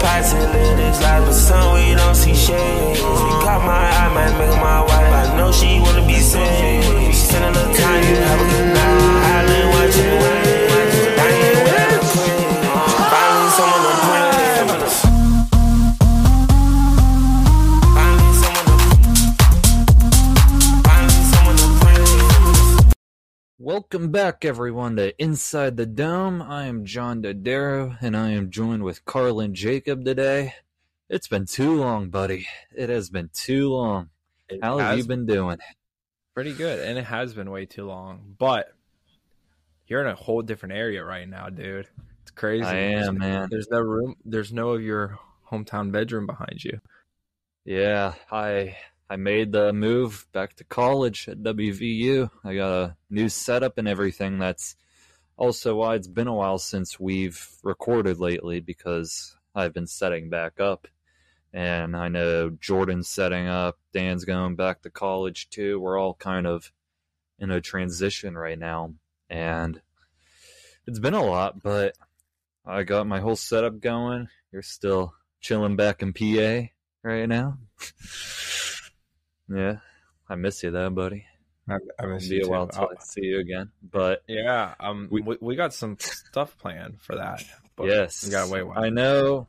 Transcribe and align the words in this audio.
passing 0.00 0.40
lyrics 0.52 1.00
like 1.00 1.24
but 1.24 1.32
some 1.32 1.74
we 1.74 1.94
don't 1.94 2.14
see 2.14 2.34
shade. 2.34 2.96
She 2.96 3.02
caught 3.44 3.62
my 3.64 3.84
eye, 3.98 4.10
might 4.14 4.34
make 4.38 4.56
my 4.60 4.80
wife. 4.80 5.12
I 5.22 5.36
know 5.36 5.52
she 5.52 5.80
wanna 5.80 6.06
be 6.06 6.18
saved. 6.20 6.86
She 7.06 7.12
spend 7.12 7.44
a 7.44 7.50
little 7.50 7.74
time, 7.74 8.02
you 8.08 8.16
have 8.16 8.40
a 8.40 8.48
good 8.50 8.67
Welcome 23.90 24.10
back, 24.12 24.44
everyone, 24.44 24.96
to 24.96 25.18
Inside 25.22 25.78
the 25.78 25.86
Dome. 25.86 26.42
I 26.42 26.66
am 26.66 26.84
John 26.84 27.22
Dodaro, 27.22 27.96
and 28.02 28.14
I 28.14 28.32
am 28.32 28.50
joined 28.50 28.82
with 28.82 29.06
Carlin 29.06 29.54
Jacob 29.54 30.04
today. 30.04 30.52
It's 31.08 31.26
been 31.26 31.46
too 31.46 31.74
long, 31.76 32.10
buddy. 32.10 32.46
It 32.76 32.90
has 32.90 33.08
been 33.08 33.30
too 33.32 33.70
long. 33.70 34.10
It 34.50 34.62
How 34.62 34.76
have 34.76 34.98
you 34.98 35.04
been 35.04 35.24
doing? 35.24 35.56
pretty 36.34 36.52
good, 36.52 36.86
and 36.86 36.98
it 36.98 37.04
has 37.06 37.32
been 37.32 37.50
way 37.50 37.64
too 37.64 37.86
long. 37.86 38.34
But 38.38 38.74
you're 39.86 40.02
in 40.02 40.06
a 40.08 40.14
whole 40.14 40.42
different 40.42 40.74
area 40.74 41.02
right 41.02 41.26
now, 41.26 41.48
dude. 41.48 41.88
It's 42.20 42.30
crazy. 42.32 42.64
I 42.66 42.72
There's- 42.74 43.08
am, 43.08 43.16
man. 43.16 43.48
There's 43.50 43.70
no 43.70 43.80
room. 43.80 44.16
There's 44.22 44.52
no 44.52 44.72
of 44.72 44.82
your 44.82 45.18
hometown 45.50 45.90
bedroom 45.92 46.26
behind 46.26 46.62
you. 46.62 46.78
Yeah, 47.64 48.16
I 48.30 48.76
I 49.10 49.16
made 49.16 49.52
the 49.52 49.72
move 49.72 50.26
back 50.32 50.54
to 50.56 50.64
college 50.64 51.28
at 51.28 51.38
WVU. 51.42 52.30
I 52.44 52.54
got 52.54 52.72
a 52.72 52.96
new 53.08 53.28
setup 53.30 53.78
and 53.78 53.88
everything. 53.88 54.38
That's 54.38 54.76
also 55.38 55.76
why 55.76 55.94
it's 55.94 56.08
been 56.08 56.26
a 56.26 56.34
while 56.34 56.58
since 56.58 57.00
we've 57.00 57.48
recorded 57.62 58.18
lately 58.18 58.60
because 58.60 59.34
I've 59.54 59.72
been 59.72 59.86
setting 59.86 60.28
back 60.28 60.60
up. 60.60 60.86
And 61.54 61.96
I 61.96 62.08
know 62.08 62.50
Jordan's 62.50 63.08
setting 63.08 63.46
up, 63.46 63.78
Dan's 63.94 64.26
going 64.26 64.56
back 64.56 64.82
to 64.82 64.90
college 64.90 65.48
too. 65.48 65.80
We're 65.80 65.98
all 65.98 66.14
kind 66.14 66.46
of 66.46 66.70
in 67.38 67.50
a 67.50 67.62
transition 67.62 68.36
right 68.36 68.58
now. 68.58 68.92
And 69.30 69.80
it's 70.86 70.98
been 70.98 71.14
a 71.14 71.24
lot, 71.24 71.62
but 71.62 71.96
I 72.66 72.82
got 72.82 73.06
my 73.06 73.20
whole 73.20 73.36
setup 73.36 73.80
going. 73.80 74.28
You're 74.52 74.60
still 74.60 75.14
chilling 75.40 75.76
back 75.76 76.02
in 76.02 76.12
PA 76.12 76.68
right 77.02 77.26
now. 77.26 77.56
yeah, 79.48 79.78
I 80.28 80.34
miss 80.36 80.62
you 80.62 80.70
though, 80.70 80.90
buddy. 80.90 81.24
I, 81.68 81.74
I 81.74 81.78
It'll 82.04 82.14
miss 82.14 82.28
be 82.28 82.36
you 82.36 82.40
a 82.40 82.44
too. 82.44 82.50
while 82.50 82.68
till 82.68 82.84
I 82.98 83.02
see 83.02 83.24
you 83.24 83.40
again. 83.40 83.70
But 83.82 84.22
yeah, 84.26 84.74
um, 84.80 85.08
We- 85.10 85.22
we, 85.40 85.54
got 85.56 85.74
some 85.74 85.96
stuff 86.00 86.56
planned 86.58 87.00
for 87.00 87.16
that. 87.16 87.44
But 87.76 87.88
yes, 87.88 88.24
we 88.24 88.30
gotta 88.30 88.50
wait. 88.50 88.64
I 88.74 88.88
know. 88.90 89.48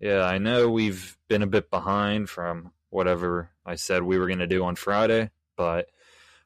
Yeah, 0.00 0.22
I 0.22 0.38
know 0.38 0.70
we've 0.70 1.16
been 1.28 1.42
a 1.42 1.46
bit 1.46 1.70
behind 1.70 2.28
from 2.30 2.72
whatever 2.88 3.50
I 3.64 3.74
said 3.76 4.02
we 4.02 4.18
were 4.18 4.26
going 4.26 4.38
to 4.40 4.46
do 4.46 4.64
on 4.64 4.74
Friday, 4.74 5.30
but 5.56 5.88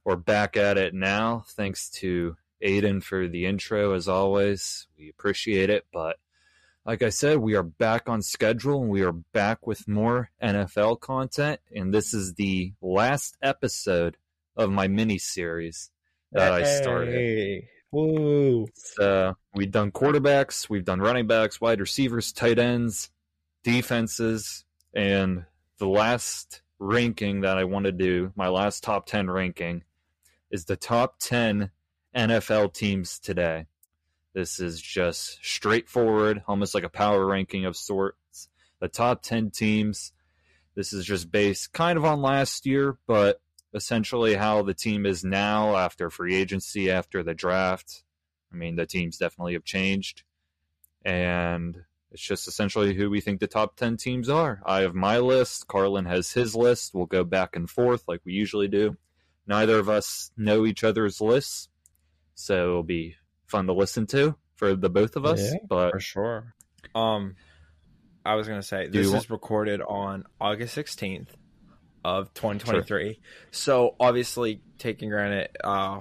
we're 0.04 0.16
back 0.16 0.56
at 0.56 0.76
it 0.76 0.92
now. 0.92 1.44
Thanks 1.50 1.88
to 2.00 2.36
Aiden 2.62 3.02
for 3.02 3.28
the 3.28 3.46
intro, 3.46 3.94
as 3.94 4.08
always. 4.08 4.88
We 4.98 5.08
appreciate 5.08 5.70
it. 5.70 5.86
But 5.92 6.18
like 6.86 7.02
I 7.02 7.08
said, 7.08 7.38
we 7.38 7.54
are 7.54 7.62
back 7.62 8.08
on 8.08 8.20
schedule 8.20 8.82
and 8.82 8.90
we 8.90 9.02
are 9.02 9.12
back 9.12 9.66
with 9.66 9.88
more 9.88 10.30
NFL 10.42 11.00
content. 11.00 11.60
And 11.74 11.94
this 11.94 12.12
is 12.12 12.34
the 12.34 12.74
last 12.82 13.36
episode 13.42 14.16
of 14.56 14.70
my 14.70 14.88
mini 14.88 15.18
series 15.18 15.90
that 16.32 16.52
I 16.52 16.64
started. 16.64 17.64
Woo! 17.90 18.66
So 18.74 19.34
we've 19.54 19.70
done 19.70 19.92
quarterbacks, 19.92 20.68
we've 20.68 20.84
done 20.84 21.00
running 21.00 21.26
backs, 21.26 21.60
wide 21.60 21.80
receivers, 21.80 22.32
tight 22.32 22.58
ends, 22.58 23.10
defenses, 23.62 24.64
and 24.94 25.44
the 25.78 25.88
last 25.88 26.60
ranking 26.78 27.42
that 27.42 27.56
I 27.56 27.64
want 27.64 27.86
to 27.86 27.92
do, 27.92 28.32
my 28.36 28.48
last 28.48 28.82
top 28.82 29.06
10 29.06 29.30
ranking, 29.30 29.84
is 30.50 30.66
the 30.66 30.76
top 30.76 31.18
10 31.20 31.70
NFL 32.14 32.74
teams 32.74 33.18
today. 33.18 33.66
This 34.34 34.58
is 34.58 34.80
just 34.80 35.38
straightforward, 35.44 36.42
almost 36.48 36.74
like 36.74 36.84
a 36.84 36.88
power 36.88 37.24
ranking 37.24 37.64
of 37.64 37.76
sorts. 37.76 38.48
The 38.80 38.88
top 38.88 39.22
10 39.22 39.50
teams. 39.50 40.12
This 40.74 40.92
is 40.92 41.04
just 41.04 41.30
based 41.30 41.72
kind 41.72 41.96
of 41.96 42.04
on 42.04 42.20
last 42.20 42.66
year, 42.66 42.98
but 43.06 43.40
essentially 43.72 44.34
how 44.34 44.62
the 44.62 44.74
team 44.74 45.06
is 45.06 45.24
now 45.24 45.76
after 45.76 46.10
free 46.10 46.34
agency, 46.34 46.90
after 46.90 47.22
the 47.22 47.34
draft. 47.34 48.02
I 48.52 48.56
mean, 48.56 48.74
the 48.74 48.86
teams 48.86 49.18
definitely 49.18 49.52
have 49.52 49.64
changed. 49.64 50.24
And 51.04 51.84
it's 52.10 52.22
just 52.22 52.48
essentially 52.48 52.94
who 52.94 53.10
we 53.10 53.20
think 53.20 53.38
the 53.38 53.46
top 53.46 53.76
10 53.76 53.96
teams 53.98 54.28
are. 54.28 54.62
I 54.66 54.80
have 54.80 54.94
my 54.94 55.18
list. 55.18 55.68
Carlin 55.68 56.06
has 56.06 56.32
his 56.32 56.56
list. 56.56 56.92
We'll 56.92 57.06
go 57.06 57.22
back 57.22 57.54
and 57.54 57.70
forth 57.70 58.02
like 58.08 58.20
we 58.24 58.32
usually 58.32 58.68
do. 58.68 58.96
Neither 59.46 59.78
of 59.78 59.88
us 59.88 60.32
know 60.36 60.66
each 60.66 60.82
other's 60.82 61.20
lists. 61.20 61.68
So 62.34 62.70
it'll 62.70 62.82
be 62.82 63.14
fun 63.46 63.66
to 63.66 63.72
listen 63.72 64.06
to 64.08 64.36
for 64.56 64.74
the 64.74 64.88
both 64.90 65.16
of 65.16 65.24
us. 65.24 65.40
Yeah, 65.40 65.58
but 65.68 65.90
for 65.92 66.00
sure. 66.00 66.54
Um, 66.94 67.36
I 68.24 68.34
was 68.36 68.48
gonna 68.48 68.62
say 68.62 68.88
this 68.88 69.08
want- 69.08 69.24
is 69.24 69.30
recorded 69.30 69.80
on 69.82 70.24
August 70.40 70.74
sixteenth 70.74 71.34
of 72.04 72.32
twenty 72.34 72.60
twenty 72.60 72.82
three. 72.82 73.20
So 73.50 73.96
obviously, 74.00 74.62
taking 74.78 75.10
granted, 75.10 75.50
uh, 75.62 76.00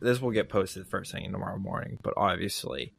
this 0.00 0.20
will 0.20 0.30
get 0.30 0.48
posted 0.48 0.86
first 0.86 1.12
thing 1.12 1.30
tomorrow 1.30 1.58
morning. 1.58 1.98
But 2.02 2.14
obviously, 2.16 2.94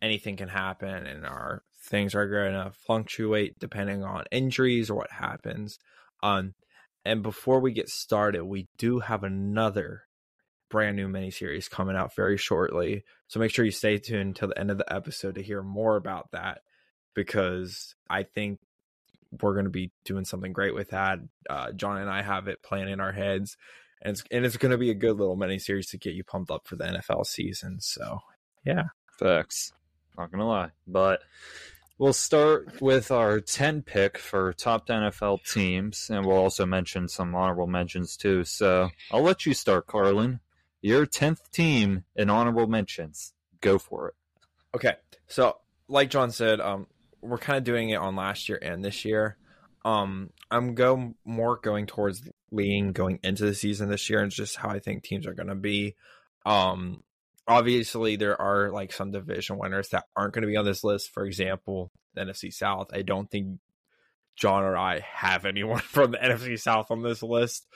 anything 0.00 0.36
can 0.36 0.48
happen, 0.48 1.06
and 1.06 1.24
our 1.26 1.62
things 1.84 2.14
are 2.14 2.28
going 2.28 2.52
to 2.52 2.72
fluctuate 2.86 3.58
depending 3.58 4.04
on 4.04 4.24
injuries 4.30 4.88
or 4.90 4.94
what 4.96 5.10
happens. 5.10 5.78
Um, 6.22 6.54
and 7.04 7.22
before 7.22 7.58
we 7.60 7.72
get 7.72 7.88
started, 7.88 8.44
we 8.44 8.68
do 8.78 9.00
have 9.00 9.24
another 9.24 10.02
brand 10.72 10.96
new 10.96 11.06
miniseries 11.06 11.70
coming 11.70 11.94
out 11.94 12.16
very 12.16 12.36
shortly. 12.36 13.04
So 13.28 13.38
make 13.38 13.52
sure 13.52 13.64
you 13.64 13.70
stay 13.70 13.98
tuned 13.98 14.28
until 14.28 14.48
the 14.48 14.58
end 14.58 14.70
of 14.70 14.78
the 14.78 14.92
episode 14.92 15.36
to 15.36 15.42
hear 15.42 15.62
more 15.62 15.96
about 15.96 16.32
that 16.32 16.62
because 17.14 17.94
I 18.10 18.24
think 18.24 18.58
we're 19.40 19.52
going 19.52 19.66
to 19.66 19.70
be 19.70 19.92
doing 20.04 20.24
something 20.24 20.52
great 20.52 20.74
with 20.74 20.90
that. 20.90 21.18
Uh, 21.48 21.72
John 21.72 21.98
and 21.98 22.10
I 22.10 22.22
have 22.22 22.48
it 22.48 22.62
planned 22.62 22.90
in 22.90 23.00
our 23.00 23.12
heads, 23.12 23.56
and 24.00 24.12
it's 24.12 24.24
and 24.30 24.44
it's 24.44 24.56
going 24.56 24.72
to 24.72 24.78
be 24.78 24.90
a 24.90 24.94
good 24.94 25.16
little 25.18 25.36
mini 25.36 25.58
series 25.58 25.90
to 25.90 25.98
get 25.98 26.14
you 26.14 26.24
pumped 26.24 26.50
up 26.50 26.66
for 26.66 26.76
the 26.76 26.84
NFL 26.84 27.26
season. 27.26 27.78
So 27.80 28.18
yeah, 28.64 28.84
Facts. 29.18 29.72
Not 30.18 30.30
gonna 30.30 30.48
lie. 30.48 30.70
But 30.86 31.20
we'll 31.98 32.12
start 32.12 32.80
with 32.80 33.10
our 33.10 33.40
10 33.40 33.82
pick 33.82 34.18
for 34.18 34.52
top 34.52 34.88
NFL 34.88 35.44
teams, 35.50 36.10
and 36.10 36.26
we'll 36.26 36.36
also 36.36 36.66
mention 36.66 37.08
some 37.08 37.34
honorable 37.34 37.66
mentions 37.66 38.16
too. 38.16 38.44
So 38.44 38.90
I'll 39.10 39.22
let 39.22 39.46
you 39.46 39.54
start, 39.54 39.86
Carlin. 39.86 40.40
Your 40.82 41.06
10th 41.06 41.50
team 41.52 42.04
in 42.16 42.28
honorable 42.28 42.66
mentions. 42.66 43.32
Go 43.60 43.78
for 43.78 44.08
it. 44.08 44.14
Okay. 44.74 44.94
So, 45.28 45.56
like 45.88 46.10
John 46.10 46.30
said, 46.32 46.60
um, 46.60 46.86
we're 47.20 47.38
kind 47.38 47.56
of 47.56 47.64
doing 47.64 47.90
it 47.90 47.96
on 47.96 48.16
last 48.16 48.48
year 48.48 48.58
and 48.60 48.84
this 48.84 49.04
year. 49.04 49.36
Um, 49.84 50.30
I'm 50.50 50.74
go 50.74 51.14
more 51.24 51.56
going 51.56 51.86
towards 51.86 52.22
lean 52.50 52.92
going 52.92 53.18
into 53.22 53.44
the 53.44 53.54
season 53.54 53.88
this 53.88 54.10
year, 54.10 54.20
and 54.20 54.30
just 54.30 54.56
how 54.56 54.70
I 54.70 54.80
think 54.80 55.02
teams 55.02 55.26
are 55.26 55.34
going 55.34 55.48
to 55.48 55.54
be. 55.54 55.96
Um, 56.44 57.02
obviously, 57.46 58.16
there 58.16 58.40
are 58.40 58.70
like 58.70 58.92
some 58.92 59.12
division 59.12 59.58
winners 59.58 59.88
that 59.90 60.04
aren't 60.16 60.34
going 60.34 60.42
to 60.42 60.48
be 60.48 60.56
on 60.56 60.64
this 60.64 60.84
list. 60.84 61.10
For 61.12 61.24
example, 61.24 61.90
NFC 62.16 62.52
South. 62.52 62.88
I 62.92 63.02
don't 63.02 63.30
think 63.30 63.58
John 64.36 64.62
or 64.62 64.76
I 64.76 65.00
have 65.00 65.44
anyone 65.44 65.78
from 65.80 66.12
the 66.12 66.18
NFC 66.18 66.58
South 66.58 66.90
on 66.90 67.02
this 67.02 67.22
list. 67.22 67.66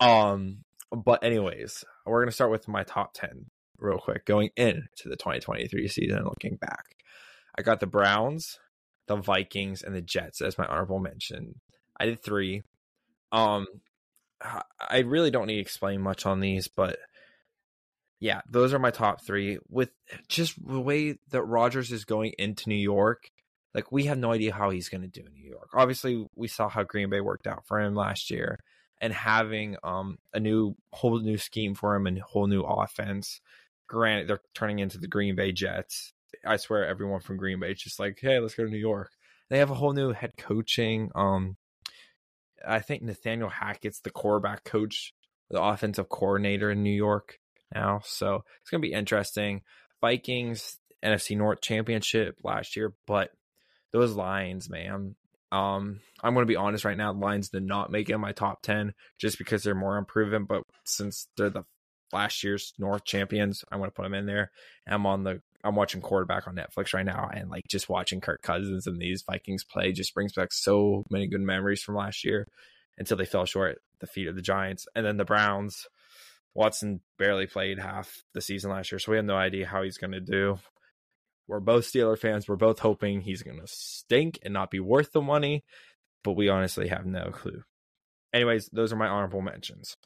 Um, 0.00 0.64
but 0.90 1.24
anyways, 1.24 1.84
we're 2.06 2.20
going 2.20 2.30
to 2.30 2.34
start 2.34 2.50
with 2.50 2.68
my 2.68 2.82
top 2.82 3.14
ten 3.14 3.46
real 3.78 3.98
quick 3.98 4.24
going 4.24 4.50
into 4.56 5.08
the 5.08 5.16
2023 5.16 5.88
season 5.88 6.18
and 6.18 6.26
looking 6.26 6.56
back. 6.56 6.96
I 7.56 7.62
got 7.62 7.80
the 7.80 7.86
Browns, 7.86 8.58
the 9.06 9.16
Vikings, 9.16 9.82
and 9.82 9.94
the 9.94 10.02
Jets 10.02 10.40
as 10.40 10.58
my 10.58 10.66
honorable 10.66 10.98
mention. 10.98 11.60
I 11.98 12.06
did 12.06 12.22
three. 12.22 12.62
Um, 13.32 13.66
I 14.90 15.00
really 15.00 15.30
don't 15.30 15.46
need 15.46 15.56
to 15.56 15.60
explain 15.60 16.00
much 16.00 16.26
on 16.26 16.40
these, 16.40 16.68
but 16.68 16.98
yeah, 18.20 18.42
those 18.48 18.72
are 18.74 18.78
my 18.78 18.90
top 18.90 19.22
three. 19.22 19.58
With 19.68 19.90
just 20.28 20.54
the 20.66 20.80
way 20.80 21.18
that 21.30 21.42
Rodgers 21.42 21.92
is 21.92 22.04
going 22.04 22.32
into 22.38 22.68
New 22.68 22.74
York, 22.74 23.30
like 23.74 23.90
we 23.90 24.04
have 24.04 24.18
no 24.18 24.32
idea 24.32 24.52
how 24.52 24.70
he's 24.70 24.88
going 24.88 25.02
to 25.02 25.08
do 25.08 25.26
in 25.26 25.32
New 25.32 25.48
York. 25.48 25.70
Obviously, 25.74 26.26
we 26.34 26.48
saw 26.48 26.68
how 26.68 26.82
Green 26.84 27.10
Bay 27.10 27.20
worked 27.20 27.46
out 27.46 27.66
for 27.66 27.80
him 27.80 27.94
last 27.94 28.30
year, 28.30 28.60
and 29.04 29.12
having 29.12 29.76
um 29.84 30.18
a 30.32 30.40
new 30.40 30.74
whole 30.90 31.20
new 31.20 31.36
scheme 31.36 31.74
for 31.74 31.94
him 31.94 32.06
and 32.06 32.18
whole 32.20 32.46
new 32.46 32.62
offense. 32.62 33.42
Granted, 33.86 34.28
they're 34.28 34.40
turning 34.54 34.78
into 34.78 34.96
the 34.96 35.06
Green 35.06 35.36
Bay 35.36 35.52
Jets. 35.52 36.14
I 36.44 36.56
swear, 36.56 36.86
everyone 36.86 37.20
from 37.20 37.36
Green 37.36 37.60
Bay 37.60 37.72
is 37.72 37.82
just 37.82 38.00
like, 38.00 38.18
hey, 38.18 38.38
let's 38.38 38.54
go 38.54 38.64
to 38.64 38.70
New 38.70 38.78
York. 38.78 39.10
They 39.50 39.58
have 39.58 39.70
a 39.70 39.74
whole 39.74 39.92
new 39.92 40.12
head 40.12 40.38
coaching. 40.38 41.10
Um, 41.14 41.58
I 42.66 42.80
think 42.80 43.02
Nathaniel 43.02 43.50
Hackett's 43.50 44.00
the 44.00 44.10
quarterback 44.10 44.64
coach, 44.64 45.12
the 45.50 45.62
offensive 45.62 46.08
coordinator 46.08 46.70
in 46.70 46.82
New 46.82 46.90
York 46.90 47.38
now. 47.74 48.00
So 48.04 48.44
it's 48.62 48.70
going 48.70 48.80
to 48.80 48.88
be 48.88 48.94
interesting. 48.94 49.60
Vikings 50.00 50.78
NFC 51.04 51.36
North 51.36 51.60
Championship 51.60 52.36
last 52.42 52.74
year, 52.74 52.94
but 53.06 53.32
those 53.92 54.14
Lions, 54.14 54.70
man. 54.70 55.14
Um, 55.54 56.00
I'm 56.20 56.34
going 56.34 56.42
to 56.42 56.50
be 56.50 56.56
honest 56.56 56.84
right 56.84 56.96
now. 56.96 57.12
Lions 57.12 57.50
did 57.50 57.62
not 57.62 57.92
make 57.92 58.10
it 58.10 58.14
in 58.14 58.20
my 58.20 58.32
top 58.32 58.62
ten 58.62 58.92
just 59.18 59.38
because 59.38 59.62
they're 59.62 59.74
more 59.74 59.96
unproven. 59.96 60.46
But 60.46 60.64
since 60.84 61.28
they're 61.36 61.50
the 61.50 61.64
last 62.12 62.42
year's 62.42 62.72
North 62.78 63.04
champions, 63.04 63.64
I 63.70 63.76
want 63.76 63.94
to 63.94 63.96
put 63.96 64.02
them 64.02 64.14
in 64.14 64.26
there. 64.26 64.50
I'm 64.86 65.06
on 65.06 65.22
the 65.22 65.40
I'm 65.62 65.76
watching 65.76 66.00
quarterback 66.00 66.48
on 66.48 66.56
Netflix 66.56 66.92
right 66.92 67.06
now, 67.06 67.30
and 67.32 67.50
like 67.50 67.62
just 67.68 67.88
watching 67.88 68.20
Kirk 68.20 68.42
Cousins 68.42 68.86
and 68.86 69.00
these 69.00 69.22
Vikings 69.22 69.64
play 69.64 69.92
just 69.92 70.12
brings 70.12 70.32
back 70.32 70.52
so 70.52 71.04
many 71.08 71.28
good 71.28 71.40
memories 71.40 71.82
from 71.82 71.94
last 71.94 72.24
year 72.24 72.46
until 72.98 73.16
they 73.16 73.24
fell 73.24 73.46
short 73.46 73.72
at 73.72 73.78
the 74.00 74.06
feet 74.06 74.28
of 74.28 74.34
the 74.34 74.42
Giants. 74.42 74.86
And 74.94 75.06
then 75.06 75.16
the 75.16 75.24
Browns, 75.24 75.86
Watson 76.52 77.00
barely 77.18 77.46
played 77.46 77.78
half 77.78 78.22
the 78.34 78.42
season 78.42 78.72
last 78.72 78.92
year, 78.92 78.98
so 78.98 79.12
we 79.12 79.16
have 79.16 79.24
no 79.24 79.36
idea 79.36 79.66
how 79.66 79.82
he's 79.82 79.98
going 79.98 80.12
to 80.12 80.20
do. 80.20 80.58
We're 81.46 81.60
both 81.60 81.84
Steeler 81.84 82.18
fans. 82.18 82.48
We're 82.48 82.56
both 82.56 82.78
hoping 82.78 83.20
he's 83.20 83.42
going 83.42 83.60
to 83.60 83.66
stink 83.66 84.38
and 84.42 84.54
not 84.54 84.70
be 84.70 84.80
worth 84.80 85.12
the 85.12 85.20
money, 85.20 85.64
but 86.22 86.32
we 86.32 86.48
honestly 86.48 86.88
have 86.88 87.06
no 87.06 87.30
clue. 87.32 87.62
Anyways, 88.32 88.68
those 88.72 88.92
are 88.92 88.96
my 88.96 89.06
honorable 89.06 89.42
mentions. 89.42 89.96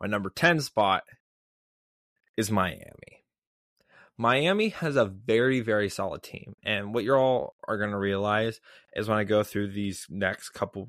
My 0.00 0.06
number 0.06 0.30
10 0.30 0.60
spot 0.60 1.04
is 2.36 2.50
Miami. 2.50 3.24
Miami 4.16 4.70
has 4.70 4.96
a 4.96 5.04
very, 5.04 5.60
very 5.60 5.88
solid 5.88 6.22
team. 6.22 6.54
And 6.64 6.92
what 6.92 7.04
you're 7.04 7.18
all 7.18 7.54
are 7.66 7.78
going 7.78 7.92
to 7.92 7.98
realize 7.98 8.60
is 8.94 9.08
when 9.08 9.18
I 9.18 9.24
go 9.24 9.44
through 9.44 9.72
these 9.72 10.06
next 10.10 10.50
couple, 10.50 10.88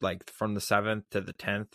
like 0.00 0.30
from 0.30 0.54
the 0.54 0.60
seventh 0.60 1.04
to 1.10 1.20
the 1.20 1.34
10th, 1.34 1.74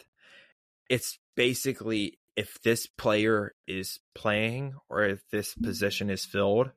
it's 0.90 1.20
basically 1.36 2.18
if 2.35 2.62
this 2.63 2.88
player 2.88 3.53
is 3.68 4.00
playing 4.15 4.74
or 4.89 5.03
if 5.03 5.21
this 5.31 5.51
mm-hmm. 5.51 5.65
position 5.65 6.09
is 6.09 6.25
filled, 6.25 6.71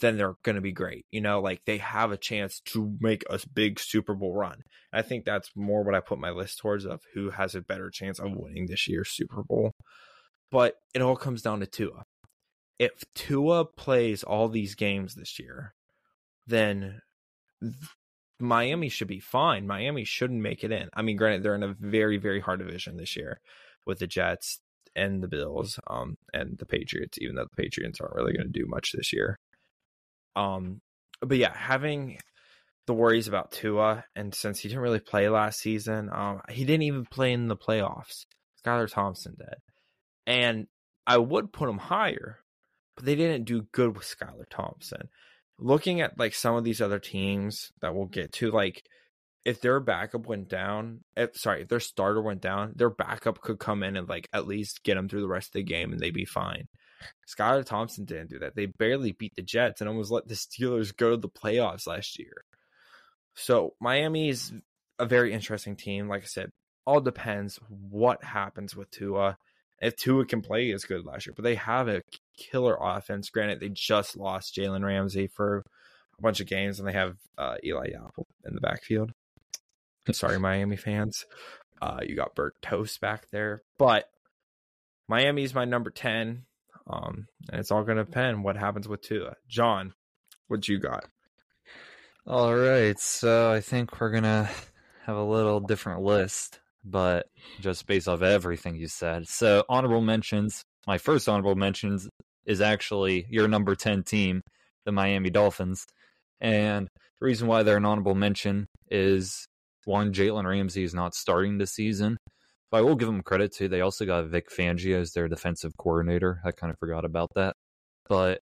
then 0.00 0.16
they're 0.16 0.36
going 0.42 0.56
to 0.56 0.62
be 0.62 0.72
great. 0.72 1.06
You 1.10 1.20
know, 1.20 1.40
like 1.40 1.62
they 1.64 1.78
have 1.78 2.12
a 2.12 2.18
chance 2.18 2.60
to 2.66 2.96
make 3.00 3.24
a 3.30 3.40
big 3.52 3.80
Super 3.80 4.14
Bowl 4.14 4.34
run. 4.34 4.62
I 4.92 5.02
think 5.02 5.24
that's 5.24 5.50
more 5.56 5.82
what 5.82 5.94
I 5.94 6.00
put 6.00 6.18
my 6.18 6.30
list 6.30 6.58
towards 6.58 6.84
of 6.84 7.00
who 7.14 7.30
has 7.30 7.54
a 7.54 7.60
better 7.60 7.90
chance 7.90 8.18
of 8.18 8.32
winning 8.34 8.66
this 8.66 8.88
year's 8.88 9.10
Super 9.10 9.42
Bowl. 9.42 9.72
But 10.50 10.74
it 10.94 11.02
all 11.02 11.16
comes 11.16 11.42
down 11.42 11.60
to 11.60 11.66
Tua 11.66 12.04
if 12.78 13.04
Tua 13.14 13.64
plays 13.64 14.22
all 14.22 14.48
these 14.48 14.74
games 14.74 15.14
this 15.14 15.38
year, 15.38 15.74
then 16.46 17.00
Miami 18.38 18.88
should 18.88 19.08
be 19.08 19.20
fine. 19.20 19.66
Miami 19.66 20.04
shouldn't 20.04 20.42
make 20.42 20.62
it 20.62 20.72
in. 20.72 20.88
I 20.94 21.02
mean, 21.02 21.16
granted, 21.16 21.42
they're 21.42 21.54
in 21.54 21.62
a 21.62 21.74
very, 21.78 22.18
very 22.18 22.40
hard 22.40 22.60
division 22.60 22.96
this 22.96 23.16
year 23.16 23.40
with 23.86 23.98
the 23.98 24.06
Jets 24.06 24.60
and 24.96 25.22
the 25.22 25.28
Bills, 25.28 25.78
um, 25.86 26.16
and 26.32 26.58
the 26.58 26.66
Patriots, 26.66 27.18
even 27.20 27.36
though 27.36 27.44
the 27.44 27.62
Patriots 27.62 28.00
aren't 28.00 28.16
really 28.16 28.32
going 28.32 28.50
to 28.50 28.60
do 28.60 28.66
much 28.66 28.92
this 28.92 29.12
year. 29.12 29.38
Um, 30.34 30.80
but 31.20 31.36
yeah, 31.36 31.56
having 31.56 32.18
the 32.86 32.94
worries 32.94 33.28
about 33.28 33.52
Tua, 33.52 34.04
and 34.14 34.34
since 34.34 34.60
he 34.60 34.68
didn't 34.68 34.82
really 34.82 35.00
play 35.00 35.28
last 35.28 35.60
season, 35.60 36.08
um, 36.12 36.40
he 36.48 36.64
didn't 36.64 36.82
even 36.82 37.04
play 37.04 37.32
in 37.32 37.48
the 37.48 37.56
playoffs. 37.56 38.26
Skylar 38.64 38.90
Thompson 38.90 39.36
did, 39.38 39.58
and 40.26 40.66
I 41.06 41.18
would 41.18 41.52
put 41.52 41.68
him 41.68 41.78
higher, 41.78 42.40
but 42.96 43.04
they 43.04 43.14
didn't 43.14 43.44
do 43.44 43.66
good 43.72 43.96
with 43.96 44.06
Skylar 44.06 44.48
Thompson. 44.50 45.08
Looking 45.58 46.00
at 46.00 46.18
like 46.18 46.34
some 46.34 46.56
of 46.56 46.64
these 46.64 46.80
other 46.80 46.98
teams 46.98 47.70
that 47.80 47.94
we'll 47.94 48.06
get 48.06 48.32
to, 48.34 48.50
like 48.50 48.82
if 49.46 49.60
their 49.60 49.78
backup 49.78 50.26
went 50.26 50.48
down, 50.48 51.04
if 51.16 51.36
sorry, 51.36 51.62
if 51.62 51.68
their 51.68 51.78
starter 51.78 52.20
went 52.20 52.42
down, 52.42 52.72
their 52.74 52.90
backup 52.90 53.40
could 53.40 53.60
come 53.60 53.84
in 53.84 53.96
and 53.96 54.08
like 54.08 54.28
at 54.32 54.48
least 54.48 54.82
get 54.82 54.96
them 54.96 55.08
through 55.08 55.20
the 55.20 55.28
rest 55.28 55.50
of 55.50 55.52
the 55.52 55.62
game 55.62 55.92
and 55.92 56.00
they'd 56.00 56.10
be 56.10 56.24
fine. 56.24 56.66
Skylar 57.32 57.64
Thompson 57.64 58.04
didn't 58.04 58.30
do 58.30 58.40
that. 58.40 58.56
They 58.56 58.66
barely 58.66 59.12
beat 59.12 59.34
the 59.36 59.42
Jets 59.42 59.80
and 59.80 59.88
almost 59.88 60.10
let 60.10 60.26
the 60.26 60.34
Steelers 60.34 60.94
go 60.94 61.10
to 61.10 61.16
the 61.16 61.28
playoffs 61.28 61.86
last 61.86 62.18
year. 62.18 62.42
So 63.34 63.74
Miami 63.80 64.30
is 64.30 64.52
a 64.98 65.06
very 65.06 65.32
interesting 65.32 65.76
team. 65.76 66.08
Like 66.08 66.22
I 66.22 66.26
said, 66.26 66.50
all 66.84 67.00
depends 67.00 67.60
what 67.68 68.24
happens 68.24 68.74
with 68.74 68.90
Tua 68.90 69.36
if 69.80 69.94
Tua 69.94 70.24
can 70.24 70.40
play 70.40 70.72
as 70.72 70.84
good 70.84 71.04
last 71.04 71.26
year, 71.26 71.34
but 71.36 71.44
they 71.44 71.54
have 71.54 71.86
a 71.86 72.02
killer 72.36 72.76
offense. 72.80 73.30
Granted, 73.30 73.60
they 73.60 73.68
just 73.68 74.16
lost 74.16 74.56
Jalen 74.56 74.84
Ramsey 74.84 75.28
for 75.28 75.58
a 76.18 76.22
bunch 76.22 76.40
of 76.40 76.46
games, 76.46 76.80
and 76.80 76.88
they 76.88 76.94
have 76.94 77.16
uh, 77.36 77.56
Eli 77.62 77.90
Apple 77.94 78.26
in 78.44 78.54
the 78.54 78.60
backfield. 78.60 79.12
Sorry, 80.12 80.38
Miami 80.38 80.76
fans. 80.76 81.24
Uh, 81.80 82.00
you 82.06 82.16
got 82.16 82.34
Bert 82.34 82.54
Toast 82.62 83.00
back 83.00 83.28
there, 83.30 83.62
but 83.78 84.08
Miami's 85.08 85.54
my 85.54 85.64
number 85.64 85.90
ten, 85.90 86.44
um, 86.86 87.26
and 87.50 87.60
it's 87.60 87.70
all 87.70 87.84
going 87.84 87.98
to 87.98 88.04
depend 88.04 88.44
what 88.44 88.56
happens 88.56 88.88
with 88.88 89.02
Tua. 89.02 89.34
John, 89.48 89.92
what 90.48 90.68
you 90.68 90.78
got? 90.78 91.04
All 92.26 92.54
right, 92.54 92.98
so 92.98 93.52
I 93.52 93.60
think 93.60 94.00
we're 94.00 94.10
gonna 94.10 94.48
have 95.04 95.16
a 95.16 95.22
little 95.22 95.60
different 95.60 96.02
list 96.02 96.58
but 96.86 97.26
just 97.60 97.86
based 97.86 98.08
off 98.08 98.22
everything 98.22 98.76
you 98.76 98.86
said. 98.86 99.28
So, 99.28 99.64
honorable 99.68 100.00
mentions. 100.00 100.64
My 100.86 100.98
first 100.98 101.28
honorable 101.28 101.56
mentions 101.56 102.08
is 102.46 102.60
actually 102.60 103.26
your 103.28 103.48
number 103.48 103.74
10 103.74 104.04
team, 104.04 104.42
the 104.84 104.92
Miami 104.92 105.30
Dolphins. 105.30 105.84
And 106.40 106.88
the 107.18 107.26
reason 107.26 107.48
why 107.48 107.64
they're 107.64 107.76
an 107.76 107.84
honorable 107.84 108.14
mention 108.14 108.68
is 108.88 109.48
one, 109.86 110.12
Jalen 110.12 110.44
Ramsey 110.44 110.84
is 110.84 110.94
not 110.94 111.14
starting 111.14 111.58
this 111.58 111.72
season. 111.72 112.18
But 112.70 112.78
I 112.78 112.80
will 112.82 112.96
give 112.96 113.06
them 113.06 113.22
credit 113.22 113.52
too. 113.52 113.68
They 113.68 113.80
also 113.80 114.04
got 114.04 114.26
Vic 114.26 114.50
Fangio 114.50 115.00
as 115.00 115.12
their 115.12 115.28
defensive 115.28 115.76
coordinator. 115.78 116.40
I 116.44 116.50
kind 116.50 116.72
of 116.72 116.78
forgot 116.78 117.04
about 117.04 117.30
that. 117.36 117.54
But 118.08 118.40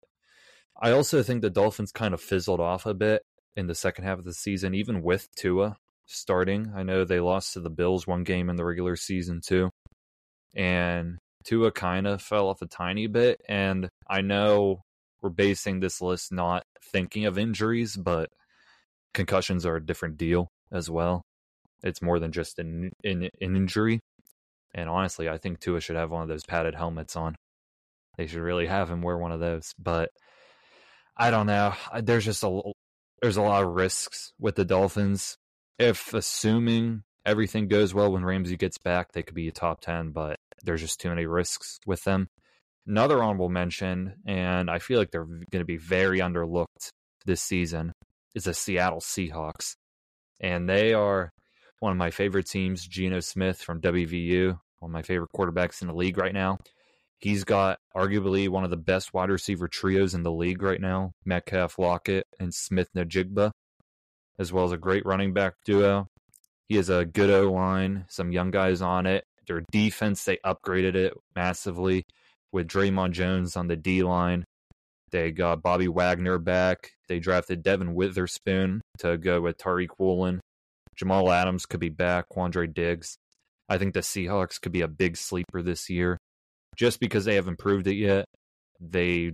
I 0.81 0.93
also 0.93 1.23
think 1.23 1.43
the 1.43 1.51
Dolphins 1.51 1.93
kind 1.93 2.15
of 2.15 2.21
fizzled 2.21 2.61
off 2.61 2.87
a 2.87 2.95
bit 2.95 3.23
in 3.57 3.67
the 3.67 3.75
second 3.75 4.05
half 4.05 4.19
of 4.19 4.25
the 4.25 4.33
season, 4.33 4.75
even 4.75 5.03
with 5.03 5.29
Tua 5.37 5.77
starting. 6.07 6.73
I 6.75 6.83
know 6.83 7.05
they 7.05 7.21
lost 7.21 7.55
to 7.55 7.61
the 7.61 7.71
Bills 7.71 8.07
one 8.07 8.25
game 8.25 8.49
in 8.49 8.57
the 8.57 8.65
regular 8.65 8.97
season 8.97 9.41
too. 9.45 9.71
And 10.55 11.19
Tua 11.45 11.73
kind 11.73 12.07
of 12.07 12.23
fell 12.23 12.49
off 12.49 12.63
a 12.63 12.67
tiny 12.67 13.09
bit. 13.09 13.41
And 13.49 13.89
I 14.09 14.21
know 14.21 14.83
we're 15.21 15.31
basing 15.31 15.81
this 15.81 16.01
list 16.01 16.33
not 16.33 16.63
thinking 16.93 17.27
of 17.27 17.39
injuries, 17.39 17.97
but 17.97 18.31
concussions 19.15 19.67
are 19.67 19.77
a 19.77 19.85
different 19.85 20.17
deal 20.17 20.49
as 20.71 20.89
well. 20.89 21.23
It's 21.83 22.03
more 22.03 22.19
than 22.19 22.33
just 22.33 22.59
an, 22.59 22.93
an, 23.05 23.29
an 23.41 23.57
injury. 23.57 24.01
And 24.75 24.89
honestly, 24.89 25.29
I 25.29 25.39
think 25.39 25.61
Tua 25.61 25.81
should 25.81 25.97
have 25.97 26.11
one 26.11 26.23
of 26.23 26.29
those 26.29 26.45
padded 26.45 26.75
helmets 26.75 27.17
on. 27.17 27.37
They 28.17 28.27
should 28.27 28.41
really 28.41 28.67
have 28.67 28.91
him 28.91 29.03
wear 29.03 29.19
one 29.19 29.33
of 29.33 29.41
those. 29.41 29.73
But 29.79 30.11
I 31.17 31.31
don't 31.31 31.47
know. 31.47 31.75
There's 32.03 32.25
just 32.25 32.43
a 32.43 32.61
there's 33.21 33.37
a 33.37 33.43
lot 33.43 33.63
of 33.63 33.71
risks 33.71 34.33
with 34.39 34.57
the 34.57 34.65
Dolphins 34.65 35.37
if 35.79 36.15
assuming 36.15 37.03
everything 37.27 37.69
goes 37.69 37.95
well 37.95 38.13
when 38.13 38.25
Ramsey 38.25 38.57
gets 38.57 38.79
back, 38.79 39.13
they 39.13 39.23
could 39.23 39.35
be 39.35 39.49
a 39.49 39.53
top 39.53 39.81
10, 39.81 40.11
but 40.11 40.37
there's 40.63 40.81
just 40.81 41.01
too 41.01 41.09
many 41.09 41.27
risks 41.27 41.79
with 41.87 42.05
them. 42.05 42.29
Another 42.87 43.23
honorable 43.23 43.49
mention, 43.49 44.15
and 44.27 44.71
I 44.71 44.79
feel 44.79 44.99
like 44.99 45.11
they're 45.11 45.25
going 45.25 45.61
to 45.61 45.65
be 45.65 45.77
very 45.77 46.19
underlooked 46.19 46.91
this 47.27 47.43
season, 47.43 47.93
is 48.35 48.45
the 48.45 48.55
Seattle 48.55 49.01
Seahawks. 49.01 49.75
And 50.41 50.69
they 50.69 50.93
are 50.93 51.31
one 51.83 51.91
of 51.91 51.99
my 51.99 52.13
favorite 52.13 52.47
teams, 52.47 52.87
Geno 52.87 53.19
Smith 53.19 53.61
from 53.61 53.81
WVU, 53.81 54.57
one 54.79 54.91
of 54.91 54.93
my 54.93 55.03
favorite 55.03 55.31
quarterbacks 55.37 55.83
in 55.83 55.89
the 55.89 55.95
league 55.95 56.17
right 56.17 56.33
now. 56.33 56.59
He's 57.19 57.43
got 57.43 57.81
arguably 57.97 58.49
one 58.49 58.63
of 58.63 58.71
the 58.71 58.77
best 58.77 59.13
wide 59.13 59.31
receiver 59.31 59.67
trios 59.67 60.15
in 60.15 60.23
the 60.23 60.31
league 60.31 60.63
right 60.63 60.81
now 60.81 61.13
Metcalf 61.25 61.79
Lockett 61.79 62.27
and 62.39 62.55
Smith 62.55 62.89
Njigba 62.97 63.51
as 64.39 64.53
well 64.53 64.65
as 64.65 64.73
a 64.73 64.79
great 64.79 65.05
running 65.05 65.33
back 65.33 65.55
duo. 65.65 66.07
He 66.69 66.77
has 66.77 66.89
a 66.89 67.05
good 67.05 67.31
O 67.31 67.53
line, 67.53 68.05
some 68.09 68.31
young 68.31 68.53
guys 68.53 68.81
on 68.81 69.07
it. 69.07 69.25
Their 69.49 69.63
defense, 69.73 70.25
they 70.25 70.39
upgraded 70.47 70.95
it 70.95 71.15
massively 71.35 72.05
with 72.53 72.69
Dre'Mont 72.69 73.11
Jones 73.11 73.57
on 73.57 73.67
the 73.67 73.77
D 73.77 74.05
line. 74.05 74.45
They 75.11 75.33
got 75.33 75.63
Bobby 75.63 75.89
Wagner 75.89 76.39
back. 76.39 76.93
They 77.09 77.19
drafted 77.19 77.63
Devon 77.63 77.95
Witherspoon 77.95 78.83
to 78.99 79.19
go 79.19 79.41
with 79.41 79.59
Tariq 79.59 79.89
Woolen. 79.99 80.41
Jamal 81.03 81.33
Adams 81.33 81.67
could 81.67 81.81
be 81.81 81.89
back. 81.89 82.27
Quandre 82.33 82.73
Diggs. 82.73 83.19
I 83.69 83.77
think 83.77 83.93
the 83.93 84.01
Seahawks 84.01 84.61
could 84.61 84.71
be 84.71 84.83
a 84.83 84.89
big 84.89 85.17
sleeper 85.17 85.61
this 85.61 85.91
year. 85.91 86.17
Just 86.77 87.01
because 87.01 87.25
they 87.25 87.35
haven't 87.35 87.59
proved 87.59 87.89
it 87.89 87.97
yet, 87.97 88.27
they 88.79 89.33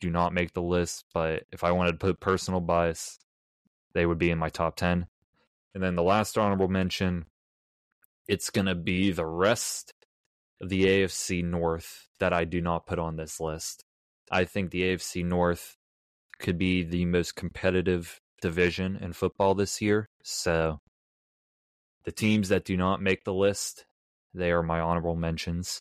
do 0.00 0.08
not 0.08 0.32
make 0.32 0.52
the 0.52 0.62
list. 0.62 1.04
But 1.12 1.42
if 1.50 1.64
I 1.64 1.72
wanted 1.72 1.92
to 1.92 1.98
put 1.98 2.20
personal 2.20 2.60
bias, 2.60 3.18
they 3.92 4.06
would 4.06 4.18
be 4.18 4.30
in 4.30 4.38
my 4.38 4.50
top 4.50 4.76
10. 4.76 5.08
And 5.74 5.82
then 5.82 5.96
the 5.96 6.04
last 6.04 6.38
honorable 6.38 6.68
mention, 6.68 7.24
it's 8.28 8.50
going 8.50 8.66
to 8.66 8.76
be 8.76 9.10
the 9.10 9.26
rest 9.26 9.92
of 10.60 10.68
the 10.68 10.84
AFC 10.84 11.42
North 11.42 12.06
that 12.20 12.32
I 12.32 12.44
do 12.44 12.60
not 12.60 12.86
put 12.86 13.00
on 13.00 13.16
this 13.16 13.40
list. 13.40 13.82
I 14.30 14.44
think 14.44 14.70
the 14.70 14.82
AFC 14.82 15.24
North 15.24 15.74
could 16.38 16.56
be 16.56 16.84
the 16.84 17.04
most 17.04 17.34
competitive 17.34 18.20
division 18.40 18.96
in 18.96 19.12
football 19.12 19.56
this 19.56 19.82
year. 19.82 20.06
So 20.22 20.78
the 22.04 22.12
teams 22.12 22.48
that 22.48 22.64
do 22.64 22.76
not 22.76 23.02
make 23.02 23.24
the 23.24 23.34
list, 23.34 23.84
they 24.34 24.50
are 24.50 24.62
my 24.62 24.80
honorable 24.80 25.16
mentions. 25.16 25.80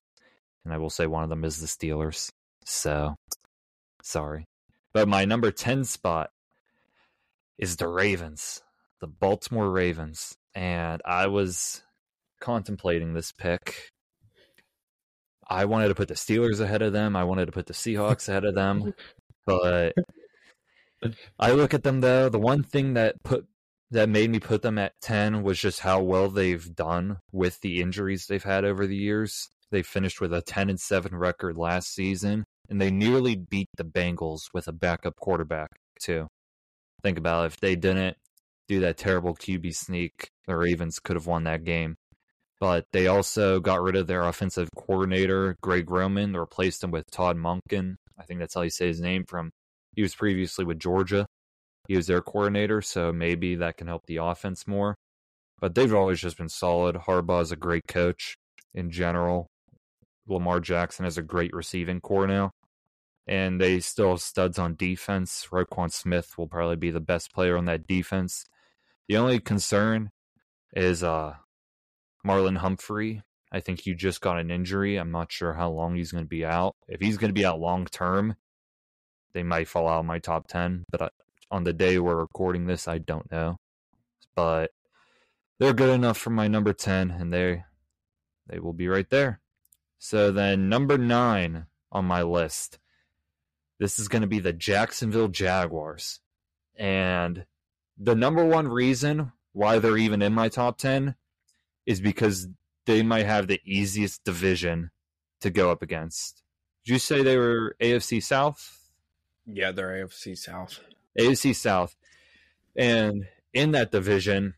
And 0.65 0.73
I 0.73 0.77
will 0.77 0.89
say 0.89 1.07
one 1.07 1.23
of 1.23 1.29
them 1.29 1.45
is 1.45 1.59
the 1.59 1.67
Steelers. 1.67 2.31
So 2.65 3.15
sorry. 4.03 4.45
But 4.93 5.07
my 5.07 5.25
number 5.25 5.51
10 5.51 5.85
spot 5.85 6.29
is 7.57 7.75
the 7.75 7.87
Ravens, 7.87 8.61
the 8.99 9.07
Baltimore 9.07 9.69
Ravens. 9.69 10.35
And 10.55 11.01
I 11.05 11.27
was 11.27 11.83
contemplating 12.39 13.13
this 13.13 13.31
pick. 13.31 13.91
I 15.47 15.65
wanted 15.65 15.87
to 15.87 15.95
put 15.95 16.07
the 16.07 16.13
Steelers 16.13 16.59
ahead 16.59 16.81
of 16.81 16.93
them. 16.93 17.15
I 17.15 17.23
wanted 17.23 17.47
to 17.47 17.51
put 17.51 17.67
the 17.67 17.73
Seahawks 17.73 18.29
ahead 18.29 18.45
of 18.45 18.55
them. 18.55 18.93
But 19.45 19.95
I 21.39 21.53
look 21.53 21.73
at 21.73 21.81
them 21.81 22.01
though, 22.01 22.29
the 22.29 22.37
one 22.37 22.61
thing 22.61 22.93
that 22.93 23.23
put 23.23 23.47
that 23.91 24.09
made 24.09 24.29
me 24.29 24.39
put 24.39 24.61
them 24.61 24.77
at 24.77 24.93
10 25.01 25.43
was 25.43 25.59
just 25.59 25.79
how 25.79 26.01
well 26.01 26.29
they've 26.29 26.75
done 26.75 27.17
with 27.31 27.59
the 27.61 27.81
injuries 27.81 28.25
they've 28.27 28.43
had 28.43 28.65
over 28.65 28.85
the 28.85 28.95
years. 28.95 29.49
They 29.71 29.83
finished 29.83 30.21
with 30.21 30.33
a 30.33 30.41
10 30.41 30.69
and 30.69 30.79
7 30.79 31.15
record 31.15 31.57
last 31.57 31.93
season 31.93 32.45
and 32.69 32.79
they 32.79 32.91
nearly 32.91 33.35
beat 33.35 33.69
the 33.75 33.83
Bengals 33.83 34.41
with 34.53 34.67
a 34.67 34.71
backup 34.71 35.15
quarterback 35.17 35.69
too. 35.99 36.27
Think 37.03 37.17
about 37.17 37.43
it. 37.43 37.53
if 37.53 37.59
they 37.59 37.75
didn't 37.75 38.17
do 38.67 38.79
that 38.81 38.97
terrible 38.97 39.35
QB 39.35 39.75
sneak, 39.75 40.29
the 40.45 40.55
Ravens 40.55 40.99
could 40.99 41.15
have 41.15 41.25
won 41.25 41.43
that 41.45 41.63
game. 41.63 41.95
But 42.59 42.85
they 42.91 43.07
also 43.07 43.59
got 43.59 43.81
rid 43.81 43.95
of 43.95 44.07
their 44.07 44.23
offensive 44.23 44.69
coordinator, 44.75 45.55
Greg 45.61 45.89
Roman, 45.89 46.35
replaced 46.35 46.83
him 46.83 46.91
with 46.91 47.09
Todd 47.09 47.37
Monken. 47.37 47.95
I 48.19 48.23
think 48.23 48.39
that's 48.39 48.53
how 48.53 48.61
you 48.61 48.69
say 48.69 48.87
his 48.87 48.99
name 48.99 49.23
from 49.25 49.51
he 49.95 50.01
was 50.01 50.13
previously 50.13 50.65
with 50.65 50.77
Georgia. 50.77 51.25
He 51.89 51.97
was 51.97 52.07
their 52.07 52.21
coordinator, 52.21 52.81
so 52.81 53.11
maybe 53.11 53.55
that 53.55 53.75
can 53.75 53.87
help 53.87 54.05
the 54.05 54.17
offense 54.17 54.67
more. 54.67 54.95
But 55.59 55.75
they've 55.75 55.93
always 55.93 56.21
just 56.21 56.37
been 56.37 56.47
solid. 56.47 56.95
Harbaugh 56.95 57.41
is 57.41 57.51
a 57.51 57.57
great 57.57 57.87
coach 57.87 58.37
in 58.73 58.91
general. 58.91 59.47
Lamar 60.27 60.59
Jackson 60.59 61.03
has 61.03 61.17
a 61.17 61.23
great 61.23 61.51
receiving 61.51 61.99
core 61.99 62.27
now 62.27 62.51
and 63.29 63.61
they 63.61 63.79
still 63.79 64.09
have 64.09 64.21
studs 64.21 64.57
on 64.57 64.75
defense. 64.75 65.47
Roquan 65.51 65.91
Smith 65.91 66.35
will 66.37 66.47
probably 66.47 66.75
be 66.75 66.89
the 66.91 66.99
best 66.99 67.31
player 67.33 67.57
on 67.57 67.65
that 67.65 67.85
defense. 67.85 68.45
The 69.07 69.17
only 69.17 69.39
concern 69.39 70.09
is 70.75 71.03
uh, 71.03 71.33
Marlon 72.25 72.57
Humphrey. 72.57 73.21
I 73.51 73.59
think 73.59 73.81
he 73.81 73.95
just 73.95 74.21
got 74.21 74.39
an 74.39 74.51
injury. 74.51 74.97
I'm 74.97 75.11
not 75.11 75.31
sure 75.31 75.53
how 75.53 75.71
long 75.71 75.95
he's 75.95 76.11
going 76.11 76.23
to 76.23 76.29
be 76.29 76.45
out. 76.45 76.75
If 76.87 77.01
he's 77.01 77.17
going 77.17 77.29
to 77.29 77.39
be 77.39 77.45
out 77.45 77.59
long 77.59 77.85
term, 77.85 78.35
they 79.33 79.43
might 79.43 79.67
fall 79.67 79.87
out 79.87 80.01
of 80.01 80.05
my 80.05 80.19
top 80.19 80.47
10. 80.47 80.85
But 80.91 81.13
on 81.51 81.63
the 81.63 81.73
day 81.73 81.99
we're 81.99 82.15
recording 82.15 82.65
this, 82.67 82.87
I 82.87 82.97
don't 82.97 83.31
know. 83.31 83.57
But 84.35 84.71
they're 85.59 85.73
good 85.73 85.93
enough 85.93 86.17
for 86.17 86.29
my 86.29 86.47
number 86.47 86.73
10, 86.73 87.11
and 87.11 87.33
they 87.33 87.63
they 88.47 88.59
will 88.59 88.73
be 88.73 88.87
right 88.87 89.09
there. 89.09 89.41
So 89.97 90.31
then, 90.31 90.69
number 90.69 90.97
nine 90.97 91.65
on 91.91 92.05
my 92.05 92.21
list 92.21 92.79
this 93.79 93.97
is 93.97 94.09
going 94.09 94.21
to 94.21 94.27
be 94.27 94.39
the 94.39 94.53
Jacksonville 94.53 95.29
Jaguars. 95.29 96.19
And 96.75 97.45
the 97.97 98.15
number 98.15 98.45
one 98.45 98.67
reason 98.67 99.31
why 99.53 99.79
they're 99.79 99.97
even 99.97 100.21
in 100.21 100.33
my 100.33 100.49
top 100.49 100.77
10 100.77 101.15
is 101.85 102.01
because 102.01 102.47
they 102.85 103.01
might 103.01 103.25
have 103.25 103.47
the 103.47 103.61
easiest 103.65 104.23
division 104.23 104.91
to 105.41 105.49
go 105.49 105.71
up 105.71 105.81
against. 105.81 106.43
Did 106.85 106.93
you 106.93 106.99
say 106.99 107.23
they 107.23 107.37
were 107.37 107.75
AFC 107.81 108.21
South? 108.21 108.77
Yeah, 109.45 109.71
they're 109.71 110.05
AFC 110.05 110.37
South. 110.37 110.81
AFC 111.17 111.55
South. 111.55 111.95
And 112.75 113.25
in 113.53 113.71
that 113.71 113.91
division, 113.91 114.55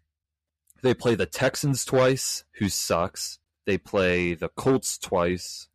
they 0.81 0.93
play 0.93 1.15
the 1.15 1.25
Texans 1.25 1.85
twice, 1.85 2.43
who 2.53 2.69
sucks. 2.69 3.39
They 3.65 3.77
play 3.77 4.33
the 4.33 4.49
Colts 4.49 4.97
twice, 4.97 5.69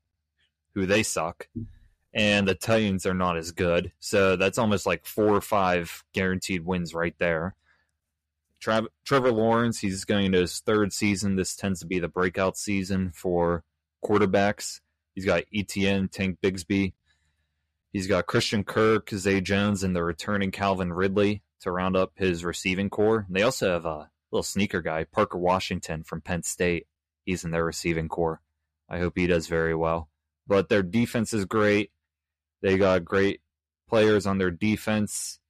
who 0.75 0.87
they 0.87 1.03
suck 1.03 1.49
and 2.17 2.49
the 2.49 2.55
Titans 2.55 3.05
are 3.05 3.15
not 3.15 3.37
as 3.37 3.53
good. 3.53 3.93
So 4.01 4.37
that's 4.37 4.57
almost 4.57 4.87
like 4.87 5.05
four 5.05 5.35
or 5.37 5.43
five 5.43 6.03
guaranteed 6.15 6.65
wins 6.65 6.95
right 6.95 7.15
there. 7.19 7.55
Tra- 8.59 8.89
Trevor 9.05 9.33
Lawrence, 9.33 9.81
he's 9.81 10.07
going 10.07 10.25
into 10.25 10.39
his 10.39 10.61
third 10.61 10.95
season. 10.95 11.37
This 11.37 11.55
tends 11.55 11.81
to 11.81 11.87
be 11.87 11.99
the 11.99 12.09
breakout 12.09 12.57
season 12.57 13.13
for 13.15 13.65
quarterbacks. 14.03 14.81
He's 15.15 15.27
got 15.27 15.45
ETN, 15.55 16.11
Tank 16.11 16.39
Bigsby. 16.43 16.95
He's 17.93 18.07
got 18.07 18.27
Christian 18.27 18.65
Kirk, 18.65 19.11
Zay 19.11 19.41
Jones, 19.41 19.83
and 19.83 19.97
the 19.97 20.05
returning 20.05 20.51
Calvin 20.51 20.93
Ridley 20.93 21.43
to 21.61 21.71
round 21.71 21.97
up 21.97 22.13
his 22.17 22.45
receiving 22.45 22.91
core. 22.91 23.25
And 23.27 23.35
they 23.37 23.43
also 23.43 23.73
have 23.73 23.87
a 23.87 24.11
little 24.31 24.43
sneaker 24.43 24.83
guy, 24.83 25.05
Parker 25.05 25.39
Washington 25.39 26.05
from 26.05 26.21
Penn 26.21 26.43
State. 26.43 26.87
He's 27.25 27.45
in 27.45 27.51
their 27.51 27.65
receiving 27.65 28.09
core. 28.09 28.41
I 28.89 28.99
hope 28.99 29.15
he 29.17 29.27
does 29.27 29.49
very 29.49 29.75
well. 29.75 30.09
But 30.47 30.69
their 30.69 30.83
defense 30.83 31.33
is 31.33 31.45
great. 31.45 31.91
They 32.63 32.79
got 32.79 33.05
great 33.05 33.41
players 33.89 34.27
on 34.27 34.39
their 34.39 34.51
defense. 34.51 35.41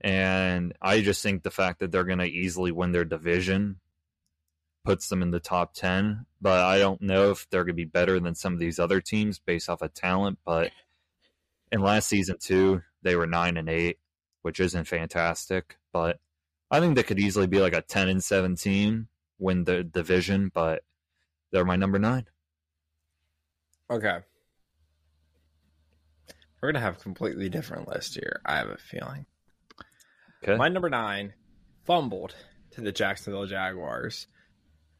And 0.00 0.74
I 0.82 1.00
just 1.00 1.22
think 1.22 1.42
the 1.42 1.50
fact 1.50 1.80
that 1.80 1.92
they're 1.92 2.04
going 2.04 2.18
to 2.18 2.26
easily 2.26 2.72
win 2.72 2.92
their 2.92 3.04
division 3.04 3.78
puts 4.84 5.08
them 5.08 5.22
in 5.22 5.30
the 5.30 5.40
top 5.40 5.74
10. 5.74 6.26
But 6.40 6.60
I 6.60 6.78
don't 6.78 7.00
know 7.00 7.30
if 7.30 7.48
they're 7.48 7.64
going 7.64 7.74
to 7.74 7.74
be 7.74 7.84
better 7.84 8.18
than 8.18 8.34
some 8.34 8.52
of 8.52 8.58
these 8.58 8.78
other 8.78 9.00
teams 9.00 9.38
based 9.38 9.68
off 9.68 9.82
of 9.82 9.94
talent. 9.94 10.38
But 10.44 10.72
in 11.72 11.80
last 11.80 12.08
season, 12.08 12.36
too, 12.38 12.82
they 13.02 13.16
were 13.16 13.26
9 13.26 13.56
and 13.56 13.68
8, 13.68 13.98
which 14.42 14.60
isn't 14.60 14.84
fantastic. 14.84 15.78
But 15.92 16.20
I 16.70 16.78
think 16.78 16.94
they 16.94 17.02
could 17.02 17.18
easily 17.18 17.48
be 17.48 17.58
like 17.60 17.72
a 17.74 17.82
10 17.82 18.08
and 18.08 18.22
17, 18.22 19.08
win 19.40 19.64
the 19.64 19.82
division. 19.82 20.50
But 20.54 20.84
they're 21.50 21.64
my 21.64 21.76
number 21.76 21.98
nine. 21.98 22.26
Okay. 23.90 24.18
We're 26.60 26.70
gonna 26.72 26.84
have 26.84 26.96
a 26.98 27.00
completely 27.00 27.48
different 27.48 27.88
list 27.88 28.14
here. 28.14 28.40
I 28.46 28.58
have 28.58 28.68
a 28.68 28.76
feeling. 28.76 29.26
Okay. 30.42 30.56
My 30.56 30.68
number 30.68 30.88
nine 30.88 31.34
fumbled 31.84 32.34
to 32.72 32.80
the 32.80 32.92
Jacksonville 32.92 33.46
Jaguars. 33.46 34.28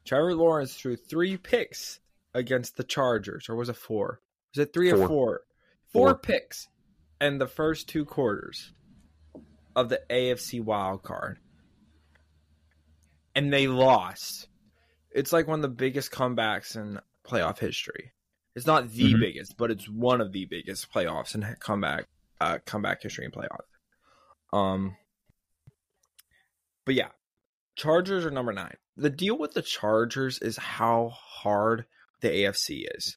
Trevor 0.05 0.35
Lawrence 0.35 0.75
threw 0.75 0.97
three 0.97 1.37
picks 1.37 2.01
against 2.35 2.77
the 2.77 2.83
Chargers, 2.85 3.49
or 3.49 3.55
was 3.55 3.69
it 3.69 3.77
four? 3.77 4.21
Was 4.55 4.67
it 4.67 4.73
three 4.75 4.91
Four. 4.91 5.01
or 5.03 5.09
four? 5.09 5.41
Four 5.93 6.09
Four. 6.11 6.19
picks 6.19 6.69
in 7.21 7.39
the 7.39 7.47
first 7.47 7.89
two 7.89 8.05
quarters 8.05 8.73
of 9.77 9.89
the 9.89 10.01
AFC 10.11 10.61
wild 10.63 11.03
card. 11.03 11.39
And 13.35 13.53
they 13.53 13.67
lost. 13.67 14.49
It's 15.11 15.33
like 15.33 15.47
one 15.47 15.59
of 15.59 15.63
the 15.63 15.69
biggest 15.69 16.11
comebacks 16.11 16.77
in 16.77 17.01
playoff 17.27 17.59
history. 17.59 18.13
It's 18.55 18.67
not 18.67 18.91
the 18.91 19.15
Mhm. 19.15 19.21
biggest, 19.21 19.57
but 19.57 19.71
it's 19.71 19.89
one 19.89 20.21
of 20.21 20.33
the 20.33 20.45
biggest 20.45 20.93
playoffs 20.93 21.35
in 21.35 21.43
comeback 21.61 22.09
uh, 22.41 22.59
comeback 22.67 23.01
history 23.01 23.25
in 23.25 23.31
playoff. 23.31 23.65
Um, 24.53 24.97
but 26.85 26.95
yeah, 26.97 27.11
Chargers 27.77 28.25
are 28.27 28.31
number 28.33 28.53
nine. 28.53 28.77
The 28.97 29.11
deal 29.11 29.39
with 29.39 29.53
the 29.53 29.63
Chargers 29.63 30.41
is 30.41 30.57
how 30.57 31.11
hard 31.11 31.87
the 32.21 32.29
AFC 32.29 32.85
is. 32.97 33.17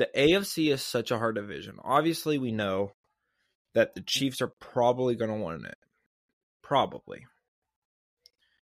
The 0.00 0.08
AFC 0.16 0.72
is 0.72 0.80
such 0.80 1.10
a 1.10 1.18
hard 1.18 1.34
division. 1.34 1.76
Obviously, 1.84 2.38
we 2.38 2.52
know 2.52 2.92
that 3.74 3.94
the 3.94 4.00
Chiefs 4.00 4.40
are 4.40 4.48
probably 4.58 5.14
going 5.14 5.30
to 5.30 5.44
win 5.44 5.66
it. 5.66 5.76
Probably. 6.62 7.26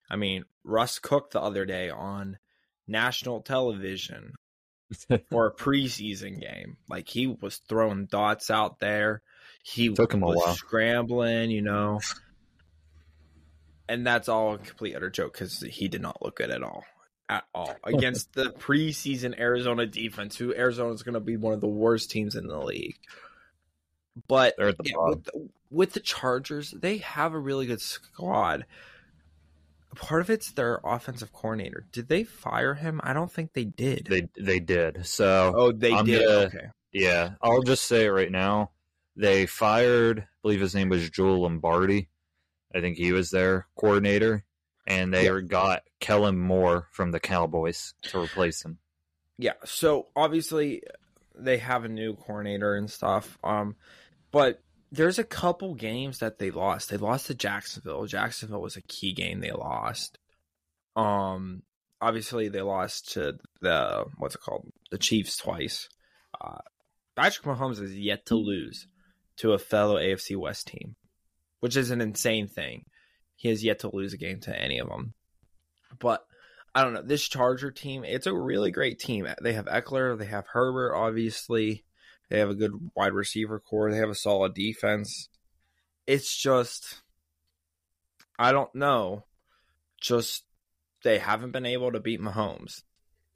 I 0.09 0.15
mean, 0.15 0.45
Russ 0.63 1.01
Cook 1.01 1.33
the 1.33 1.41
other 1.41 1.67
day 1.67 1.91
on 1.91 2.39
national 2.87 3.41
television 3.41 4.35
for 5.31 5.47
a 5.49 5.53
preseason 5.53 6.41
game. 6.41 6.77
Like 6.89 7.09
he 7.09 7.27
was 7.27 7.57
throwing 7.69 8.07
dots 8.07 8.49
out 8.49 8.79
there. 8.79 9.21
He 9.65 9.89
Took 9.93 10.15
him 10.15 10.23
a 10.23 10.27
was 10.27 10.37
while. 10.37 10.55
scrambling, 10.55 11.51
you 11.51 11.63
know. 11.63 11.99
And 13.89 14.07
that's 14.07 14.29
all 14.29 14.55
a 14.55 14.59
complete 14.59 14.95
utter 14.95 15.11
joke 15.11 15.33
because 15.33 15.59
he 15.61 15.89
did 15.89 16.03
not 16.03 16.23
look 16.23 16.37
good 16.37 16.53
at 16.53 16.63
all. 16.63 16.85
At 17.29 17.45
all. 17.55 17.75
Against 17.85 18.33
the 18.35 18.51
preseason 18.51 19.39
Arizona 19.39 19.87
defense, 19.87 20.37
who 20.37 20.55
Arizona 20.55 20.93
is 20.93 21.03
going 21.03 21.15
to 21.15 21.21
be 21.21 21.37
one 21.37 21.55
of 21.55 21.61
the 21.61 21.67
worst 21.67 22.11
teams 22.11 22.35
in 22.35 22.47
the 22.47 22.59
league. 22.59 22.97
But 24.29 24.57
the 24.57 24.75
yeah, 24.85 24.95
with, 24.97 25.25
the, 25.25 25.49
with 25.71 25.93
the 25.93 26.01
Chargers, 26.01 26.71
they 26.71 26.99
have 26.99 27.35
a 27.35 27.39
really 27.39 27.67
good 27.67 27.81
squad. 27.81 28.65
Part 29.95 30.21
of 30.21 30.31
it's 30.31 30.53
their 30.53 30.81
offensive 30.85 31.33
coordinator. 31.33 31.87
Did 31.93 32.09
they 32.09 32.25
fire 32.25 32.75
him? 32.75 33.01
I 33.03 33.13
don't 33.13 33.31
think 33.31 33.53
they 33.53 33.65
did. 33.65 34.07
They 34.09 34.29
they 34.39 34.61
did. 34.61 35.07
So 35.07 35.53
oh, 35.57 35.73
they 35.73 35.93
I'm 35.93 36.05
did. 36.05 36.25
gonna- 36.25 36.39
okay. 36.47 36.67
Yeah, 36.93 37.33
I'll 37.43 37.63
just 37.63 37.85
say 37.85 38.07
it 38.07 38.11
right 38.11 38.31
now. 38.31 38.71
They 39.17 39.45
fired, 39.45 40.21
I 40.21 40.27
believe 40.43 40.61
his 40.61 40.75
name 40.75 40.89
was 40.89 41.11
Joel 41.11 41.43
Lombardi. 41.43 42.09
I 42.75 42.81
think 42.81 42.97
he 42.97 43.13
was 43.13 43.31
their 43.31 43.67
coordinator, 43.79 44.45
and 44.87 45.13
they 45.13 45.41
got 45.43 45.83
Kellen 46.01 46.39
Moore 46.39 46.89
from 46.93 47.11
the 47.11 47.21
Cowboys 47.21 47.95
to 48.03 48.21
replace 48.21 48.65
him. 48.65 48.79
Yeah. 49.39 49.55
So 49.65 50.07
obviously 50.15 50.83
they 51.35 51.59
have 51.59 51.85
a 51.85 51.89
new 51.89 52.15
coordinator 52.15 52.75
and 52.75 52.91
stuff. 52.91 53.39
Um, 53.45 53.77
but 54.31 54.63
there's 54.93 55.19
a 55.19 55.25
couple 55.25 55.75
games 55.75 56.19
that 56.21 56.39
they 56.39 56.51
lost. 56.51 56.91
They 56.91 56.97
lost 56.97 57.27
to 57.27 57.35
Jacksonville. 57.35 58.07
Jacksonville 58.07 58.63
was 58.63 58.77
a 58.77 58.83
key 58.83 59.13
game 59.13 59.41
they 59.41 59.53
lost. 59.53 60.19
Um, 60.95 61.63
obviously 62.01 62.49
they 62.49 62.63
lost 62.63 63.13
to 63.13 63.39
the 63.61 64.05
what's 64.19 64.35
it 64.35 64.41
called, 64.41 64.69
the 64.91 64.99
Chiefs 64.99 65.37
twice. 65.37 65.89
Uh, 66.41 66.59
Patrick 67.15 67.47
Mahomes 67.47 67.81
is 67.81 67.97
yet 67.97 68.27
to 68.27 68.37
lose 68.37 68.87
to 69.39 69.53
a 69.53 69.59
fellow 69.59 69.97
AFC 69.97 70.37
West 70.37 70.69
team, 70.69 70.97
which 71.61 71.77
is 71.77 71.91
an 71.91 72.01
insane 72.01 72.47
thing. 72.47 72.85
He 73.37 73.49
has 73.49 73.63
yet 73.63 73.81
to 73.81 73.95
lose 73.95 74.13
a 74.13 74.19
game 74.19 74.41
to 74.41 74.61
any 74.61 74.79
of 74.79 74.89
them. 74.89 75.15
But 75.99 76.27
I 76.75 76.83
don't 76.83 76.95
know. 76.95 77.03
This 77.03 77.27
Charger 77.27 77.71
team, 77.71 78.05
it's 78.05 78.27
a 78.27 78.35
really 78.35 78.71
great 78.71 78.99
team. 78.99 79.27
They 79.41 79.53
have 79.53 79.67
Ekeler, 79.67 80.19
they 80.19 80.27
have 80.27 80.47
Herbert, 80.53 80.95
obviously. 80.95 81.85
They 82.29 82.39
have 82.41 82.51
a 82.51 82.55
good 82.55 82.73
wide 82.95 83.13
receiver 83.13 83.61
core. 83.61 83.91
They 83.91 83.99
have 83.99 84.11
a 84.11 84.15
solid 84.15 84.53
defense. 84.53 85.29
It's 86.07 86.37
just, 86.37 87.03
I 88.39 88.53
don't 88.53 88.75
know. 88.75 89.25
Just, 90.01 90.45
they 91.05 91.19
haven't 91.19 91.53
been 91.53 91.67
able 91.67 91.93
to 91.93 92.01
beat 92.01 92.21
Mahomes. 92.21 92.83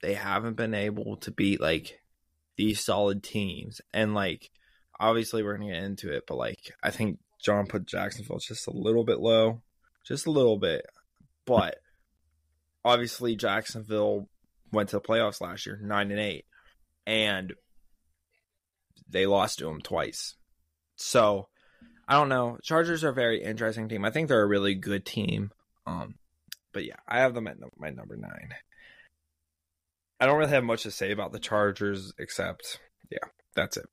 They 0.01 0.13
haven't 0.13 0.57
been 0.57 0.73
able 0.73 1.17
to 1.17 1.31
beat, 1.31 1.61
like, 1.61 2.01
these 2.57 2.81
solid 2.81 3.23
teams. 3.23 3.81
And, 3.93 4.13
like, 4.13 4.51
obviously 4.99 5.41
we're 5.41 5.57
going 5.57 5.69
to 5.69 5.73
get 5.73 5.83
into 5.83 6.11
it, 6.13 6.25
but, 6.27 6.37
like, 6.37 6.73
I 6.83 6.91
think 6.91 7.19
John 7.41 7.67
put 7.67 7.87
Jacksonville 7.87 8.39
just 8.39 8.67
a 8.67 8.73
little 8.75 9.05
bit 9.05 9.19
low. 9.19 9.61
Just 10.05 10.27
a 10.27 10.31
little 10.31 10.57
bit. 10.57 10.85
But, 11.45 11.77
obviously, 12.83 13.35
Jacksonville 13.35 14.29
went 14.71 14.89
to 14.89 14.97
the 14.97 15.01
playoffs 15.01 15.41
last 15.41 15.65
year, 15.65 15.79
9 15.81 16.11
and 16.11 16.19
8. 16.19 16.45
And 17.05 17.53
they 19.09 19.25
lost 19.25 19.59
to 19.59 19.65
them 19.65 19.81
twice. 19.81 20.35
So 20.95 21.47
I 22.07 22.15
don't 22.15 22.29
know. 22.29 22.57
Chargers 22.63 23.03
are 23.03 23.09
a 23.09 23.13
very 23.13 23.43
interesting 23.43 23.87
team. 23.87 24.05
I 24.05 24.11
think 24.11 24.27
they're 24.27 24.41
a 24.41 24.47
really 24.47 24.75
good 24.75 25.05
team. 25.05 25.51
Um, 25.85 26.15
but 26.73 26.85
yeah, 26.85 26.97
I 27.07 27.19
have 27.19 27.33
them 27.33 27.47
at 27.47 27.57
my 27.77 27.89
number 27.89 28.15
nine. 28.15 28.49
I 30.19 30.25
don't 30.25 30.37
really 30.37 30.51
have 30.51 30.63
much 30.63 30.83
to 30.83 30.91
say 30.91 31.11
about 31.11 31.31
the 31.31 31.39
Chargers 31.39 32.13
except, 32.19 32.79
yeah, 33.09 33.29
that's 33.55 33.77
it. 33.77 33.85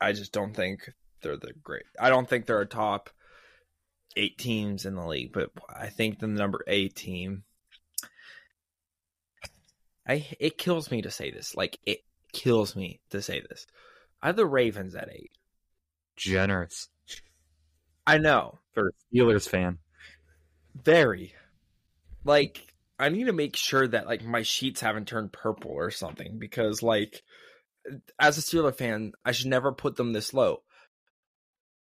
I 0.00 0.12
just 0.12 0.32
don't 0.32 0.54
think 0.54 0.90
they're 1.22 1.36
the 1.36 1.52
great. 1.62 1.84
I 1.98 2.10
don't 2.10 2.28
think 2.28 2.46
they're 2.46 2.60
a 2.60 2.66
top 2.66 3.10
eight 4.16 4.38
teams 4.38 4.86
in 4.86 4.94
the 4.94 5.06
league, 5.06 5.32
but 5.32 5.50
I 5.68 5.88
think 5.88 6.18
the 6.18 6.26
number 6.26 6.64
eight 6.66 6.94
team. 6.94 7.44
I 10.06 10.26
it 10.38 10.58
kills 10.58 10.90
me 10.90 11.02
to 11.02 11.10
say 11.10 11.30
this. 11.30 11.54
Like 11.54 11.78
it 11.84 12.00
kills 12.32 12.76
me 12.76 13.00
to 13.10 13.22
say 13.22 13.40
this. 13.40 13.66
I 14.22 14.28
have 14.28 14.36
the 14.36 14.46
Ravens 14.46 14.94
at 14.94 15.10
eight. 15.10 15.32
Generous 16.16 16.88
I 18.06 18.18
know. 18.18 18.58
for 18.72 18.88
a 18.88 19.16
Steelers 19.16 19.48
fan. 19.48 19.78
Very. 20.74 21.34
Like, 22.24 22.72
I 22.98 23.08
need 23.08 23.24
to 23.24 23.32
make 23.32 23.56
sure 23.56 23.86
that 23.86 24.06
like 24.06 24.24
my 24.24 24.42
sheets 24.42 24.80
haven't 24.80 25.08
turned 25.08 25.32
purple 25.32 25.70
or 25.70 25.90
something 25.90 26.38
because 26.38 26.82
like 26.82 27.22
as 28.18 28.38
a 28.38 28.40
Steeler 28.40 28.74
fan, 28.74 29.12
I 29.24 29.32
should 29.32 29.48
never 29.48 29.72
put 29.72 29.96
them 29.96 30.12
this 30.12 30.34
low. 30.34 30.62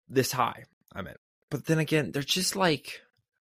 This 0.07 0.31
high, 0.31 0.65
I 0.93 1.01
mean. 1.01 1.15
But 1.51 1.65
then 1.65 1.77
again, 1.77 2.11
they're 2.11 2.23
just 2.23 2.55
like 2.55 3.01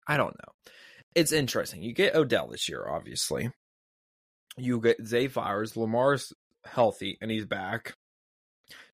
I 0.09 0.17
don't 0.17 0.35
know. 0.35 0.73
It's 1.15 1.33
interesting. 1.33 1.83
You 1.83 1.93
get 1.93 2.17
Odell 2.17 2.49
this 2.49 2.69
year, 2.69 2.87
obviously. 2.89 3.51
You 4.57 4.81
get 4.81 5.07
Zay 5.07 5.29
Flowers, 5.29 5.77
Lamar's 5.77 6.33
healthy 6.65 7.19
and 7.21 7.31
he's 7.31 7.45
back. 7.45 7.95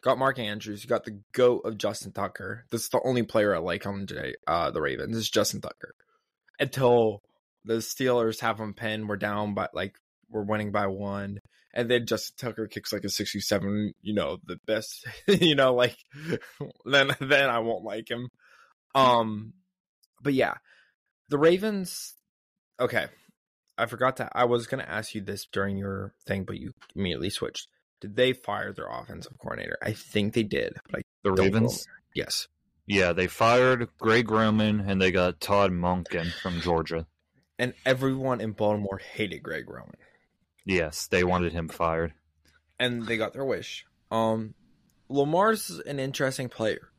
Got 0.02 0.18
Mark 0.18 0.38
Andrews. 0.38 0.84
You 0.84 0.88
got 0.88 1.04
the 1.04 1.20
goat 1.32 1.62
of 1.64 1.78
Justin 1.78 2.12
Tucker. 2.12 2.66
That's 2.70 2.88
the 2.88 3.00
only 3.04 3.22
player 3.22 3.54
I 3.54 3.58
like 3.58 3.86
on 3.86 4.06
J, 4.06 4.34
uh, 4.46 4.70
the 4.70 4.82
Ravens 4.82 5.16
is 5.16 5.30
Justin 5.30 5.60
Tucker. 5.60 5.94
Until 6.60 7.20
the 7.64 7.74
Steelers 7.74 8.40
have 8.40 8.60
him 8.60 8.74
pinned, 8.74 9.08
we're 9.08 9.16
down 9.16 9.54
by 9.54 9.68
like 9.72 9.96
we're 10.28 10.44
winning 10.44 10.72
by 10.72 10.86
one, 10.86 11.38
and 11.72 11.90
then 11.90 12.06
Justin 12.06 12.34
Tucker 12.36 12.66
kicks 12.66 12.92
like 12.92 13.04
a 13.04 13.08
sixty-seven. 13.08 13.94
You 14.02 14.14
know 14.14 14.38
the 14.44 14.58
best. 14.66 15.06
you 15.26 15.54
know 15.54 15.74
like 15.74 15.96
then 16.84 17.10
then 17.20 17.50
I 17.50 17.60
won't 17.60 17.84
like 17.84 18.10
him. 18.10 18.28
Um, 18.94 19.54
but 20.22 20.34
yeah, 20.34 20.54
the 21.28 21.38
Ravens. 21.38 22.14
Okay, 22.78 23.06
I 23.78 23.86
forgot 23.86 24.16
that 24.16 24.32
I 24.34 24.44
was 24.44 24.66
gonna 24.66 24.86
ask 24.86 25.14
you 25.14 25.20
this 25.20 25.46
during 25.46 25.76
your 25.76 26.14
thing, 26.26 26.44
but 26.44 26.58
you 26.58 26.72
immediately 26.94 27.30
switched. 27.30 27.68
Did 28.00 28.16
they 28.16 28.32
fire 28.32 28.72
their 28.72 28.88
offensive 28.88 29.38
coordinator? 29.38 29.78
I 29.82 29.92
think 29.92 30.34
they 30.34 30.42
did. 30.42 30.74
But 30.90 31.00
I 31.00 31.02
The 31.22 31.32
Ravens? 31.32 31.86
me. 31.86 31.92
Yes. 32.14 32.48
Yeah, 32.86 33.14
they 33.14 33.28
fired 33.28 33.88
Greg 33.98 34.30
Roman 34.30 34.80
and 34.80 35.00
they 35.00 35.10
got 35.10 35.40
Todd 35.40 35.70
Monken 35.72 36.30
from 36.42 36.60
Georgia. 36.60 37.06
And 37.58 37.72
everyone 37.86 38.42
in 38.42 38.52
Baltimore 38.52 38.98
hated 38.98 39.42
Greg 39.42 39.70
Roman. 39.70 39.96
Yes, 40.66 41.06
they 41.06 41.24
wanted 41.24 41.52
him 41.52 41.68
fired. 41.68 42.12
And 42.78 43.06
they 43.06 43.16
got 43.16 43.32
their 43.32 43.44
wish. 43.44 43.86
Um 44.10 44.54
Lamar's 45.08 45.70
an 45.86 45.98
interesting 45.98 46.48
player. 46.48 46.90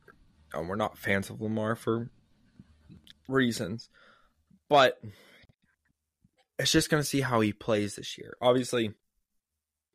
Um, 0.56 0.68
we're 0.68 0.76
not 0.76 0.98
fans 0.98 1.30
of 1.30 1.40
Lamar 1.40 1.76
for 1.76 2.10
reasons. 3.28 3.88
But 4.68 5.00
it's 6.58 6.72
just 6.72 6.90
gonna 6.90 7.04
see 7.04 7.20
how 7.20 7.40
he 7.40 7.52
plays 7.52 7.96
this 7.96 8.18
year. 8.18 8.36
Obviously, 8.40 8.92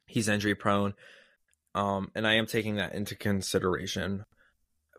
he's 0.05 0.27
injury 0.27 0.55
prone. 0.55 0.93
Um, 1.73 2.11
and 2.15 2.27
I 2.27 2.33
am 2.33 2.47
taking 2.47 2.75
that 2.75 2.93
into 2.93 3.15
consideration. 3.15 4.25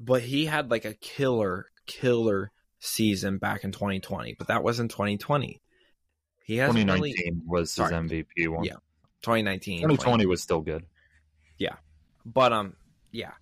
But 0.01 0.23
he 0.23 0.47
had 0.47 0.71
like 0.71 0.85
a 0.85 0.95
killer, 0.95 1.67
killer 1.87 2.51
season 2.81 3.39
back 3.39 3.63
in 3.65 3.73
2020, 3.73 4.35
but 4.39 4.49
that 4.49 4.63
was 4.63 4.81
in 4.81 4.89
2020. 4.89 5.61
He 6.45 6.57
has 6.57 6.71
2019 6.71 7.15
really 7.15 7.43
was 7.47 7.75
his 7.75 7.91
MVP 7.91 8.49
one. 8.49 8.65
Yeah. 8.65 8.77
2019. 9.23 9.83
2020 9.83 10.27
was 10.27 10.43
still 10.43 10.61
good. 10.61 10.85
Yeah. 11.57 11.77
But 12.27 12.53
um, 12.53 12.75
yeah, 13.13 13.33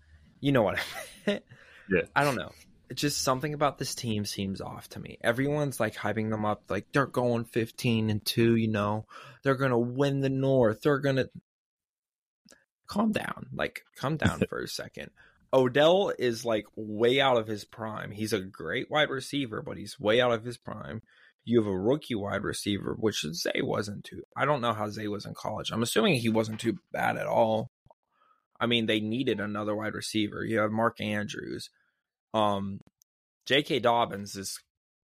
you 0.40 0.52
know 0.52 0.62
what? 0.62 0.78
I. 1.90 1.96
Yeah. 1.96 2.02
I 2.14 2.24
don't 2.24 2.36
know. 2.36 2.52
It's 2.88 3.00
just 3.00 3.22
something 3.22 3.54
about 3.54 3.78
this 3.78 3.94
team 3.94 4.24
seems 4.24 4.60
off 4.60 4.88
to 4.90 5.00
me. 5.00 5.18
Everyone's 5.22 5.78
like 5.78 5.94
hyping 5.94 6.30
them 6.30 6.44
up, 6.44 6.64
like 6.68 6.86
they're 6.92 7.06
going 7.06 7.44
15 7.44 8.10
and 8.10 8.24
two. 8.24 8.56
You 8.56 8.68
know, 8.68 9.06
they're 9.42 9.54
gonna 9.54 9.78
win 9.78 10.20
the 10.20 10.28
North. 10.28 10.82
They're 10.82 10.98
gonna 10.98 11.26
calm 12.90 13.12
down. 13.12 13.46
Like, 13.52 13.82
calm 13.96 14.16
down 14.16 14.40
for 14.48 14.60
a 14.60 14.68
second. 14.68 15.10
Odell 15.52 16.12
is 16.18 16.44
like 16.44 16.66
way 16.76 17.20
out 17.20 17.38
of 17.38 17.46
his 17.46 17.64
prime. 17.64 18.10
He's 18.10 18.32
a 18.32 18.40
great 18.40 18.90
wide 18.90 19.10
receiver, 19.10 19.62
but 19.62 19.76
he's 19.78 19.98
way 19.98 20.20
out 20.20 20.32
of 20.32 20.44
his 20.44 20.58
prime. 20.58 21.02
You 21.44 21.60
have 21.62 21.70
a 21.70 21.78
rookie 21.78 22.14
wide 22.14 22.42
receiver, 22.42 22.94
which 22.98 23.24
Zay 23.32 23.62
wasn't 23.62 24.04
too. 24.04 24.22
I 24.36 24.44
don't 24.44 24.60
know 24.60 24.74
how 24.74 24.88
Zay 24.88 25.08
was 25.08 25.26
in 25.26 25.34
college. 25.34 25.70
I'm 25.72 25.82
assuming 25.82 26.14
he 26.14 26.28
wasn't 26.28 26.60
too 26.60 26.78
bad 26.92 27.16
at 27.16 27.26
all. 27.26 27.70
I 28.60 28.66
mean, 28.66 28.86
they 28.86 29.00
needed 29.00 29.40
another 29.40 29.74
wide 29.74 29.94
receiver. 29.94 30.44
You 30.44 30.58
have 30.58 30.70
Mark 30.70 31.00
Andrews. 31.00 31.70
Um, 32.34 32.80
J.K. 33.46 33.80
Dobbins 33.80 34.36
is 34.36 34.58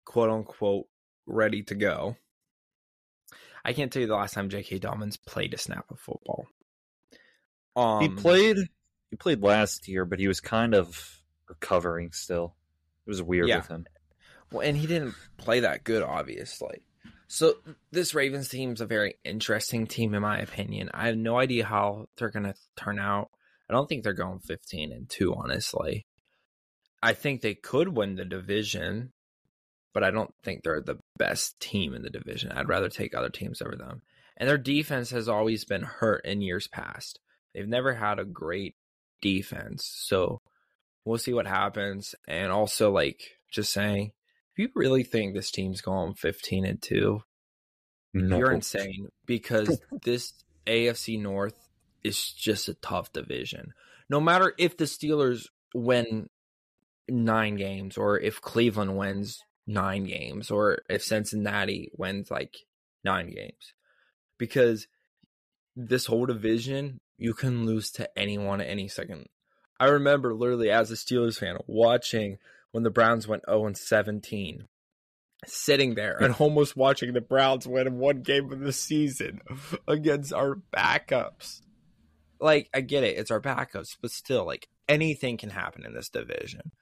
quote 0.05 0.31
unquote 0.31 0.87
ready 1.27 1.63
to 1.65 1.75
go. 1.75 2.17
I 3.65 3.73
can't 3.75 3.93
tell 3.93 4.01
you 4.01 4.09
the 4.09 4.15
last 4.15 4.35
time 4.35 4.49
J.K. 4.49 4.79
Dobbins 4.79 5.17
played 5.19 5.53
a 5.55 5.59
snap 5.59 5.85
of 5.91 5.99
football. 6.01 6.47
Um, 7.77 8.01
he 8.03 8.09
played 8.09 8.57
he 9.11 9.17
played 9.17 9.43
last 9.43 9.89
year, 9.89 10.05
but 10.05 10.19
he 10.19 10.29
was 10.29 10.41
kind 10.41 10.75
of 10.75 11.21
recovering 11.49 12.13
still. 12.13 12.55
It 13.07 13.11
was 13.11 13.23
weird 13.23 13.49
Yeah. 13.49 13.59
with 13.59 13.69
him. 13.69 13.87
Well, 14.53 14.67
and 14.67 14.77
he 14.77 14.87
didn't 14.87 15.15
play 15.37 15.61
that 15.61 15.85
good, 15.85 16.03
obviously. 16.03 16.83
So 17.29 17.55
this 17.93 18.15
Ravens 18.15 18.49
team's 18.49 18.81
a 18.81 18.87
very 18.87 19.15
interesting 19.25 19.87
team, 19.87 20.15
in 20.15 20.23
my 20.23 20.39
opinion. 20.41 20.91
I 20.93 21.07
have 21.07 21.17
no 21.17 21.39
idea 21.39 21.65
how 21.65 22.07
they're 22.17 22.31
going 22.31 22.45
to 22.45 22.55
turn 22.77 22.99
out. 22.99 23.31
I 23.69 23.73
don't 23.73 23.89
think 23.89 24.03
they're 24.03 24.13
going 24.13 24.41
15 24.41 24.91
and 24.93 25.09
2, 25.09 25.35
honestly. 25.35 26.07
I 27.03 27.15
think 27.15 27.41
they 27.41 27.55
could 27.55 27.89
win 27.89 28.17
the 28.17 28.25
division, 28.25 29.13
but 29.95 30.05
I 30.05 30.11
don't 30.11 30.35
think 30.43 30.63
they're 30.63 30.83
the 30.83 30.99
best 31.19 31.59
team 31.61 31.95
in 31.95 32.03
the 32.03 32.11
division. 32.11 32.53
I'd 32.53 32.69
rather 32.69 32.89
take 32.89 33.15
other 33.15 33.31
teams 33.31 33.63
over 33.63 33.77
them. 33.77 34.03
And 34.37 34.49
their 34.49 34.59
defense 34.59 35.11
has 35.11 35.29
always 35.29 35.65
been 35.65 35.83
hurt 35.83 36.25
in 36.25 36.41
years 36.41 36.69
past. 36.69 37.19
They've 37.55 37.69
never 37.69 37.95
had 37.95 38.19
a 38.19 38.25
great 38.25 38.75
defense. 39.21 39.85
So 40.05 40.41
we'll 41.05 41.19
see 41.19 41.33
what 41.35 41.47
happens. 41.47 42.15
And 42.29 42.53
also, 42.53 42.91
like, 42.91 43.21
just 43.51 43.73
saying, 43.73 44.13
if 44.53 44.59
you 44.59 44.69
really 44.75 45.03
think 45.03 45.35
this 45.35 45.51
team's 45.51 45.81
going 45.81 46.15
15 46.15 46.65
and 46.65 46.81
2, 46.81 47.23
No. 48.15 48.39
you're 48.39 48.53
insane 48.53 49.09
because 49.27 49.81
this 50.05 50.33
AFC 50.67 51.21
North 51.21 51.69
is 52.03 52.33
just 52.33 52.69
a 52.69 52.75
tough 52.75 53.13
division. 53.13 53.73
No 54.09 54.21
matter 54.21 54.55
if 54.59 54.77
the 54.77 54.85
Steelers 54.85 55.47
win 55.75 56.29
nine 57.11 57.57
games 57.57 57.97
or 57.97 58.19
if 58.19 58.41
Cleveland 58.41 58.97
wins 58.97 59.43
nine 59.67 60.05
games 60.05 60.51
or 60.51 60.83
if 60.89 61.03
Cincinnati 61.03 61.91
wins 61.97 62.31
like 62.31 62.57
nine 63.05 63.31
games. 63.31 63.75
Because 64.39 64.87
this 65.77 66.07
whole 66.07 66.27
division, 66.27 67.01
you 67.19 67.35
can 67.35 67.67
lose 67.67 67.91
to 67.93 68.19
anyone 68.19 68.61
at 68.61 68.69
any 68.69 68.89
second. 68.89 69.27
I 69.79 69.87
remember 69.87 70.35
literally 70.35 70.71
as 70.71 70.91
a 70.91 70.95
Steelers 70.95 71.39
fan 71.39 71.57
watching 71.67 72.39
when 72.73 72.83
the 72.83 72.91
Browns 72.91 73.27
went 73.27 73.45
0 73.49 73.67
and 73.67 73.77
17 73.77 74.69
sitting 75.47 75.95
there 75.95 76.17
and 76.19 76.35
almost 76.39 76.77
watching 76.77 77.13
the 77.13 77.21
Browns 77.21 77.67
win 77.67 77.99
one 77.99 78.23
game 78.23 78.53
of 78.53 78.61
the 78.61 78.73
season 78.73 79.41
against 79.89 80.33
our 80.33 80.57
backups. 80.75 81.63
Like, 82.39 82.69
I 82.73 82.81
get 82.81 83.05
it, 83.05 83.19
it's 83.19 83.31
our 83.31 83.41
backups, 83.41 83.97
but 84.01 84.11
still, 84.11 84.47
like, 84.47 84.69
anything 84.89 85.37
can 85.37 85.51
happen 85.51 85.85
in 85.85 85.95
this 85.95 86.09
division. 86.09 86.73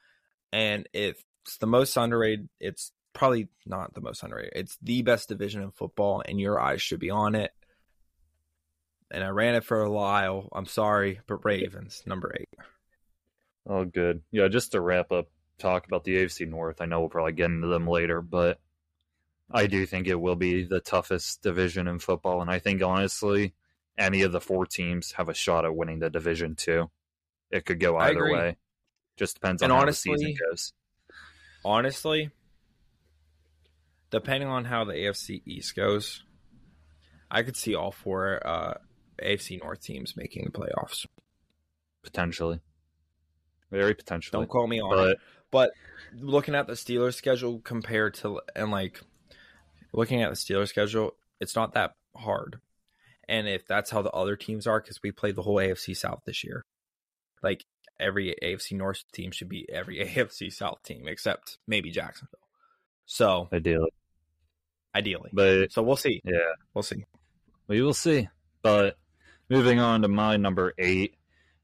And 0.53 0.89
if 0.93 1.23
it's 1.45 1.59
the 1.59 1.67
most 1.67 1.97
underrated, 1.97 2.49
it's 2.61 2.93
probably 3.13 3.49
not 3.67 3.95
the 3.95 4.01
most 4.01 4.23
underrated. 4.23 4.53
It's 4.55 4.79
the 4.83 5.03
best 5.03 5.29
division 5.29 5.63
in 5.63 5.71
football, 5.73 6.23
and 6.27 6.41
your 6.41 6.61
eyes 6.61 6.83
should 6.83 7.01
be 7.01 7.11
on 7.11 7.35
it. 7.35 7.53
And 9.11 9.25
I 9.25 9.29
ran 9.29 9.55
it 9.55 9.65
for 9.65 9.81
a 9.81 9.91
while. 9.91 10.49
I'm 10.53 10.67
sorry, 10.67 11.21
but 11.27 11.45
Ravens 11.45 12.03
number 12.07 12.35
eight. 12.39 12.49
Oh, 13.67 13.85
good. 13.85 14.23
Yeah, 14.31 14.49
just 14.49 14.73
to 14.73 14.81
wrap 14.81 15.13
up, 15.13 15.29
talk 15.59 15.87
about 15.87 16.05
the 16.05 16.17
AFC 16.17 16.49
North. 16.49 16.81
I 16.81 16.87
know 16.87 17.01
we'll 17.01 17.09
probably 17.09 17.33
get 17.33 17.51
into 17.51 17.69
them 17.69 17.87
later, 17.87 18.21
but 18.23 18.61
I 19.51 19.67
do 19.67 19.87
think 19.87 20.07
it 20.07 20.21
will 20.21 20.37
be 20.37 20.65
the 20.65 20.81
toughest 20.81 21.43
division 21.43 21.89
in 21.89 21.99
football, 21.99 22.43
and 22.43 22.51
I 22.51 22.59
think 22.59 22.83
honestly, 22.83 23.55
any 23.97 24.23
of 24.23 24.33
the 24.33 24.41
four 24.41 24.67
teams 24.67 25.13
have 25.13 25.29
a 25.29 25.35
shot 25.35 25.65
at 25.65 25.75
winning 25.75 25.99
the 25.99 26.11
division 26.11 26.55
too. 26.55 26.91
It 27.51 27.65
could 27.65 27.81
go 27.81 27.97
either 27.97 28.31
way. 28.31 28.57
Just 29.19 29.35
depends 29.35 29.63
on 29.63 29.67
And 29.71 29.77
how 29.77 29.83
honestly- 29.83 30.13
the 30.15 30.19
season 30.19 30.37
goes. 30.49 30.73
Honestly, 31.65 32.31
depending 34.11 34.49
on 34.49 34.65
how 34.65 34.85
the 34.85 34.93
AFC 34.95 35.43
East 35.45 35.75
goes, 35.75 36.23
I 37.31 37.43
could 37.43 37.57
see 37.57 37.75
all 37.75 37.91
four 37.91 38.41
uh, 38.47 38.75
AFC 39.23 39.61
North 39.61 39.83
teams 39.83 40.17
making 40.17 40.45
the 40.45 40.51
playoffs. 40.59 41.05
Potentially, 42.03 42.61
very 43.71 43.95
potentially. 43.95 44.41
Don't 44.41 44.49
call 44.49 44.67
me 44.69 44.81
on 44.81 45.11
it. 45.11 45.19
but 45.51 45.73
But 46.15 46.23
looking 46.25 46.55
at 46.55 46.69
the 46.69 46.75
Steelers 46.75 47.15
schedule 47.15 47.61
compared 47.61 48.15
to 48.15 48.41
and 48.55 48.71
like 48.71 49.01
looking 49.93 50.23
at 50.23 50.31
the 50.31 50.37
Steelers 50.37 50.69
schedule, 50.69 51.15
it's 51.41 51.57
not 51.57 51.75
that 51.75 51.95
hard. 52.17 52.61
And 53.29 53.47
if 53.49 53.67
that's 53.67 53.91
how 53.91 54.01
the 54.01 54.11
other 54.13 54.37
teams 54.37 54.67
are, 54.67 54.81
because 54.81 55.01
we 55.03 55.11
played 55.11 55.35
the 55.35 55.43
whole 55.43 55.57
AFC 55.57 55.95
South 55.95 56.23
this 56.25 56.45
year, 56.45 56.65
like 57.43 57.67
every 58.01 58.35
AFC 58.43 58.77
North 58.77 59.05
team 59.13 59.31
should 59.31 59.49
be 59.49 59.69
every 59.71 59.99
AFC 60.07 60.53
South 60.53 60.83
team 60.83 61.09
except 61.09 61.59
maybe 61.67 61.91
Jacksonville. 61.91 62.39
So 63.07 63.49
ideally, 63.53 63.91
ideally, 64.95 65.31
but 65.33 65.73
so 65.73 65.83
we'll 65.83 65.97
see. 65.97 66.21
yeah, 66.25 66.39
We'll 66.75 66.83
see. 66.83 67.05
we 67.67 67.81
will 67.83 67.95
see. 67.95 68.29
But 68.63 68.97
moving 69.49 69.81
on 69.81 70.03
to 70.03 70.09
my 70.09 70.37
number 70.37 70.75
eight, 70.79 71.15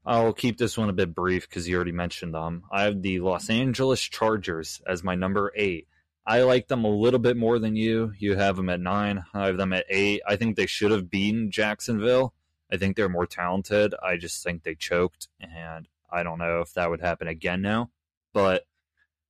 I'll 0.05 0.33
keep 0.33 0.57
this 0.57 0.77
one 0.77 0.89
a 0.89 0.93
bit 0.93 1.13
brief 1.13 1.47
because 1.47 1.67
you 1.67 1.75
already 1.75 1.91
mentioned 1.91 2.33
them. 2.33 2.63
I 2.71 2.83
have 2.83 3.01
the 3.01 3.19
Los 3.19 3.49
Angeles 3.49 4.01
Chargers 4.01 4.81
as 4.87 5.03
my 5.03 5.15
number 5.15 5.51
eight. 5.55 5.87
I 6.27 6.41
like 6.41 6.67
them 6.67 6.85
a 6.85 6.89
little 6.89 7.19
bit 7.19 7.37
more 7.37 7.59
than 7.59 7.75
you. 7.75 8.11
You 8.17 8.35
have 8.35 8.55
them 8.55 8.69
at 8.69 8.79
nine. 8.79 9.23
I 9.33 9.45
have 9.47 9.57
them 9.57 9.73
at 9.73 9.85
eight. 9.89 10.21
I 10.27 10.35
think 10.37 10.55
they 10.55 10.65
should 10.65 10.89
have 10.91 11.09
beaten 11.11 11.51
Jacksonville. 11.51 12.33
I 12.71 12.77
think 12.77 12.95
they're 12.95 13.09
more 13.09 13.27
talented. 13.27 13.93
I 14.01 14.17
just 14.17 14.43
think 14.43 14.63
they 14.63 14.73
choked, 14.73 15.27
and 15.39 15.87
I 16.15 16.23
don't 16.23 16.39
know 16.39 16.61
if 16.61 16.73
that 16.73 16.89
would 16.89 17.01
happen 17.01 17.27
again 17.27 17.61
now. 17.61 17.91
But 18.33 18.63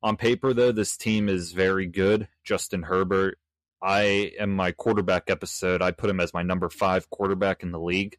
on 0.03 0.17
paper, 0.17 0.53
though, 0.53 0.71
this 0.71 0.97
team 0.97 1.29
is 1.29 1.51
very 1.51 1.87
good. 1.87 2.27
Justin 2.43 2.83
Herbert, 2.83 3.39
I 3.81 4.31
am 4.39 4.55
my 4.55 4.71
quarterback 4.71 5.29
episode, 5.29 5.81
I 5.81 5.91
put 5.91 6.09
him 6.09 6.19
as 6.19 6.33
my 6.33 6.43
number 6.43 6.69
five 6.69 7.09
quarterback 7.09 7.63
in 7.63 7.71
the 7.71 7.79
league. 7.79 8.17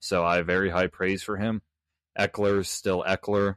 So 0.00 0.24
I 0.24 0.36
have 0.36 0.46
very 0.46 0.70
high 0.70 0.88
praise 0.88 1.22
for 1.22 1.36
him. 1.36 1.62
Ekeler's 2.18 2.68
still 2.68 3.04
Ekeler. 3.06 3.56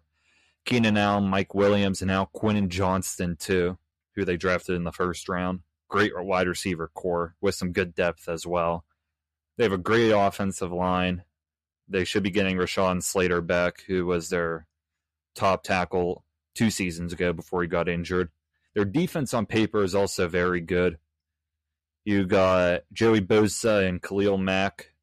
Keenan 0.66 0.98
Allen, 0.98 1.26
Mike 1.26 1.54
Williams, 1.54 2.02
and 2.02 2.10
now 2.10 2.26
Quentin 2.26 2.70
Johnston 2.70 3.36
too, 3.36 3.78
who 4.16 4.24
they 4.24 4.38
drafted 4.38 4.76
in 4.76 4.84
the 4.84 4.92
first 4.92 5.28
round. 5.28 5.62
Great 5.90 6.12
wide 6.16 6.48
receiver 6.48 6.90
core 6.94 7.36
with 7.42 7.56
some 7.56 7.72
good 7.72 7.94
depth 7.94 8.30
as 8.30 8.48
well. 8.48 8.86
They 9.58 9.64
have 9.64 9.74
a 9.74 9.78
great 9.78 10.12
offensive 10.12 10.72
line. 10.72 11.24
They 11.94 12.06
should 12.06 12.24
be 12.24 12.32
getting 12.32 12.58
Rashawn 12.58 13.04
Slater 13.04 13.40
back, 13.40 13.84
who 13.86 14.08
was 14.08 14.30
their 14.30 14.66
top 15.36 15.62
tackle 15.62 16.26
two 16.56 16.72
seasons 16.72 17.14
ago 17.14 17.34
before 17.34 17.62
he 17.62 17.68
got 17.68 17.88
injured. 17.88 18.30
Their 18.74 18.84
defense 18.84 19.32
on 19.32 19.46
paper 19.46 19.84
is 19.84 19.94
also 19.94 20.28
very 20.28 20.60
good. 20.60 20.98
You 22.04 22.26
got 22.26 22.82
Joey 22.92 23.22
Bosa 23.22 23.88
and 23.88 24.02
Khalil 24.02 24.40
Mack 24.40 24.96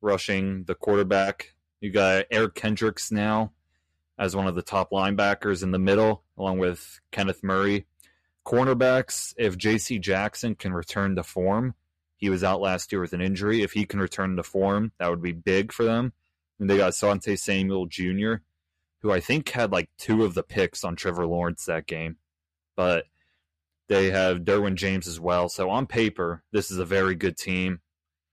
rushing 0.00 0.62
the 0.64 0.76
quarterback. 0.76 1.56
You 1.80 1.90
got 1.90 2.26
Eric 2.30 2.54
Kendricks 2.54 3.10
now 3.10 3.50
as 4.16 4.36
one 4.36 4.46
of 4.46 4.54
the 4.54 4.62
top 4.62 4.92
linebackers 4.92 5.64
in 5.64 5.72
the 5.72 5.78
middle, 5.80 6.22
along 6.38 6.58
with 6.58 7.00
Kenneth 7.10 7.42
Murray. 7.42 7.86
Cornerbacks, 8.46 9.34
if 9.36 9.58
J.C. 9.58 9.98
Jackson 9.98 10.54
can 10.54 10.72
return 10.72 11.16
to 11.16 11.24
form, 11.24 11.74
he 12.22 12.30
was 12.30 12.44
out 12.44 12.60
last 12.60 12.92
year 12.92 13.00
with 13.00 13.14
an 13.14 13.20
injury. 13.20 13.62
If 13.62 13.72
he 13.72 13.84
can 13.84 13.98
return 13.98 14.36
to 14.36 14.44
form, 14.44 14.92
that 15.00 15.10
would 15.10 15.20
be 15.20 15.32
big 15.32 15.72
for 15.72 15.82
them. 15.82 16.12
And 16.60 16.70
they 16.70 16.76
got 16.76 16.94
Sante 16.94 17.34
Samuel 17.34 17.86
Jr., 17.86 18.34
who 19.00 19.10
I 19.10 19.18
think 19.18 19.48
had 19.48 19.72
like 19.72 19.90
two 19.98 20.24
of 20.24 20.34
the 20.34 20.44
picks 20.44 20.84
on 20.84 20.94
Trevor 20.94 21.26
Lawrence 21.26 21.64
that 21.64 21.88
game. 21.88 22.18
But 22.76 23.06
they 23.88 24.12
have 24.12 24.44
Derwin 24.44 24.76
James 24.76 25.08
as 25.08 25.18
well. 25.18 25.48
So 25.48 25.68
on 25.68 25.88
paper, 25.88 26.44
this 26.52 26.70
is 26.70 26.78
a 26.78 26.84
very 26.84 27.16
good 27.16 27.36
team. 27.36 27.80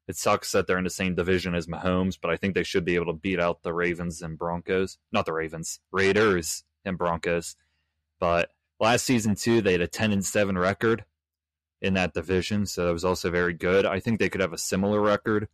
It 0.07 0.15
sucks 0.15 0.51
that 0.51 0.67
they're 0.67 0.77
in 0.77 0.83
the 0.83 0.91
same 0.91 1.15
division 1.15 1.55
as 1.55 1.65
Mahomes, 1.65 2.19
but 2.21 2.29
I 2.29 2.37
think 2.37 2.53
they 2.53 2.61
should 2.61 2.85
be 2.85 2.93
able 2.93 3.07
to 3.07 3.13
beat 3.13 3.39
out 3.39 3.63
the 3.63 3.73
Ravens 3.73 4.21
and 4.21 4.37
Broncos. 4.37 4.99
Not 5.11 5.25
the 5.25 5.33
Ravens, 5.33 5.79
Raiders 5.91 6.63
and 6.85 6.95
Broncos. 6.95 7.55
But 8.19 8.51
last 8.79 9.03
season 9.03 9.33
too, 9.33 9.61
they 9.61 9.71
had 9.71 9.81
a 9.81 9.87
ten 9.87 10.11
and 10.11 10.23
seven 10.23 10.59
record 10.59 11.05
in 11.81 11.93
that 11.93 12.13
division, 12.13 12.65
so 12.65 12.85
that 12.85 12.93
was 12.93 13.05
also 13.05 13.31
very 13.31 13.53
good. 13.53 13.85
I 13.85 13.99
think 13.99 14.19
they 14.19 14.29
could 14.29 14.41
have 14.41 14.53
a 14.53 14.57
similar 14.57 14.99
record, 14.99 15.47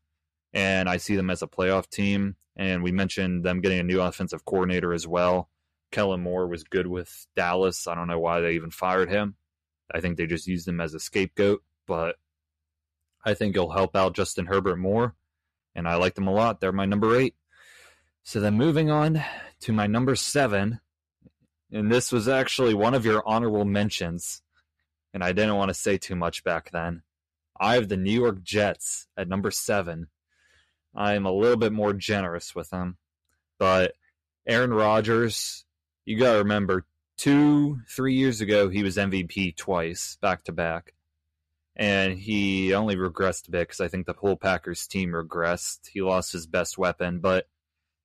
and 0.53 0.89
I 0.89 0.97
see 0.97 1.15
them 1.15 1.29
as 1.29 1.41
a 1.41 1.47
playoff 1.47 1.89
team. 1.89 2.35
And 2.57 2.83
we 2.83 2.91
mentioned 2.91 3.43
them 3.43 3.59
getting 3.59 3.79
a 3.79 3.83
new 3.83 3.99
offensive 4.01 4.45
coordinator 4.45 4.93
as 4.93 5.05
well. 5.05 5.49
Kellen 5.91 6.21
Moore 6.21 6.47
was 6.47 6.63
good 6.63 6.87
with 6.87 7.27
Dallas. 7.35 7.85
I 7.87 7.95
don't 7.95 8.07
know 8.07 8.19
why 8.19 8.39
they 8.39 8.53
even 8.53 8.71
fired 8.71 9.09
him. 9.09 9.35
I 9.93 9.99
think 9.99 10.17
they 10.17 10.25
just 10.25 10.47
used 10.47 10.67
him 10.67 10.81
as 10.81 10.93
a 10.93 10.99
scapegoat, 10.99 11.63
but 11.85 12.15
I 13.23 13.33
think 13.33 13.55
he'll 13.55 13.69
help 13.69 13.95
out 13.95 14.15
Justin 14.15 14.45
Herbert 14.45 14.77
more, 14.77 15.15
and 15.75 15.87
I 15.87 15.95
like 15.95 16.15
them 16.15 16.27
a 16.27 16.33
lot. 16.33 16.59
They're 16.59 16.71
my 16.71 16.85
number 16.85 17.15
eight. 17.15 17.35
So 18.23 18.39
then 18.39 18.55
moving 18.55 18.89
on 18.89 19.21
to 19.61 19.73
my 19.73 19.85
number 19.85 20.15
seven, 20.15 20.79
and 21.71 21.91
this 21.91 22.11
was 22.11 22.27
actually 22.27 22.73
one 22.73 22.93
of 22.93 23.05
your 23.05 23.21
honorable 23.27 23.65
mentions, 23.65 24.41
and 25.15 25.23
I 25.23 25.31
didn't 25.31 25.55
want 25.55 25.69
to 25.69 25.73
say 25.73 25.97
too 25.97 26.15
much 26.17 26.43
back 26.43 26.71
then. 26.71 27.01
I 27.57 27.75
have 27.75 27.87
the 27.87 27.95
New 27.95 28.11
York 28.11 28.43
Jets 28.43 29.07
at 29.15 29.29
number 29.29 29.49
seven. 29.49 30.07
I 30.93 31.13
am 31.13 31.25
a 31.25 31.31
little 31.31 31.55
bit 31.55 31.71
more 31.71 31.93
generous 31.93 32.53
with 32.53 32.69
them, 32.69 32.97
but 33.57 33.93
Aaron 34.45 34.73
Rodgers, 34.73 35.63
you 36.03 36.19
got 36.19 36.33
to 36.33 36.39
remember, 36.39 36.85
two, 37.17 37.79
three 37.89 38.15
years 38.15 38.41
ago, 38.41 38.67
he 38.67 38.83
was 38.83 38.97
MVP 38.97 39.55
twice, 39.55 40.17
back 40.21 40.43
to 40.43 40.51
back. 40.51 40.93
And 41.77 42.19
he 42.19 42.73
only 42.73 42.97
regressed 42.97 43.47
a 43.47 43.51
bit 43.51 43.69
because 43.69 43.79
I 43.79 43.87
think 43.87 44.07
the 44.07 44.13
whole 44.13 44.35
Packers 44.35 44.85
team 44.85 45.11
regressed. 45.11 45.87
He 45.93 46.01
lost 46.01 46.33
his 46.33 46.45
best 46.45 46.77
weapon, 46.77 47.19
but 47.19 47.47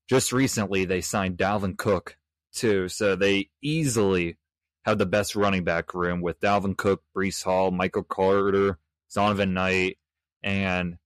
just 0.08 0.32
recently 0.32 0.84
they 0.84 1.00
signed 1.00 1.38
Dalvin 1.38 1.76
Cook 1.76 2.16
too. 2.52 2.88
So 2.88 3.16
they 3.16 3.50
easily 3.60 4.36
have 4.84 4.98
the 4.98 5.06
best 5.06 5.36
running 5.36 5.64
back 5.64 5.94
room 5.94 6.20
with 6.20 6.40
Dalvin 6.40 6.76
Cook, 6.76 7.02
Breece 7.14 7.44
Hall, 7.44 7.70
Michael 7.70 8.02
Carter, 8.02 8.78
Zonovan 9.10 9.50
Knight, 9.52 9.98
and 10.42 10.98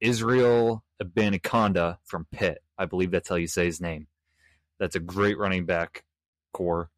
Israel 0.00 0.84
Abanikanda 1.02 1.98
from 2.04 2.26
Pitt. 2.30 2.62
I 2.78 2.86
believe 2.86 3.10
that's 3.10 3.28
how 3.28 3.34
you 3.36 3.46
say 3.46 3.66
his 3.66 3.80
name. 3.80 4.06
That's 4.78 4.96
a 4.96 5.00
great 5.00 5.38
running 5.38 5.66
back 5.66 6.04
core, 6.52 6.90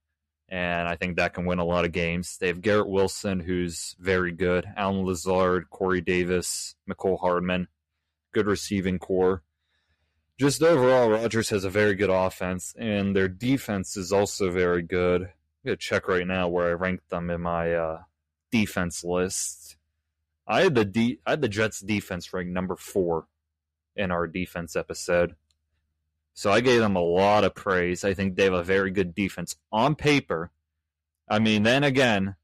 and 0.49 0.87
I 0.87 0.97
think 0.97 1.17
that 1.17 1.35
can 1.35 1.47
win 1.47 1.59
a 1.59 1.65
lot 1.65 1.85
of 1.85 1.93
games. 1.93 2.37
They 2.39 2.49
have 2.49 2.61
Garrett 2.61 2.89
Wilson, 2.89 3.41
who's 3.41 3.97
very 3.99 4.33
good, 4.33 4.67
Allen 4.77 5.07
Lazard, 5.07 5.71
Corey 5.71 6.03
Davis, 6.03 6.75
Mecole 6.89 7.19
Hardman, 7.21 7.69
good 8.33 8.47
receiving 8.47 8.99
core. 8.99 9.43
Just 10.39 10.63
overall, 10.63 11.11
Rodgers 11.11 11.51
has 11.51 11.65
a 11.65 11.71
very 11.71 11.95
good 11.95 12.11
offense, 12.11 12.75
and 12.79 13.17
their 13.17 13.29
defense 13.29 13.97
is 13.97 14.13
also 14.13 14.51
very 14.51 14.83
good. 14.83 15.31
I'm 15.63 15.69
gonna 15.69 15.77
check 15.77 16.09
right 16.09 16.27
now 16.27 16.49
where 16.49 16.69
I 16.69 16.73
ranked 16.73 17.11
them 17.11 17.29
in 17.29 17.43
my 17.43 17.75
uh, 17.75 18.03
defense 18.51 19.05
list. 19.05 19.77
I 20.47 20.63
had 20.63 20.75
the 20.75 21.19
I 21.27 21.31
had 21.31 21.43
the 21.43 21.49
Jets 21.49 21.81
defense 21.81 22.33
ranked 22.33 22.53
number 22.53 22.77
four 22.77 23.27
in 23.95 24.11
our 24.11 24.27
defense 24.27 24.75
episode. 24.75 25.37
So 26.33 26.51
I 26.51 26.61
gave 26.61 26.81
them 26.81 26.97
a 26.97 27.03
lot 27.03 27.45
of 27.45 27.55
praise. 27.55 28.05
I 28.05 28.15
think 28.15 28.37
they 28.37 28.45
have 28.45 28.55
a 28.55 28.63
very 28.63 28.91
good 28.91 29.15
defense 29.15 29.57
on 29.71 29.95
paper. 29.95 30.51
I 31.29 31.39
mean, 31.39 31.65
then 31.65 31.85
again, 31.85 32.37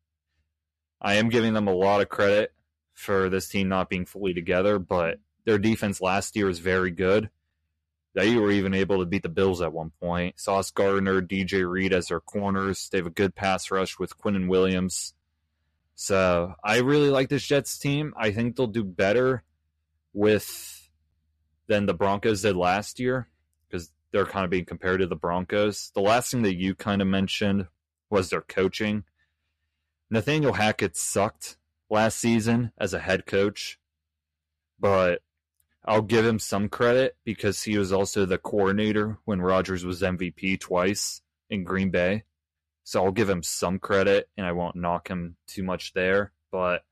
I 1.01 1.15
am 1.15 1.31
giving 1.31 1.55
them 1.55 1.69
a 1.69 1.75
lot 1.75 2.03
of 2.03 2.09
credit 2.09 2.53
for 2.93 3.31
this 3.31 3.49
team 3.49 3.69
not 3.69 3.89
being 3.89 4.05
fully 4.05 4.35
together, 4.35 4.79
but 4.79 5.21
their 5.45 5.59
defense 5.59 6.01
last 6.01 6.37
year 6.37 6.47
was 6.47 6.59
very 6.59 6.91
good. 6.91 7.31
They 8.17 8.35
were 8.37 8.51
even 8.51 8.73
able 8.73 9.01
to 9.01 9.05
beat 9.05 9.23
the 9.23 9.29
Bills 9.29 9.61
at 9.61 9.75
one 9.75 9.93
point. 10.01 10.41
Sauce 10.41 10.71
Gardner, 10.71 11.21
DJ 11.21 11.71
Reed 11.71 11.93
as 11.93 12.07
their 12.07 12.19
corners. 12.19 12.89
They 12.89 12.97
have 12.97 13.07
a 13.07 13.11
good 13.11 13.35
pass 13.35 13.71
rush 13.71 13.99
with 13.99 14.17
Quinn 14.17 14.35
and 14.35 14.49
Williams. 14.49 15.13
So 15.97 16.55
I 16.65 16.79
really 16.79 17.11
like 17.11 17.29
this 17.29 17.47
Jets 17.47 17.79
team. 17.79 18.15
I 18.17 18.31
think 18.31 18.57
they'll 18.57 18.69
do 18.69 18.85
better 18.85 19.45
with 20.15 20.89
than 21.67 21.85
the 21.85 21.93
Broncos 21.93 22.41
did 22.41 22.57
last 22.57 22.99
year 22.99 23.29
because 23.69 23.93
they're 24.13 24.25
kind 24.25 24.47
of 24.47 24.51
being 24.51 24.65
compared 24.65 25.01
to 25.01 25.07
the 25.07 25.15
Broncos. 25.15 25.91
The 25.95 26.01
last 26.01 26.31
thing 26.31 26.41
that 26.43 26.57
you 26.57 26.75
kind 26.75 27.03
of 27.03 27.09
mentioned 27.09 27.67
was 28.09 28.31
their 28.31 28.41
coaching. 28.41 29.05
Nathaniel 30.09 30.55
Hackett 30.55 30.97
sucked 30.97 31.59
last 31.91 32.19
season 32.19 32.73
as 32.79 32.95
a 32.95 32.99
head 32.99 33.27
coach, 33.27 33.79
but 34.81 35.21
I'll 35.87 36.03
give 36.03 36.27
him 36.27 36.39
some 36.39 36.69
credit 36.69 37.17
because 37.25 37.63
he 37.63 37.79
was 37.79 37.93
also 37.93 38.27
the 38.27 38.39
coordinator 38.39 39.19
when 39.25 39.41
Rodgers 39.41 39.85
was 39.85 40.03
MVP 40.03 40.59
twice 40.59 41.23
in 41.49 41.63
Green 41.63 41.91
Bay. 41.91 42.25
So 42.83 43.05
I'll 43.05 43.13
give 43.13 43.31
him 43.31 43.43
some 43.43 43.79
credit 43.79 44.29
and 44.37 44.47
I 44.47 44.53
won't 44.53 44.77
knock 44.77 45.09
him 45.09 45.37
too 45.47 45.63
much 45.63 45.93
there. 45.93 46.33
But 46.51 46.83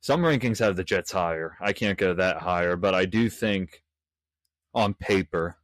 some 0.00 0.22
rankings 0.22 0.58
have 0.60 0.76
the 0.76 0.84
Jets 0.84 1.12
higher. 1.12 1.56
I 1.60 1.72
can't 1.72 1.98
go 1.98 2.14
that 2.14 2.38
higher, 2.38 2.76
but 2.76 2.94
I 2.94 3.04
do 3.04 3.28
think 3.28 3.82
on 4.74 4.94
paper, 4.94 5.56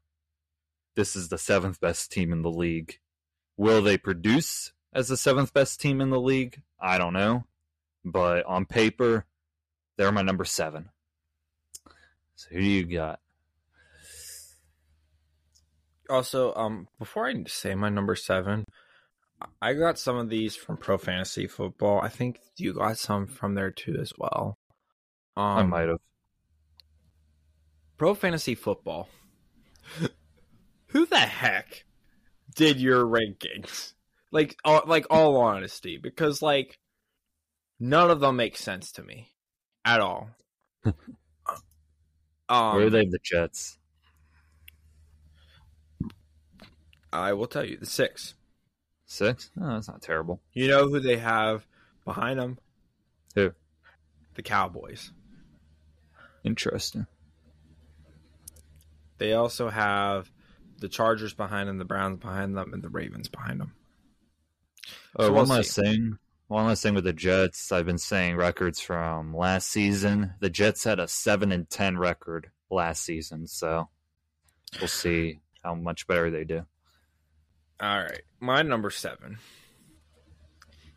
this 0.97 1.17
is 1.17 1.29
the 1.29 1.39
seventh 1.39 1.81
best 1.81 2.13
team 2.13 2.33
in 2.33 2.43
the 2.43 2.51
league. 2.51 2.99
Will 3.57 3.83
they 3.83 3.97
produce 3.97 4.73
as 4.93 5.09
the 5.09 5.17
seventh 5.17 5.55
best 5.55 5.81
team 5.81 6.01
in 6.01 6.11
the 6.11 6.21
league? 6.21 6.63
I 6.79 6.99
don't 6.99 7.15
know. 7.15 7.45
But 8.05 8.45
on 8.47 8.67
paper, 8.67 9.27
they're 9.97 10.13
my 10.13 10.23
number 10.23 10.45
seven. 10.45 10.91
So 12.39 12.51
who 12.53 12.61
do 12.61 12.67
you 12.67 12.85
got? 12.87 13.19
Also, 16.09 16.55
um, 16.55 16.87
before 16.97 17.27
I 17.27 17.35
say 17.49 17.75
my 17.75 17.89
number 17.89 18.15
seven, 18.15 18.65
I 19.61 19.75
got 19.75 19.99
some 19.99 20.17
of 20.17 20.29
these 20.29 20.55
from 20.55 20.77
Pro 20.77 20.99
Fantasy 20.99 21.49
Football. 21.49 22.01
I 22.01 22.09
think 22.09 22.39
you 22.57 22.75
got 22.75 22.97
some 22.97 23.27
from 23.27 23.57
there 23.57 23.73
too 23.73 23.99
as 24.01 24.13
well. 24.17 24.57
Um, 25.37 25.45
I 25.45 25.63
might 25.65 25.89
have. 25.89 25.99
Pro 27.97 28.15
Fantasy 28.15 28.55
Football. 28.55 29.09
Who 30.87 31.07
the 31.07 31.19
heck 31.19 31.85
did 32.55 32.79
your 32.79 33.05
rankings? 33.05 33.95
Like, 34.31 34.57
all, 34.65 34.83
like 34.87 35.07
all 35.11 35.39
honesty, 35.39 35.99
because 36.01 36.41
like 36.41 36.79
none 37.81 38.13
of 38.13 38.21
them 38.21 38.37
make 38.37 38.57
sense 38.57 38.93
to 38.93 39.03
me 39.03 39.33
at 39.85 40.01
all. 40.01 40.31
um, 42.49 42.77
Where 42.77 42.87
are 42.87 42.91
they? 42.91 43.07
The 43.07 43.19
Jets. 43.23 43.79
I 47.13 47.33
will 47.33 47.47
tell 47.47 47.65
you 47.65 47.77
the 47.77 47.87
six. 47.87 48.35
Six? 49.07 49.51
Oh, 49.61 49.69
that's 49.69 49.89
not 49.89 50.03
terrible. 50.03 50.41
You 50.53 50.69
know 50.69 50.89
who 50.89 51.01
they 51.01 51.17
have 51.17 51.67
behind 52.05 52.39
them? 52.39 52.59
Who? 53.35 53.53
The 54.35 54.43
Cowboys. 54.43 55.13
Interesting. 56.45 57.07
They 59.17 59.33
also 59.33 59.69
have 59.69 60.31
the 60.79 60.89
Chargers 60.89 61.35
behind 61.35 61.69
them, 61.69 61.79
the 61.79 61.85
Browns 61.85 62.21
behind 62.21 62.57
them, 62.57 62.73
and 62.73 62.83
the 62.83 62.89
Ravens 62.89 63.29
behind 63.29 63.61
them. 63.61 63.73
Oh, 65.17 65.27
So 65.27 65.33
one 65.33 65.49
we'll 65.49 65.57
last 65.57 65.73
see. 65.73 65.83
thing. 65.83 66.19
One 66.49 66.67
last 66.67 66.83
thing 66.83 66.95
with 66.95 67.05
the 67.05 67.13
Jets. 67.13 67.71
I've 67.73 67.85
been 67.85 67.99
saying 67.99 68.37
records 68.37 68.81
from 68.81 69.37
last 69.37 69.69
season. 69.69 70.33
The 70.41 70.49
Jets 70.49 70.83
had 70.83 70.99
a 70.99 71.07
seven 71.07 71.53
and 71.53 71.69
ten 71.69 71.99
record 71.99 72.51
last 72.71 73.05
season, 73.05 73.47
so 73.47 73.91
we'll 74.81 74.89
see 74.89 75.41
how 75.63 75.75
much 75.75 76.07
better 76.07 76.31
they 76.31 76.45
do. 76.45 76.65
All 77.81 77.99
right, 77.99 78.23
my 78.41 78.63
number 78.63 78.89
seven. 78.89 79.39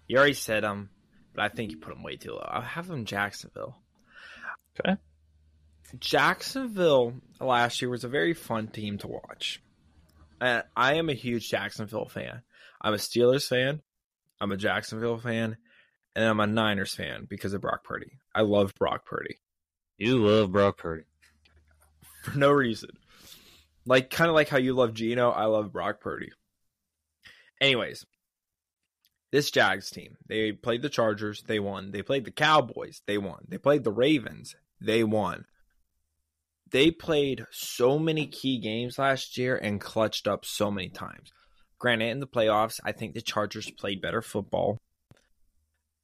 You 0.07 0.17
already 0.17 0.33
said 0.33 0.63
them, 0.63 0.89
but 1.35 1.43
I 1.43 1.49
think 1.49 1.71
you 1.71 1.77
put 1.77 1.93
them 1.93 2.03
way 2.03 2.15
too 2.15 2.31
low. 2.31 2.47
I 2.47 2.61
have 2.61 2.87
them 2.87 3.03
Jacksonville. 3.03 3.75
Okay. 4.79 4.95
Jacksonville 5.99 7.15
last 7.41 7.81
year 7.81 7.91
was 7.91 8.05
a 8.05 8.09
very 8.09 8.33
fun 8.33 8.67
team 8.67 8.97
to 8.99 9.07
watch. 9.09 9.61
And 10.39 10.63
I 10.77 10.93
am 10.95 11.09
a 11.09 11.13
huge 11.13 11.49
Jacksonville 11.49 12.07
fan. 12.07 12.41
I'm 12.81 12.93
a 12.93 12.97
Steelers 12.97 13.47
fan. 13.47 13.81
I'm 14.41 14.51
a 14.51 14.57
Jacksonville 14.57 15.19
fan, 15.19 15.55
and 16.15 16.25
I'm 16.25 16.39
a 16.39 16.47
Niners 16.47 16.95
fan 16.95 17.27
because 17.29 17.53
of 17.53 17.61
Brock 17.61 17.83
Purdy. 17.83 18.17
I 18.33 18.41
love 18.41 18.73
Brock 18.73 19.05
Purdy 19.05 19.35
You 19.99 20.17
love 20.17 20.51
Brock 20.51 20.79
Purdy. 20.79 21.03
for 22.23 22.37
no 22.37 22.49
reason. 22.49 22.89
Like 23.85 24.09
kind 24.09 24.29
of 24.29 24.35
like 24.35 24.49
how 24.49 24.57
you 24.57 24.73
love 24.73 24.95
Geno, 24.95 25.29
I 25.29 25.45
love 25.45 25.71
Brock 25.71 26.01
Purdy. 26.01 26.31
Anyways, 27.61 28.03
this 29.31 29.51
Jags 29.51 29.91
team, 29.91 30.17
they 30.27 30.51
played 30.51 30.81
the 30.81 30.89
Chargers, 30.89 31.43
they 31.45 31.59
won. 31.59 31.91
They 31.91 32.01
played 32.01 32.25
the 32.25 32.31
Cowboys, 32.31 33.01
they 33.05 33.19
won. 33.19 33.45
They 33.47 33.59
played 33.59 33.83
the 33.83 33.91
Ravens, 33.91 34.55
they 34.81 35.03
won. 35.03 35.45
They 36.71 36.89
played 36.89 37.45
so 37.51 37.99
many 37.99 38.25
key 38.25 38.59
games 38.59 38.97
last 38.97 39.37
year 39.37 39.55
and 39.55 39.79
clutched 39.79 40.27
up 40.27 40.45
so 40.45 40.71
many 40.71 40.89
times. 40.89 41.31
Granted, 41.81 42.11
in 42.11 42.19
the 42.19 42.27
playoffs, 42.27 42.79
I 42.85 42.91
think 42.91 43.15
the 43.15 43.23
Chargers 43.23 43.71
played 43.71 44.03
better 44.03 44.21
football 44.21 44.79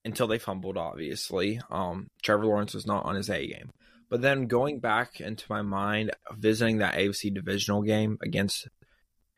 until 0.04 0.26
they 0.26 0.40
fumbled, 0.40 0.76
obviously. 0.76 1.62
Um, 1.70 2.08
Trevor 2.24 2.48
Lawrence 2.48 2.74
was 2.74 2.88
not 2.88 3.06
on 3.06 3.14
his 3.14 3.30
A 3.30 3.46
game. 3.46 3.70
But 4.10 4.24
then 4.24 4.48
going 4.48 4.80
back 4.80 5.22
into 5.22 5.46
my 5.52 5.62
mind, 5.62 6.10
visiting 6.36 6.80
that 6.80 6.96
AFC 6.96 7.32
divisional 7.32 7.84
game 7.84 8.18
against 8.24 8.68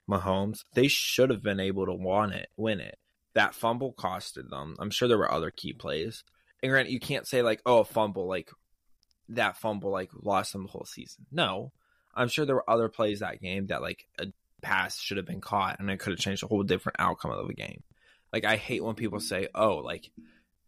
Mahomes, 0.09 0.63
they 0.75 0.87
should 0.87 1.29
have 1.29 1.43
been 1.43 1.59
able 1.59 1.85
to 1.87 1.93
win 1.93 2.31
it. 2.31 2.47
Win 2.55 2.79
it. 2.79 2.97
That 3.33 3.53
fumble 3.53 3.93
costed 3.93 4.49
them. 4.49 4.77
I'm 4.79 4.91
sure 4.91 5.09
there 5.09 5.17
were 5.17 5.29
other 5.29 5.51
key 5.51 5.73
plays. 5.73 6.23
And 6.63 6.69
granted, 6.69 6.93
you 6.93 7.01
can't 7.01 7.27
say 7.27 7.41
like, 7.41 7.61
oh, 7.65 7.79
a 7.79 7.83
fumble, 7.83 8.29
like 8.29 8.49
that 9.27 9.57
fumble, 9.57 9.91
like 9.91 10.11
lost 10.13 10.53
them 10.53 10.63
the 10.63 10.71
whole 10.71 10.85
season. 10.85 11.25
No, 11.33 11.73
I'm 12.15 12.29
sure 12.29 12.45
there 12.45 12.55
were 12.55 12.69
other 12.69 12.87
plays 12.87 13.19
that 13.19 13.41
game 13.41 13.67
that 13.67 13.81
like 13.81 14.05
a 14.17 14.27
pass 14.61 14.99
should 14.99 15.17
have 15.17 15.25
been 15.25 15.41
caught, 15.41 15.79
and 15.79 15.89
it 15.89 15.99
could 15.99 16.11
have 16.11 16.19
changed 16.19 16.43
a 16.43 16.47
whole 16.47 16.63
different 16.63 16.97
outcome 16.99 17.31
of 17.31 17.47
the 17.47 17.53
game. 17.53 17.83
Like 18.31 18.45
I 18.45 18.55
hate 18.55 18.83
when 18.83 18.95
people 18.95 19.19
say, 19.19 19.47
oh, 19.55 19.77
like 19.77 20.11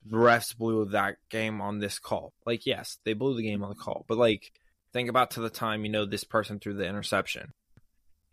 the 0.06 0.17
refs 0.17 0.58
blew 0.58 0.86
that 0.86 1.17
game 1.30 1.62
on 1.62 1.80
this 1.80 1.99
call. 1.99 2.34
Like, 2.45 2.65
yes, 2.65 2.97
they 3.04 3.13
blew 3.13 3.36
the 3.36 3.43
game 3.43 3.63
on 3.63 3.69
the 3.69 3.75
call, 3.75 4.06
but 4.08 4.17
like, 4.17 4.51
think 4.93 5.10
about 5.10 5.32
to 5.32 5.41
the 5.41 5.49
time 5.49 5.86
you 5.86 5.91
know 5.91 6.06
this 6.06 6.23
person 6.23 6.60
threw 6.60 6.73
the 6.73 6.88
interception. 6.88 7.54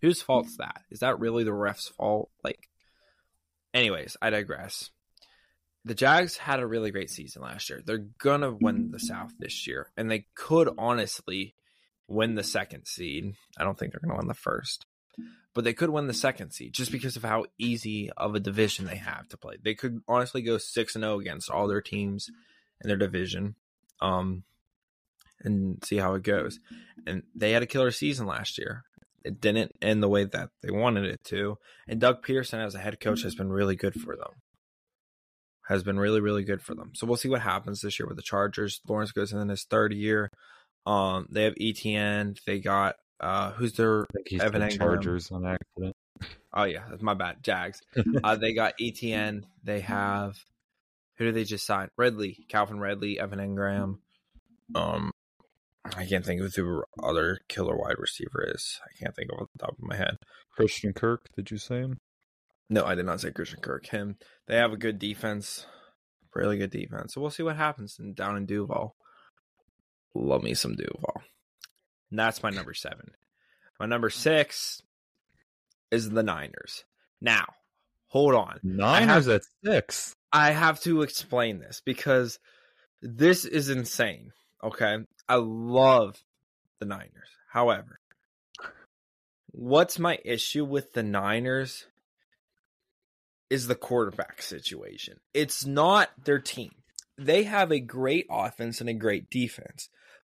Whose 0.00 0.22
fault's 0.22 0.56
that? 0.58 0.82
Is 0.90 1.00
that 1.00 1.18
really 1.18 1.44
the 1.44 1.52
ref's 1.52 1.88
fault? 1.88 2.30
Like, 2.42 2.68
anyways, 3.74 4.16
I 4.22 4.30
digress. 4.30 4.90
The 5.84 5.94
Jags 5.94 6.36
had 6.36 6.60
a 6.60 6.66
really 6.66 6.90
great 6.90 7.10
season 7.10 7.42
last 7.42 7.68
year. 7.68 7.82
They're 7.84 8.06
gonna 8.18 8.52
win 8.52 8.90
the 8.90 8.98
South 8.98 9.32
this 9.38 9.66
year, 9.66 9.90
and 9.96 10.10
they 10.10 10.26
could 10.34 10.68
honestly 10.78 11.54
win 12.06 12.34
the 12.34 12.44
second 12.44 12.86
seed. 12.86 13.34
I 13.58 13.64
don't 13.64 13.78
think 13.78 13.92
they're 13.92 14.00
gonna 14.00 14.18
win 14.18 14.28
the 14.28 14.34
first, 14.34 14.86
but 15.58 15.64
they 15.64 15.74
could 15.74 15.90
win 15.90 16.06
the 16.06 16.14
second 16.14 16.52
seed 16.52 16.72
just 16.72 16.92
because 16.92 17.16
of 17.16 17.24
how 17.24 17.44
easy 17.58 18.12
of 18.16 18.36
a 18.36 18.38
division 18.38 18.86
they 18.86 18.94
have 18.94 19.28
to 19.28 19.36
play. 19.36 19.56
They 19.60 19.74
could 19.74 20.02
honestly 20.06 20.40
go 20.40 20.56
six 20.56 20.94
and 20.94 21.02
zero 21.02 21.18
against 21.18 21.50
all 21.50 21.66
their 21.66 21.80
teams 21.80 22.30
in 22.80 22.86
their 22.86 22.96
division, 22.96 23.56
um, 24.00 24.44
and 25.42 25.84
see 25.84 25.96
how 25.96 26.14
it 26.14 26.22
goes. 26.22 26.60
And 27.08 27.24
they 27.34 27.50
had 27.50 27.64
a 27.64 27.66
killer 27.66 27.90
season 27.90 28.24
last 28.24 28.56
year. 28.56 28.84
It 29.24 29.40
didn't 29.40 29.72
end 29.82 30.00
the 30.00 30.08
way 30.08 30.22
that 30.26 30.50
they 30.62 30.70
wanted 30.70 31.06
it 31.06 31.24
to. 31.24 31.58
And 31.88 32.00
Doug 32.00 32.24
Pederson 32.24 32.64
as 32.64 32.76
a 32.76 32.78
head 32.78 33.00
coach 33.00 33.24
has 33.24 33.34
been 33.34 33.50
really 33.50 33.74
good 33.74 34.00
for 34.00 34.14
them. 34.14 34.30
Has 35.66 35.82
been 35.82 35.98
really, 35.98 36.20
really 36.20 36.44
good 36.44 36.62
for 36.62 36.76
them. 36.76 36.92
So 36.94 37.04
we'll 37.04 37.16
see 37.16 37.28
what 37.28 37.40
happens 37.40 37.80
this 37.80 37.98
year 37.98 38.06
with 38.06 38.16
the 38.16 38.22
Chargers. 38.22 38.80
Lawrence 38.86 39.10
goes 39.10 39.32
in 39.32 39.48
his 39.48 39.64
third 39.64 39.92
year. 39.92 40.30
Um, 40.86 41.26
they 41.32 41.42
have 41.42 41.56
ETN. 41.56 42.38
They 42.46 42.60
got 42.60 42.94
uh, 43.20 43.52
who's 43.52 43.74
their 43.74 44.02
I 44.02 44.06
think 44.14 44.28
he's 44.28 44.40
Evan 44.40 44.60
the 44.62 44.76
Chargers 44.76 45.30
on 45.30 45.46
accident. 45.46 45.96
Oh 46.52 46.64
yeah, 46.64 46.84
that's 46.90 47.02
my 47.02 47.14
bad. 47.14 47.42
Jags. 47.42 47.80
uh, 48.24 48.36
they 48.36 48.52
got 48.52 48.74
ETN. 48.80 49.44
They 49.62 49.80
have 49.80 50.36
who 51.16 51.24
did 51.24 51.34
they 51.34 51.44
just 51.44 51.66
sign? 51.66 51.88
Redley, 51.96 52.44
Calvin 52.48 52.80
Redley, 52.80 53.18
Evan 53.18 53.40
Engram. 53.40 53.98
Um, 54.74 55.10
I 55.84 56.06
can't 56.06 56.24
think 56.24 56.40
of 56.40 56.54
who 56.54 56.62
the 56.62 57.02
other 57.02 57.38
killer 57.48 57.76
wide 57.76 57.98
receiver 57.98 58.44
is. 58.54 58.80
I 58.84 59.02
can't 59.02 59.14
think 59.14 59.30
of 59.32 59.40
off 59.40 59.48
the 59.52 59.58
top 59.58 59.70
of 59.70 59.82
my 59.82 59.96
head. 59.96 60.16
Christian 60.54 60.92
Kirk, 60.92 61.26
did 61.36 61.50
you 61.50 61.58
say 61.58 61.78
him? 61.78 61.98
No, 62.70 62.84
I 62.84 62.94
did 62.94 63.06
not 63.06 63.20
say 63.20 63.30
Christian 63.30 63.60
Kirk. 63.60 63.86
Him. 63.86 64.16
They 64.46 64.56
have 64.56 64.72
a 64.72 64.76
good 64.76 64.98
defense, 64.98 65.66
really 66.34 66.58
good 66.58 66.70
defense. 66.70 67.14
So 67.14 67.20
we'll 67.20 67.30
see 67.30 67.42
what 67.42 67.56
happens 67.56 67.96
in, 67.98 68.14
down 68.14 68.36
in 68.36 68.46
Duval. 68.46 68.94
Love 70.14 70.42
me 70.42 70.54
some 70.54 70.74
Duval. 70.74 71.22
And 72.10 72.18
that's 72.18 72.42
my 72.42 72.50
number 72.50 72.74
seven. 72.74 73.10
My 73.78 73.86
number 73.86 74.10
six 74.10 74.82
is 75.90 76.10
the 76.10 76.22
Niners. 76.22 76.84
Now, 77.20 77.46
hold 78.08 78.34
on. 78.34 78.60
Niners 78.62 79.28
at 79.28 79.42
six. 79.64 80.14
I 80.32 80.50
have 80.50 80.80
to 80.80 81.02
explain 81.02 81.58
this 81.58 81.82
because 81.84 82.38
this 83.00 83.44
is 83.44 83.70
insane. 83.70 84.32
Okay. 84.62 84.98
I 85.28 85.34
love 85.36 86.22
the 86.80 86.86
Niners. 86.86 87.28
However, 87.50 87.98
what's 89.50 89.98
my 89.98 90.18
issue 90.24 90.64
with 90.64 90.92
the 90.92 91.02
Niners 91.02 91.86
is 93.50 93.66
the 93.66 93.74
quarterback 93.74 94.42
situation. 94.42 95.18
It's 95.32 95.64
not 95.64 96.10
their 96.22 96.38
team. 96.38 96.72
They 97.16 97.44
have 97.44 97.72
a 97.72 97.80
great 97.80 98.26
offense 98.30 98.80
and 98.80 98.90
a 98.90 98.94
great 98.94 99.30
defense. 99.30 99.88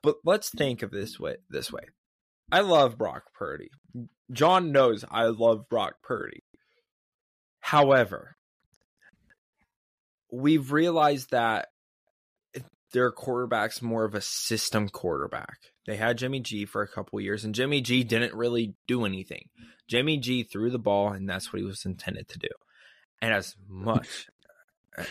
But 0.08 0.20
let's 0.24 0.50
think 0.50 0.84
of 0.84 0.92
this 0.92 1.20
way 1.20 1.36
this 1.50 1.70
way. 1.70 1.82
I 2.50 2.62
love 2.62 2.98
Brock 2.98 3.24
Purdy. 3.38 3.68
John 4.32 4.72
knows 4.72 5.04
I 5.12 5.26
love 5.26 5.68
Brock 5.68 5.96
Purdy. 6.02 6.46
However, 7.60 8.38
we've 10.32 10.72
realized 10.72 11.32
that 11.32 11.68
their 12.94 13.12
quarterback's 13.12 13.82
more 13.82 14.06
of 14.06 14.16
a 14.16 14.22
system 14.22 14.88
quarterback. 14.88 15.58
They 15.86 15.98
had 15.98 16.18
Jimmy 16.18 16.40
G 16.40 16.64
for 16.64 16.82
a 16.82 16.88
couple 16.88 17.20
years, 17.20 17.44
and 17.44 17.54
Jimmy 17.54 17.82
G 17.82 18.06
didn't 18.06 18.34
really 18.34 18.76
do 18.88 19.04
anything. 19.04 19.50
Jimmy 19.90 20.20
G 20.20 20.44
threw 20.44 20.70
the 20.70 20.80
ball, 20.80 21.10
and 21.12 21.30
that's 21.30 21.52
what 21.52 21.60
he 21.60 21.66
was 21.66 21.84
intended 21.84 22.30
to 22.30 22.40
do. 22.40 22.48
And 23.22 23.34
as 23.34 23.58
much 23.68 24.28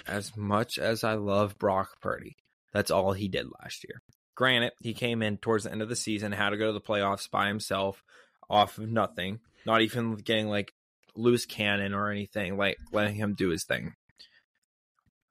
as 0.07 0.35
much 0.39 0.79
as 0.79 1.05
I 1.05 1.17
love 1.17 1.59
Brock 1.59 2.01
Purdy, 2.01 2.39
that's 2.73 2.91
all 2.91 3.13
he 3.13 3.29
did 3.29 3.45
last 3.61 3.85
year. 3.87 4.01
Granted, 4.37 4.73
he 4.81 4.95
came 4.95 5.23
in 5.23 5.39
towards 5.39 5.65
the 5.65 5.73
end 5.73 5.83
of 5.83 5.89
the 5.89 5.97
season, 5.97 6.31
had 6.31 6.51
to 6.51 6.57
go 6.57 6.67
to 6.67 6.73
the 6.73 6.81
playoffs 6.81 7.29
by 7.29 7.49
himself, 7.49 8.05
off 8.49 8.79
of 8.79 8.89
nothing, 8.89 9.41
not 9.65 9.81
even 9.81 10.15
getting 10.17 10.49
like 10.49 10.73
loose 11.17 11.47
cannon 11.47 11.95
or 11.95 12.11
anything, 12.11 12.57
like 12.57 12.77
letting 12.93 13.17
him 13.17 13.35
do 13.35 13.49
his 13.49 13.65
thing. 13.65 13.95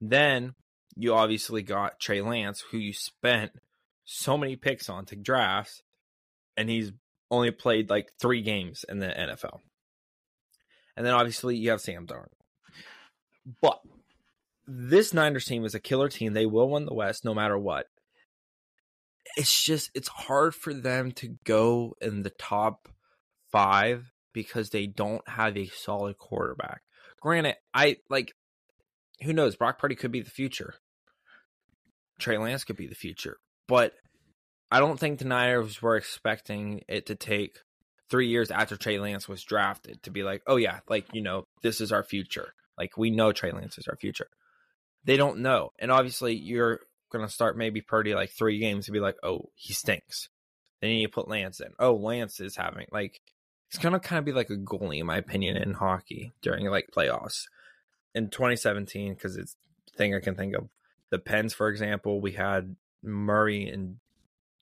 Then 0.01 0.55
you 0.95 1.13
obviously 1.13 1.61
got 1.61 1.99
Trey 1.99 2.21
Lance, 2.21 2.63
who 2.71 2.77
you 2.77 2.93
spent 2.93 3.51
so 4.05 4.37
many 4.37 4.55
picks 4.55 4.89
on 4.89 5.05
to 5.05 5.15
drafts, 5.15 5.81
and 6.57 6.69
he's 6.69 6.91
only 7.29 7.51
played 7.51 7.89
like 7.89 8.11
three 8.19 8.41
games 8.41 8.85
in 8.89 8.99
the 8.99 9.07
NFL. 9.07 9.59
And 10.97 11.05
then 11.05 11.13
obviously 11.13 11.57
you 11.57 11.69
have 11.71 11.81
Sam 11.81 12.07
Darnold. 12.07 12.27
But 13.61 13.79
this 14.67 15.13
Niners 15.13 15.45
team 15.45 15.65
is 15.65 15.75
a 15.75 15.79
killer 15.79 16.09
team. 16.09 16.33
They 16.33 16.45
will 16.45 16.69
win 16.69 16.85
the 16.85 16.93
West 16.93 17.23
no 17.23 17.33
matter 17.33 17.57
what. 17.57 17.87
It's 19.35 19.63
just 19.63 19.91
it's 19.93 20.07
hard 20.07 20.55
for 20.55 20.73
them 20.73 21.11
to 21.13 21.35
go 21.43 21.95
in 22.01 22.23
the 22.23 22.29
top 22.29 22.87
five 23.51 24.11
because 24.33 24.69
they 24.69 24.87
don't 24.87 25.27
have 25.27 25.57
a 25.57 25.67
solid 25.67 26.17
quarterback. 26.17 26.81
Granted, 27.21 27.55
I 27.73 27.97
like 28.09 28.33
who 29.23 29.33
knows, 29.33 29.55
Brock 29.55 29.79
Purdy 29.79 29.95
could 29.95 30.11
be 30.11 30.21
the 30.21 30.29
future. 30.29 30.75
Trey 32.19 32.37
Lance 32.37 32.63
could 32.63 32.77
be 32.77 32.87
the 32.87 32.95
future. 32.95 33.37
But 33.67 33.93
I 34.71 34.79
don't 34.79 34.99
think 34.99 35.19
the 35.19 35.25
Niners 35.25 35.81
were 35.81 35.95
expecting 35.95 36.81
it 36.87 37.07
to 37.07 37.15
take 37.15 37.57
three 38.09 38.27
years 38.27 38.51
after 38.51 38.77
Trey 38.77 38.99
Lance 38.99 39.27
was 39.27 39.43
drafted 39.43 40.03
to 40.03 40.11
be 40.11 40.23
like, 40.23 40.43
oh 40.47 40.57
yeah, 40.57 40.79
like 40.89 41.07
you 41.13 41.21
know, 41.21 41.45
this 41.61 41.81
is 41.81 41.91
our 41.91 42.03
future. 42.03 42.53
Like 42.77 42.97
we 42.97 43.09
know 43.09 43.31
Trey 43.31 43.51
Lance 43.51 43.77
is 43.77 43.87
our 43.87 43.95
future. 43.95 44.27
They 45.05 45.17
don't 45.17 45.39
know, 45.39 45.69
and 45.79 45.91
obviously 45.91 46.35
you're 46.35 46.79
gonna 47.11 47.29
start 47.29 47.57
maybe 47.57 47.81
Purdy 47.81 48.13
like 48.13 48.31
three 48.31 48.59
games 48.59 48.85
to 48.85 48.91
be 48.91 48.99
like, 48.99 49.17
oh, 49.23 49.49
he 49.55 49.73
stinks. 49.73 50.29
Then 50.81 50.91
you 50.91 51.07
put 51.07 51.27
Lance 51.27 51.59
in. 51.59 51.71
Oh, 51.79 51.95
Lance 51.95 52.39
is 52.39 52.55
having 52.55 52.87
like 52.91 53.21
it's 53.69 53.79
gonna 53.79 53.99
kind 53.99 54.19
of 54.19 54.25
be 54.25 54.33
like 54.33 54.49
a 54.49 54.57
goalie, 54.57 54.99
in 54.99 55.05
my 55.05 55.17
opinion, 55.17 55.57
in 55.57 55.73
hockey 55.73 56.33
during 56.41 56.65
like 56.67 56.89
playoffs 56.95 57.45
in 58.13 58.29
2017 58.29 59.13
because 59.13 59.37
it's 59.37 59.55
thing 59.95 60.15
I 60.15 60.19
can 60.19 60.35
think 60.35 60.55
of. 60.55 60.69
The 61.11 61.19
Pens, 61.19 61.53
for 61.53 61.69
example, 61.69 62.19
we 62.19 62.33
had 62.33 62.75
Murray 63.03 63.67
and 63.67 63.97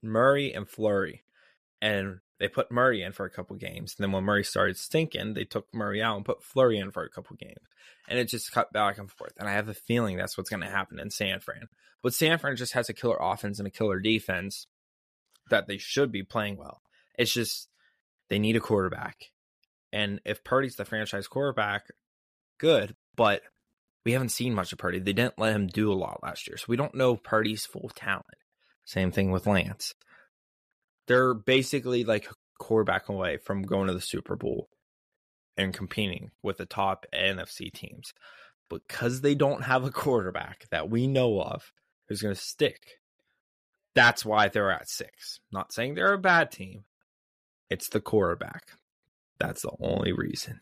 Murray 0.02 0.54
and 0.54 0.68
Fleury, 0.68 1.24
and 1.82 2.20
they 2.39 2.48
put 2.48 2.72
Murray 2.72 3.02
in 3.02 3.12
for 3.12 3.26
a 3.26 3.30
couple 3.30 3.56
games. 3.56 3.96
And 3.98 4.04
then 4.04 4.12
when 4.12 4.24
Murray 4.24 4.43
started 4.43 4.78
stinking, 4.78 5.34
they 5.34 5.46
took 5.46 5.67
Murray 5.74 6.02
out 6.02 6.17
and 6.17 6.26
put 6.26 6.43
Fleury 6.43 6.78
in 6.78 6.91
for 6.91 7.04
a 7.04 7.10
couple 7.10 7.36
games. 7.36 7.60
And 8.08 8.19
it 8.19 8.28
just 8.28 8.52
cut 8.52 8.74
back 8.74 8.98
and 8.98 9.10
forth. 9.10 9.34
And 9.38 9.48
I 9.48 9.54
have 9.54 9.69
a 9.69 9.74
feeling 9.74 10.17
that's 10.17 10.38
what's 10.38 10.50
going 10.50 10.63
to 10.63 10.69
happen 10.69 11.00
in 11.00 11.10
San 11.10 11.39
Fran. 11.39 11.67
But 12.02 12.13
San 12.13 12.38
Fran 12.38 12.56
just 12.56 12.74
has 12.74 12.89
a 12.89 12.93
killer 12.93 13.17
offense 13.19 13.60
and 13.60 13.67
a 13.67 13.72
killer 13.72 14.00
defense 14.00 14.67
that 15.50 15.67
they 15.67 15.78
should 15.78 16.12
be 16.12 16.24
playing 16.24 16.58
well. 16.58 16.82
It's 17.17 17.34
just 17.34 17.69
they 18.30 18.39
need 18.39 18.56
a 18.56 18.62
quarterback. 18.62 19.32
And 19.91 20.19
if 20.26 20.43
Purdy's 20.43 20.76
the 20.76 20.86
franchise 20.86 21.28
quarterback, 21.28 21.88
good. 22.60 22.96
But 23.15 23.41
we 24.06 24.13
haven't 24.13 24.30
seen 24.30 24.54
much 24.54 24.74
of 24.74 24.80
Purdy. 24.80 25.00
They 25.00 25.13
didn't 25.13 25.39
let 25.39 25.56
him 25.56 25.67
do 25.67 25.91
a 25.91 25.96
lot 25.96 26.22
last 26.24 26.48
year. 26.48 26.58
So 26.58 26.65
we 26.67 26.76
don't 26.76 26.96
know 26.96 27.15
Purdy's 27.15 27.65
full 27.65 27.91
talent. 27.96 28.26
Same 28.86 29.12
thing 29.12 29.32
with 29.32 29.48
Lance. 29.48 29.93
They're 31.08 31.34
basically 31.34 32.04
like 32.04 32.28
quarterback 32.60 33.10
away 33.10 33.38
from 33.38 33.63
going 33.63 33.88
to 33.88 33.94
the 33.94 34.02
Super 34.02 34.36
Bowl 34.36 34.70
and 35.58 35.74
competing 35.74 36.32
with 36.42 36.58
the 36.58 36.66
top 36.66 37.06
NFC 37.13 37.72
teams. 37.72 38.13
Because 38.70 39.22
they 39.22 39.36
don't 39.36 39.63
have 39.63 39.84
a 39.84 39.92
quarterback 39.92 40.66
that 40.72 40.89
we 40.89 41.06
know 41.06 41.39
of 41.39 41.72
who's 42.08 42.22
going 42.22 42.34
to 42.34 42.42
stick, 42.42 43.00
that's 43.94 44.26
why 44.26 44.48
they're 44.48 44.72
at 44.72 44.89
six. 44.89 45.39
Not 45.52 45.74
saying 45.74 45.94
they're 45.94 46.13
a 46.13 46.18
bad 46.18 46.52
team, 46.52 46.86
it's 47.70 47.89
the 47.89 48.02
quarterback. 48.02 48.72
That's 49.39 49.62
the 49.62 49.74
only 49.80 50.12
reason. 50.12 50.62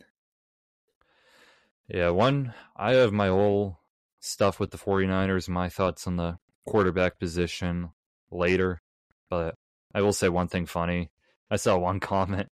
Yeah, 1.87 2.09
one, 2.09 2.53
I 2.75 2.93
have 2.93 3.13
my 3.13 3.27
whole 3.27 3.79
stuff 4.19 4.59
with 4.59 4.71
the 4.71 4.77
49ers, 4.77 5.49
my 5.49 5.69
thoughts 5.69 6.07
on 6.07 6.15
the 6.15 6.37
quarterback 6.65 7.19
position 7.19 7.91
later. 8.31 8.81
But 9.29 9.55
I 9.93 10.01
will 10.01 10.13
say 10.13 10.29
one 10.29 10.47
thing 10.47 10.65
funny. 10.65 11.09
I 11.49 11.57
saw 11.57 11.77
one 11.77 11.99
comment 12.01 12.47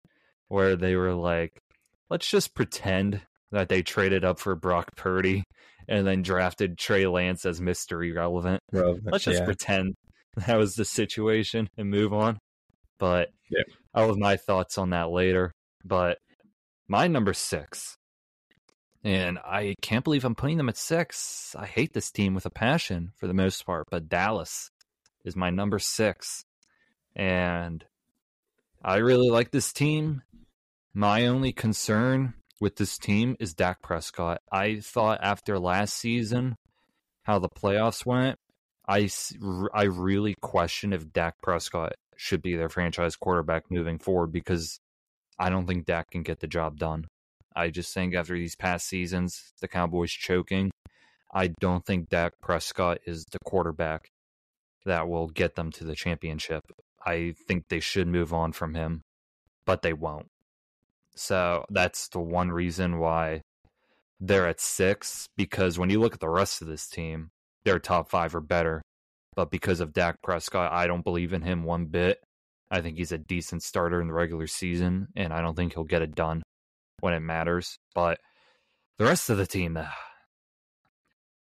where 0.48 0.76
they 0.76 0.96
were 0.96 1.14
like, 1.14 1.60
let's 2.10 2.30
just 2.30 2.56
pretend 2.56 3.22
that 3.52 3.70
they 3.70 3.82
traded 3.82 4.26
up 4.26 4.40
for 4.40 4.56
Brock 4.56 4.96
Purdy 4.96 5.44
and 5.88 6.06
then 6.06 6.22
drafted 6.22 6.78
Trey 6.78 7.08
Lance 7.08 7.46
as 7.46 7.62
mystery 7.62 8.12
relevant. 8.12 8.62
let's 8.72 9.24
just 9.24 9.40
yeah. 9.40 9.46
pretend 9.46 9.96
that 10.48 10.58
was 10.58 10.76
the 10.76 10.86
situation 10.86 11.70
and 11.78 11.90
move 11.90 12.14
on. 12.14 12.38
But 13.00 13.30
yeah. 13.50 13.64
I'll 13.94 14.08
have 14.08 14.18
my 14.18 14.38
thoughts 14.38 14.78
on 14.78 14.90
that 14.90 15.10
later. 15.10 15.52
But 15.86 16.18
my 16.88 17.08
number 17.08 17.34
six, 17.34 17.96
and 19.04 19.38
I 19.40 19.76
can't 19.82 20.04
believe 20.04 20.26
I'm 20.26 20.36
putting 20.36 20.58
them 20.58 20.70
at 20.70 20.78
six. 20.78 21.56
I 21.58 21.66
hate 21.66 21.94
this 21.94 22.12
team 22.12 22.34
with 22.34 22.46
a 22.46 22.50
passion 22.50 23.12
for 23.16 23.28
the 23.28 23.34
most 23.34 23.66
part, 23.66 23.88
but 23.90 24.10
Dallas 24.10 24.70
is 25.24 25.36
my 25.36 25.50
number 25.50 25.80
six. 25.80 26.44
And 27.18 27.84
I 28.84 28.98
really 28.98 29.30
like 29.30 29.52
this 29.52 29.74
team. 29.74 30.22
My 30.94 31.26
only 31.26 31.52
concern 31.52 32.36
with 32.62 32.76
this 32.76 32.98
team 32.98 33.36
is 33.40 33.54
Dak 33.54 33.82
Prescott. 33.82 34.42
I 34.52 34.80
thought 34.80 35.20
after 35.22 35.60
last 35.60 35.96
season, 35.96 36.56
how 37.24 37.40
the 37.40 37.50
playoffs 37.50 38.06
went, 38.06 38.38
I, 38.88 39.10
I 39.74 39.84
really 39.84 40.36
question 40.42 40.94
if 40.94 41.12
Dak 41.12 41.42
Prescott 41.42 41.94
should 42.16 42.42
be 42.42 42.56
their 42.56 42.70
franchise 42.70 43.16
quarterback 43.16 43.64
moving 43.70 44.00
forward 44.00 44.32
because 44.32 44.80
I 45.38 45.50
don't 45.50 45.68
think 45.68 45.86
Dak 45.86 46.12
can 46.12 46.24
get 46.24 46.40
the 46.40 46.48
job 46.48 46.78
done. 46.78 47.06
I 47.56 47.70
just 47.70 47.94
think 47.94 48.16
after 48.16 48.36
these 48.36 48.56
past 48.56 48.88
seasons, 48.88 49.52
the 49.60 49.68
Cowboys 49.68 50.12
choking, 50.12 50.72
I 51.34 51.48
don't 51.60 51.86
think 51.86 52.10
Dak 52.10 52.34
Prescott 52.42 53.00
is 53.06 53.26
the 53.32 53.40
quarterback 53.44 54.10
that 54.86 55.10
will 55.10 55.28
get 55.28 55.56
them 55.56 55.72
to 55.74 55.84
the 55.84 55.96
championship. 55.96 56.64
I 57.06 57.36
think 57.48 57.66
they 57.70 57.80
should 57.80 58.08
move 58.08 58.34
on 58.34 58.52
from 58.52 58.74
him, 58.74 59.02
but 59.66 59.82
they 59.82 59.94
won't. 59.94 60.28
So 61.16 61.66
that's 61.70 62.10
the 62.10 62.20
one 62.20 62.52
reason 62.52 63.00
why 63.00 63.42
they're 64.20 64.48
at 64.48 64.60
six, 64.60 65.28
because 65.36 65.80
when 65.80 65.90
you 65.90 66.00
look 66.00 66.14
at 66.14 66.20
the 66.20 66.30
rest 66.30 66.62
of 66.62 66.68
this 66.68 66.88
team, 66.88 67.30
their 67.66 67.80
top 67.80 68.10
five 68.10 68.36
are 68.36 68.42
better. 68.42 68.82
But 69.36 69.52
because 69.52 69.80
of 69.80 69.94
Dak 69.94 70.22
Prescott, 70.24 70.72
I 70.72 70.88
don't 70.88 71.04
believe 71.04 71.34
in 71.34 71.44
him 71.44 71.64
one 71.64 71.86
bit. 71.86 72.20
I 72.70 72.82
think 72.82 72.98
he's 72.98 73.12
a 73.12 73.18
decent 73.18 73.64
starter 73.64 74.02
in 74.02 74.08
the 74.08 74.14
regular 74.14 74.48
season, 74.48 75.08
and 75.16 75.32
I 75.32 75.42
don't 75.42 75.56
think 75.56 75.74
he'll 75.74 75.84
get 75.84 76.02
it 76.02 76.16
done 76.16 76.44
when 77.00 77.14
it 77.14 77.20
matters. 77.20 77.78
But 77.94 78.20
the 78.98 79.06
rest 79.06 79.30
of 79.30 79.38
the 79.38 79.46
team, 79.46 79.78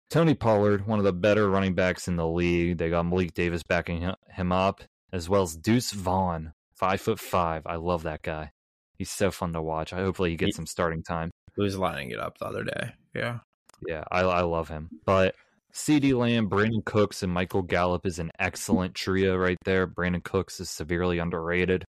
Tony 0.09 0.33
Pollard, 0.33 0.87
one 0.87 0.99
of 0.99 1.05
the 1.05 1.13
better 1.13 1.49
running 1.49 1.75
backs 1.75 2.07
in 2.07 2.15
the 2.15 2.27
league. 2.27 2.77
They 2.77 2.89
got 2.89 3.05
Malik 3.05 3.33
Davis 3.33 3.63
backing 3.63 4.11
him 4.27 4.51
up, 4.51 4.81
as 5.13 5.30
well 5.30 5.43
as 5.43 5.56
Deuce 5.56 5.91
Vaughn, 5.91 6.52
five 6.76 6.99
foot 6.99 7.19
five. 7.19 7.65
I 7.65 7.78
love 7.78 8.04
that 8.04 8.23
guy. 8.23 8.52
He's 8.97 9.10
so 9.10 9.32
fun 9.32 9.54
to 9.54 9.62
watch. 9.62 9.93
I 9.93 9.97
hopefully 9.97 10.32
he 10.32 10.36
gets 10.36 10.58
some 10.58 10.65
starting 10.65 11.04
time. 11.04 11.31
He 11.56 11.62
was 11.62 11.77
lining 11.77 12.10
it 12.10 12.19
up 12.19 12.37
the 12.40 12.46
other 12.46 12.63
day. 12.63 12.92
Yeah, 13.15 13.40
yeah, 13.87 14.04
I, 14.12 14.21
I 14.21 14.42
love 14.42 14.67
him. 14.67 14.90
But 15.06 15.35
CeeDee 15.73 16.17
Lamb, 16.17 16.50
Brandin 16.50 16.83
Cooks, 16.83 17.23
and 17.23 17.31
Michael 17.31 17.62
Gallup 17.62 18.06
is 18.06 18.19
an 18.19 18.31
excellent 18.40 18.96
trio 18.96 19.37
right 19.37 19.58
there. 19.65 19.87
Brandin 19.87 20.23
Cooks 20.23 20.60
is 20.60 20.69
severely 20.69 21.19
underrated. 21.19 21.85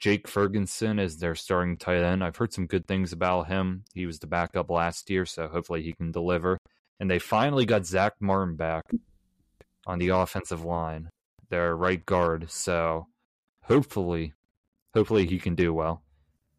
Jake 0.00 0.26
Ferguson 0.26 0.98
is 0.98 1.18
their 1.18 1.34
starting 1.34 1.76
tight 1.76 2.02
end. 2.02 2.24
I've 2.24 2.36
heard 2.36 2.54
some 2.54 2.66
good 2.66 2.86
things 2.86 3.12
about 3.12 3.48
him. 3.48 3.84
He 3.94 4.06
was 4.06 4.18
the 4.18 4.26
backup 4.26 4.70
last 4.70 5.10
year, 5.10 5.26
so 5.26 5.46
hopefully 5.46 5.82
he 5.82 5.92
can 5.92 6.10
deliver. 6.10 6.56
And 6.98 7.10
they 7.10 7.18
finally 7.18 7.66
got 7.66 7.84
Zack 7.86 8.14
Martin 8.18 8.56
back 8.56 8.84
on 9.86 9.98
the 9.98 10.08
offensive 10.08 10.64
line, 10.64 11.10
their 11.50 11.76
right 11.76 12.04
guard. 12.04 12.50
So 12.50 13.08
hopefully, 13.64 14.34
hopefully 14.94 15.26
he 15.26 15.38
can 15.38 15.54
do 15.54 15.74
well 15.74 16.02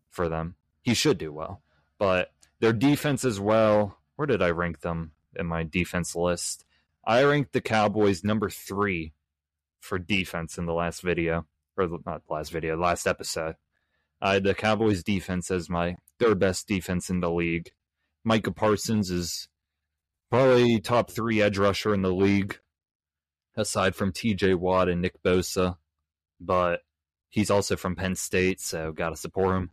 for 0.10 0.30
them. 0.30 0.56
He 0.82 0.94
should 0.94 1.18
do 1.18 1.34
well. 1.34 1.62
But 1.98 2.32
their 2.60 2.74
defense 2.74 3.26
as 3.26 3.40
well. 3.40 3.98
Where 4.16 4.28
did 4.28 4.42
I 4.42 4.52
rank 4.52 4.82
them? 4.82 5.14
in 5.36 5.48
my 5.48 5.64
defense 5.64 6.16
list. 6.16 6.66
I 7.06 7.24
ranked 7.24 7.54
the 7.54 7.62
Cowboys 7.62 8.24
number 8.24 8.50
three 8.50 9.14
for 9.80 9.98
defense 9.98 10.58
in 10.58 10.66
the 10.66 10.74
last 10.74 11.02
video, 11.02 11.48
or 11.78 11.90
not 12.06 12.24
last 12.30 12.52
video, 12.52 12.78
last 12.78 13.08
episode. 13.08 13.56
I 14.22 14.34
had 14.34 14.44
the 14.44 14.54
Cowboys 14.54 15.04
defense 15.04 15.50
as 15.50 15.70
my 15.70 15.96
third 16.20 16.40
best 16.40 16.68
defense 16.68 17.10
in 17.10 17.22
the 17.22 17.32
league. 17.32 17.72
Micah 18.24 18.52
Parsons 18.52 19.10
is 19.10 19.48
Probably 20.30 20.80
top 20.80 21.12
three 21.12 21.42
edge 21.42 21.58
rusher 21.58 21.94
in 21.94 22.04
the 22.04 22.14
league, 22.14 22.58
aside 23.56 23.96
from 23.96 24.12
TJ 24.12 24.56
Watt 24.56 24.90
and 24.90 25.02
Nick 25.02 25.22
Bosa. 25.24 25.78
But 26.40 26.82
he's 27.30 27.52
also 27.52 27.76
from 27.76 27.96
Penn 27.96 28.16
State, 28.16 28.60
so 28.62 28.92
got 28.92 29.10
to 29.10 29.16
support 29.16 29.56
him. 29.56 29.72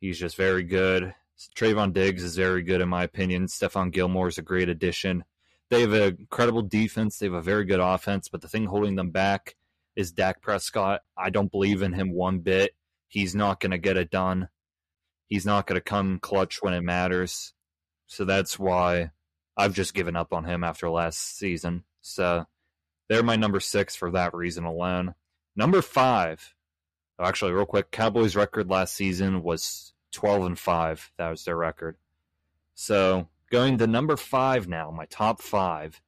He's 0.00 0.18
just 0.18 0.36
very 0.36 0.64
good. 0.64 1.14
Trevon 1.56 1.92
Diggs 1.92 2.22
is 2.22 2.36
very 2.36 2.62
good, 2.62 2.80
in 2.80 2.88
my 2.88 3.04
opinion. 3.04 3.46
Stephon 3.46 3.92
Gilmore 3.92 4.28
is 4.28 4.38
a 4.38 4.42
great 4.42 4.68
addition. 4.68 5.24
They 5.70 5.80
have 5.80 5.92
an 5.92 6.16
incredible 6.18 6.62
defense. 6.62 7.18
They 7.18 7.26
have 7.26 7.34
a 7.34 7.40
very 7.40 7.64
good 7.64 7.80
offense, 7.80 8.28
but 8.28 8.42
the 8.42 8.48
thing 8.48 8.66
holding 8.66 8.96
them 8.96 9.10
back 9.10 9.56
is 9.96 10.12
Dak 10.12 10.42
Prescott. 10.42 11.00
I 11.16 11.30
don't 11.30 11.50
believe 11.50 11.82
in 11.82 11.92
him 11.92 12.12
one 12.12 12.40
bit. 12.40 12.72
He's 13.08 13.34
not 13.34 13.60
going 13.60 13.70
to 13.70 13.78
get 13.78 13.96
it 13.96 14.10
done. 14.10 14.48
He's 15.26 15.46
not 15.46 15.66
going 15.66 15.76
to 15.76 15.84
come 15.84 16.18
clutch 16.20 16.62
when 16.62 16.74
it 16.74 16.82
matters. 16.82 17.54
So 18.06 18.24
that's 18.24 18.58
why 18.58 19.12
I've 19.56 19.74
just 19.74 19.94
given 19.94 20.16
up 20.16 20.32
on 20.32 20.44
him 20.44 20.64
after 20.64 20.90
last 20.90 21.38
season. 21.38 21.84
So 22.02 22.46
they're 23.12 23.22
my 23.22 23.36
number 23.36 23.60
six 23.60 23.94
for 23.94 24.10
that 24.12 24.34
reason 24.34 24.64
alone. 24.64 25.14
Number 25.54 25.82
five, 25.82 26.54
oh, 27.18 27.24
actually, 27.24 27.52
real 27.52 27.66
quick, 27.66 27.90
Cowboys' 27.90 28.34
record 28.34 28.70
last 28.70 28.94
season 28.94 29.42
was 29.42 29.92
12 30.12 30.46
and 30.46 30.58
5. 30.58 31.12
That 31.18 31.28
was 31.28 31.44
their 31.44 31.56
record. 31.56 31.96
So 32.74 33.28
going 33.50 33.76
to 33.78 33.86
number 33.86 34.16
five 34.16 34.66
now, 34.66 34.90
my 34.90 35.04
top 35.06 35.42
five. 35.42 36.00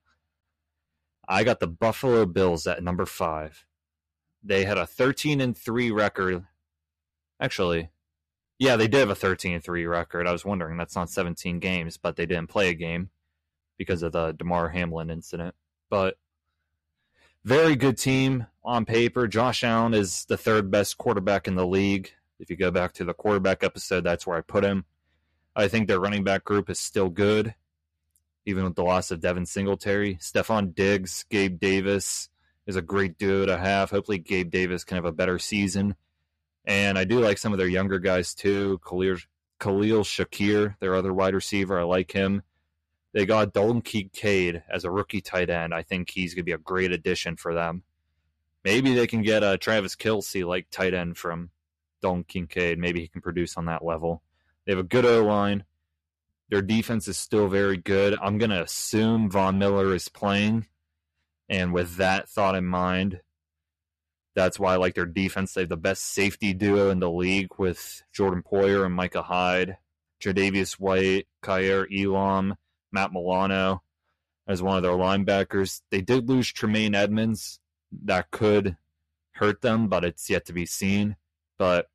I 1.28 1.44
got 1.44 1.60
the 1.60 1.66
Buffalo 1.66 2.24
Bills 2.24 2.66
at 2.66 2.82
number 2.82 3.04
five. 3.04 3.66
They 4.42 4.64
had 4.64 4.78
a 4.78 4.86
13 4.86 5.40
and 5.40 5.56
3 5.56 5.90
record. 5.90 6.44
Actually, 7.38 7.90
yeah, 8.58 8.76
they 8.76 8.88
did 8.88 9.00
have 9.00 9.10
a 9.10 9.14
13 9.14 9.54
and 9.54 9.64
3 9.64 9.86
record. 9.86 10.26
I 10.26 10.32
was 10.32 10.44
wondering 10.44 10.78
that's 10.78 10.96
not 10.96 11.10
17 11.10 11.58
games, 11.58 11.98
but 11.98 12.16
they 12.16 12.24
didn't 12.26 12.48
play 12.48 12.70
a 12.70 12.74
game 12.74 13.10
because 13.76 14.02
of 14.02 14.12
the 14.12 14.32
Damar 14.32 14.68
Hamlin 14.70 15.10
incident. 15.10 15.54
But 15.90 16.16
very 17.44 17.76
good 17.76 17.98
team 17.98 18.46
on 18.64 18.84
paper. 18.84 19.28
Josh 19.28 19.62
Allen 19.62 19.94
is 19.94 20.24
the 20.26 20.36
third 20.36 20.70
best 20.70 20.96
quarterback 20.96 21.46
in 21.46 21.54
the 21.54 21.66
league. 21.66 22.10
If 22.38 22.50
you 22.50 22.56
go 22.56 22.70
back 22.70 22.92
to 22.94 23.04
the 23.04 23.14
quarterback 23.14 23.62
episode, 23.62 24.02
that's 24.02 24.26
where 24.26 24.36
I 24.36 24.40
put 24.40 24.64
him. 24.64 24.86
I 25.54 25.68
think 25.68 25.86
their 25.86 26.00
running 26.00 26.24
back 26.24 26.44
group 26.44 26.68
is 26.68 26.80
still 26.80 27.08
good, 27.08 27.54
even 28.44 28.64
with 28.64 28.74
the 28.74 28.82
loss 28.82 29.10
of 29.10 29.20
Devin 29.20 29.46
Singletary. 29.46 30.16
Stefon 30.16 30.74
Diggs, 30.74 31.24
Gabe 31.30 31.60
Davis 31.60 32.28
is 32.66 32.76
a 32.76 32.82
great 32.82 33.18
duo 33.18 33.46
to 33.46 33.56
have. 33.56 33.90
Hopefully, 33.90 34.18
Gabe 34.18 34.50
Davis 34.50 34.84
can 34.84 34.96
have 34.96 35.04
a 35.04 35.12
better 35.12 35.38
season. 35.38 35.94
And 36.64 36.98
I 36.98 37.04
do 37.04 37.20
like 37.20 37.38
some 37.38 37.52
of 37.52 37.58
their 37.58 37.68
younger 37.68 37.98
guys 37.98 38.34
too. 38.34 38.80
Khalil, 38.88 39.18
Khalil 39.60 40.02
Shakir, 40.02 40.76
their 40.80 40.94
other 40.94 41.12
wide 41.12 41.34
receiver, 41.34 41.78
I 41.78 41.82
like 41.82 42.10
him. 42.10 42.42
They 43.14 43.26
got 43.26 43.52
Dalton 43.52 43.80
Kincaid 43.80 44.64
as 44.68 44.84
a 44.84 44.90
rookie 44.90 45.20
tight 45.20 45.48
end. 45.48 45.72
I 45.72 45.82
think 45.82 46.10
he's 46.10 46.34
going 46.34 46.42
to 46.42 46.46
be 46.46 46.52
a 46.52 46.58
great 46.58 46.90
addition 46.90 47.36
for 47.36 47.54
them. 47.54 47.84
Maybe 48.64 48.92
they 48.92 49.06
can 49.06 49.22
get 49.22 49.44
a 49.44 49.56
Travis 49.56 49.94
Kelce 49.94 50.44
like 50.44 50.66
tight 50.70 50.94
end 50.94 51.16
from 51.16 51.50
Dalton 52.02 52.24
Kincaid. 52.24 52.78
Maybe 52.78 53.00
he 53.00 53.08
can 53.08 53.20
produce 53.20 53.56
on 53.56 53.66
that 53.66 53.84
level. 53.84 54.22
They 54.66 54.72
have 54.72 54.80
a 54.80 54.82
good 54.82 55.04
O 55.04 55.24
line. 55.24 55.64
Their 56.50 56.60
defense 56.60 57.06
is 57.06 57.16
still 57.16 57.46
very 57.46 57.76
good. 57.76 58.18
I'm 58.20 58.36
going 58.36 58.50
to 58.50 58.62
assume 58.62 59.30
Von 59.30 59.58
Miller 59.58 59.94
is 59.94 60.08
playing. 60.08 60.66
And 61.48 61.72
with 61.72 61.96
that 61.96 62.28
thought 62.28 62.56
in 62.56 62.64
mind, 62.64 63.20
that's 64.34 64.58
why 64.58 64.72
I 64.74 64.76
like 64.76 64.94
their 64.94 65.06
defense. 65.06 65.54
They 65.54 65.62
have 65.62 65.68
the 65.68 65.76
best 65.76 66.02
safety 66.02 66.52
duo 66.52 66.90
in 66.90 66.98
the 66.98 67.10
league 67.10 67.50
with 67.58 68.02
Jordan 68.12 68.42
Poyer 68.42 68.84
and 68.84 68.94
Micah 68.94 69.22
Hyde, 69.22 69.76
Tre'Davious 70.20 70.72
White, 70.80 71.28
Kaiir 71.42 71.86
Elam, 71.92 72.56
Matt 72.94 73.12
Milano 73.12 73.82
as 74.46 74.62
one 74.62 74.76
of 74.76 74.82
their 74.82 74.92
linebackers. 74.92 75.82
They 75.90 76.00
did 76.00 76.28
lose 76.28 76.50
Tremaine 76.50 76.94
Edmunds. 76.94 77.60
That 78.04 78.30
could 78.30 78.76
hurt 79.32 79.60
them, 79.60 79.88
but 79.88 80.04
it's 80.04 80.30
yet 80.30 80.46
to 80.46 80.52
be 80.52 80.64
seen. 80.64 81.16
But 81.58 81.88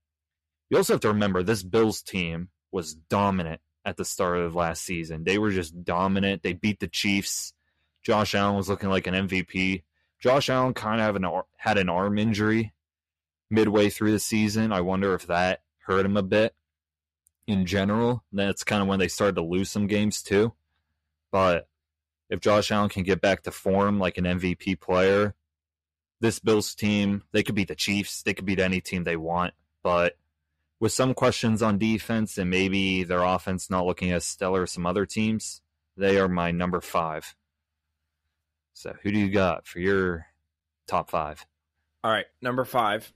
you 0.70 0.78
also 0.78 0.94
have 0.94 1.02
to 1.02 1.08
remember 1.08 1.42
this 1.42 1.64
Bills 1.64 2.02
team 2.02 2.50
was 2.72 2.94
dominant 2.94 3.62
at 3.86 3.98
the 3.98 4.06
start 4.06 4.40
of 4.40 4.56
last 4.56 4.84
season. 4.84 5.24
They 5.24 5.38
were 5.38 5.52
just 5.52 5.84
dominant. 5.84 6.44
They 6.44 6.54
beat 6.54 6.80
the 6.80 6.88
Chiefs. 6.88 7.54
Josh 8.04 8.36
Allen 8.36 8.56
was 8.56 8.70
looking 8.70 8.90
like 8.90 9.08
an 9.08 9.28
MVP. 9.28 9.84
Josh 10.20 10.50
Allen 10.50 10.74
kind 10.74 11.02
of 11.02 11.16
an, 11.16 11.26
had 11.58 11.78
an 11.78 11.90
arm 11.90 12.18
injury 12.18 12.74
midway 13.50 13.90
through 13.90 14.12
the 14.12 14.20
season. 14.20 14.72
I 14.72 14.82
wonder 14.82 15.14
if 15.14 15.28
that 15.28 15.62
hurt 15.86 16.06
him 16.06 16.18
a 16.18 16.24
bit 16.24 16.54
in 17.48 17.66
general. 17.66 18.24
That's 18.32 18.64
kind 18.64 18.82
of 18.82 18.88
when 18.88 19.00
they 19.00 19.08
started 19.08 19.36
to 19.36 19.44
lose 19.44 19.70
some 19.70 19.88
games 19.88 20.22
too. 20.22 20.54
But 21.32 21.68
if 22.30 22.40
Josh 22.40 22.72
Allen 22.72 22.90
can 22.90 23.04
get 23.04 23.22
back 23.22 23.44
to 23.44 23.52
form 23.52 24.00
like 24.00 24.18
an 24.18 24.26
MVP 24.26 24.80
player, 24.80 25.36
this 26.22 26.40
Bills 26.40 26.76
team, 26.76 27.24
they 27.32 27.44
could 27.44 27.56
beat 27.56 27.68
the 27.68 27.76
Chiefs. 27.76 28.24
They 28.24 28.34
could 28.34 28.46
beat 28.46 28.60
any 28.60 28.82
team 28.82 29.04
they 29.04 29.16
want. 29.16 29.54
But 29.84 30.18
with 30.80 30.92
some 30.92 31.14
questions 31.14 31.62
on 31.62 31.78
defense 31.78 32.38
and 32.38 32.50
maybe 32.50 33.04
their 33.04 33.24
offense 33.24 33.70
not 33.70 33.86
looking 33.86 34.12
as 34.12 34.26
stellar 34.26 34.64
as 34.64 34.72
some 34.72 34.86
other 34.86 35.06
teams, 35.06 35.62
they 35.98 36.18
are 36.18 36.28
my 36.28 36.52
number 36.52 36.82
five. 36.82 37.36
So 38.74 38.96
who 39.02 39.12
do 39.12 39.20
you 39.20 39.30
got 39.30 39.68
for 39.68 39.80
your 39.80 40.28
top 40.88 41.10
five? 41.10 41.46
All 42.04 42.12
right, 42.12 42.28
number 42.42 42.64
five. 42.64 43.12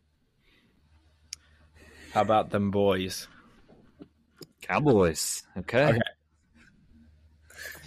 How 2.11 2.21
about 2.21 2.49
them 2.49 2.69
boys? 2.69 3.27
Cowboys. 4.61 5.43
Okay. 5.57 5.85
Okay. 5.85 5.99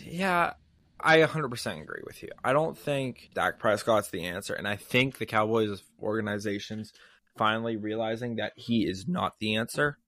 Yeah, 0.06 0.54
I 1.00 1.18
100% 1.18 1.82
agree 1.82 2.02
with 2.06 2.22
you. 2.22 2.30
I 2.42 2.52
don't 2.52 2.76
think 2.76 3.30
Dak 3.34 3.58
Prescott's 3.58 4.10
the 4.10 4.24
answer, 4.26 4.54
and 4.54 4.66
I 4.66 4.76
think 4.76 5.18
the 5.18 5.26
Cowboys 5.26 5.82
organizations 6.00 6.92
finally 7.36 7.76
realizing 7.76 8.36
that 8.36 8.52
he 8.56 8.86
is 8.88 9.06
not 9.06 9.34
the 9.38 9.56
answer. 9.56 9.98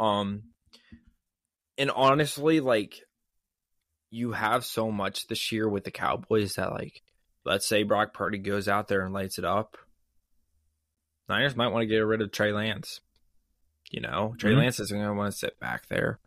Um, 0.00 0.44
and 1.78 1.90
honestly, 1.90 2.60
like 2.60 3.00
you 4.10 4.32
have 4.32 4.64
so 4.64 4.90
much 4.90 5.26
this 5.26 5.52
year 5.52 5.68
with 5.68 5.84
the 5.84 5.90
Cowboys 5.90 6.54
that, 6.54 6.72
like, 6.72 7.02
let's 7.44 7.66
say 7.66 7.82
Brock 7.82 8.12
Purdy 8.14 8.38
goes 8.38 8.68
out 8.68 8.88
there 8.88 9.02
and 9.04 9.12
lights 9.14 9.38
it 9.38 9.44
up. 9.44 9.76
Niners 11.28 11.56
might 11.56 11.68
want 11.68 11.82
to 11.82 11.86
get 11.86 11.98
rid 11.98 12.20
of 12.22 12.32
Trey 12.32 12.52
Lance. 12.52 13.00
You 13.90 14.00
know, 14.00 14.34
Trey 14.38 14.52
Mhm. 14.52 14.58
Lance 14.58 14.80
isn't 14.80 14.96
going 14.96 15.08
to 15.08 15.14
want 15.14 15.32
to 15.32 15.38
sit 15.38 15.58
back 15.60 15.86
there, 15.86 16.18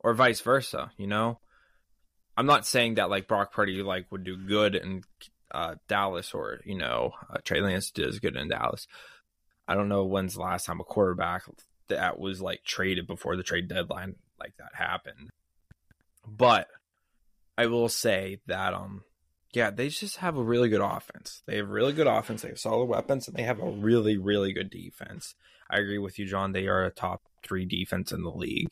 or 0.00 0.12
vice 0.14 0.40
versa. 0.40 0.92
You 0.98 1.06
know, 1.06 1.40
I'm 2.36 2.46
not 2.46 2.66
saying 2.66 2.94
that 2.94 3.10
like 3.10 3.28
Brock 3.28 3.52
Purdy 3.52 3.82
like 3.82 4.10
would 4.10 4.24
do 4.24 4.36
good 4.36 4.74
in 4.74 5.02
uh, 5.50 5.74
Dallas 5.88 6.32
or 6.32 6.60
you 6.64 6.76
know 6.76 7.12
uh, 7.30 7.38
Trey 7.44 7.60
Lance 7.60 7.90
does 7.90 8.18
good 8.18 8.36
in 8.36 8.48
Dallas. 8.48 8.86
I 9.68 9.74
don't 9.74 9.88
know 9.88 10.04
when's 10.04 10.34
the 10.34 10.40
last 10.40 10.66
time 10.66 10.80
a 10.80 10.84
quarterback 10.84 11.42
that 11.88 12.18
was 12.18 12.40
like 12.40 12.64
traded 12.64 13.06
before 13.06 13.36
the 13.36 13.42
trade 13.42 13.68
deadline 13.68 14.16
like 14.40 14.54
that 14.58 14.74
happened. 14.74 15.30
But 16.26 16.68
I 17.56 17.66
will 17.66 17.88
say 17.88 18.40
that 18.46 18.74
um 18.74 19.02
yeah, 19.52 19.70
they 19.70 19.88
just 19.88 20.16
have 20.16 20.38
a 20.38 20.42
really 20.42 20.70
good 20.70 20.80
offense. 20.80 21.42
They 21.46 21.58
have 21.58 21.68
really 21.68 21.92
good 21.92 22.06
offense, 22.06 22.40
they 22.40 22.48
have 22.48 22.58
solid 22.58 22.86
weapons, 22.86 23.28
and 23.28 23.36
they 23.36 23.42
have 23.42 23.60
a 23.60 23.70
really, 23.70 24.16
really 24.16 24.54
good 24.54 24.70
defense. 24.70 25.34
I 25.68 25.76
agree 25.76 25.98
with 25.98 26.18
you, 26.18 26.24
John. 26.24 26.52
They 26.52 26.66
are 26.68 26.84
a 26.84 26.90
top 26.90 27.22
three 27.42 27.66
defense 27.66 28.12
in 28.12 28.22
the 28.22 28.30
league. 28.30 28.68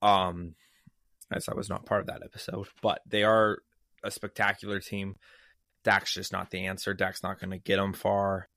Um 0.00 0.54
as 1.32 1.48
I 1.48 1.54
was 1.54 1.68
not 1.68 1.86
part 1.86 2.00
of 2.00 2.06
that 2.06 2.22
episode, 2.24 2.68
but 2.82 3.00
they 3.06 3.24
are 3.24 3.58
a 4.02 4.10
spectacular 4.10 4.80
team. 4.80 5.16
Dak's 5.84 6.14
just 6.14 6.32
not 6.32 6.50
the 6.50 6.66
answer. 6.66 6.94
Dak's 6.94 7.22
not 7.22 7.40
going 7.40 7.50
to 7.50 7.58
get 7.58 7.76
them 7.76 7.92
far. 7.92 8.48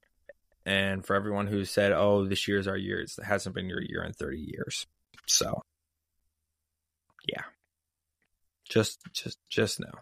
And 0.66 1.06
for 1.06 1.16
everyone 1.16 1.48
who 1.48 1.66
said, 1.66 1.92
"Oh, 1.92 2.26
this 2.26 2.48
year's 2.48 2.68
our 2.68 2.78
year," 2.78 3.00
it 3.02 3.12
hasn't 3.24 3.56
been 3.56 3.70
your 3.70 3.82
year 3.82 4.04
in 4.04 4.14
30 4.14 4.40
years. 4.40 4.86
So, 5.26 5.64
yeah, 7.28 7.44
just, 8.68 9.00
just, 9.14 9.40
just 9.50 9.80
know, 9.80 9.94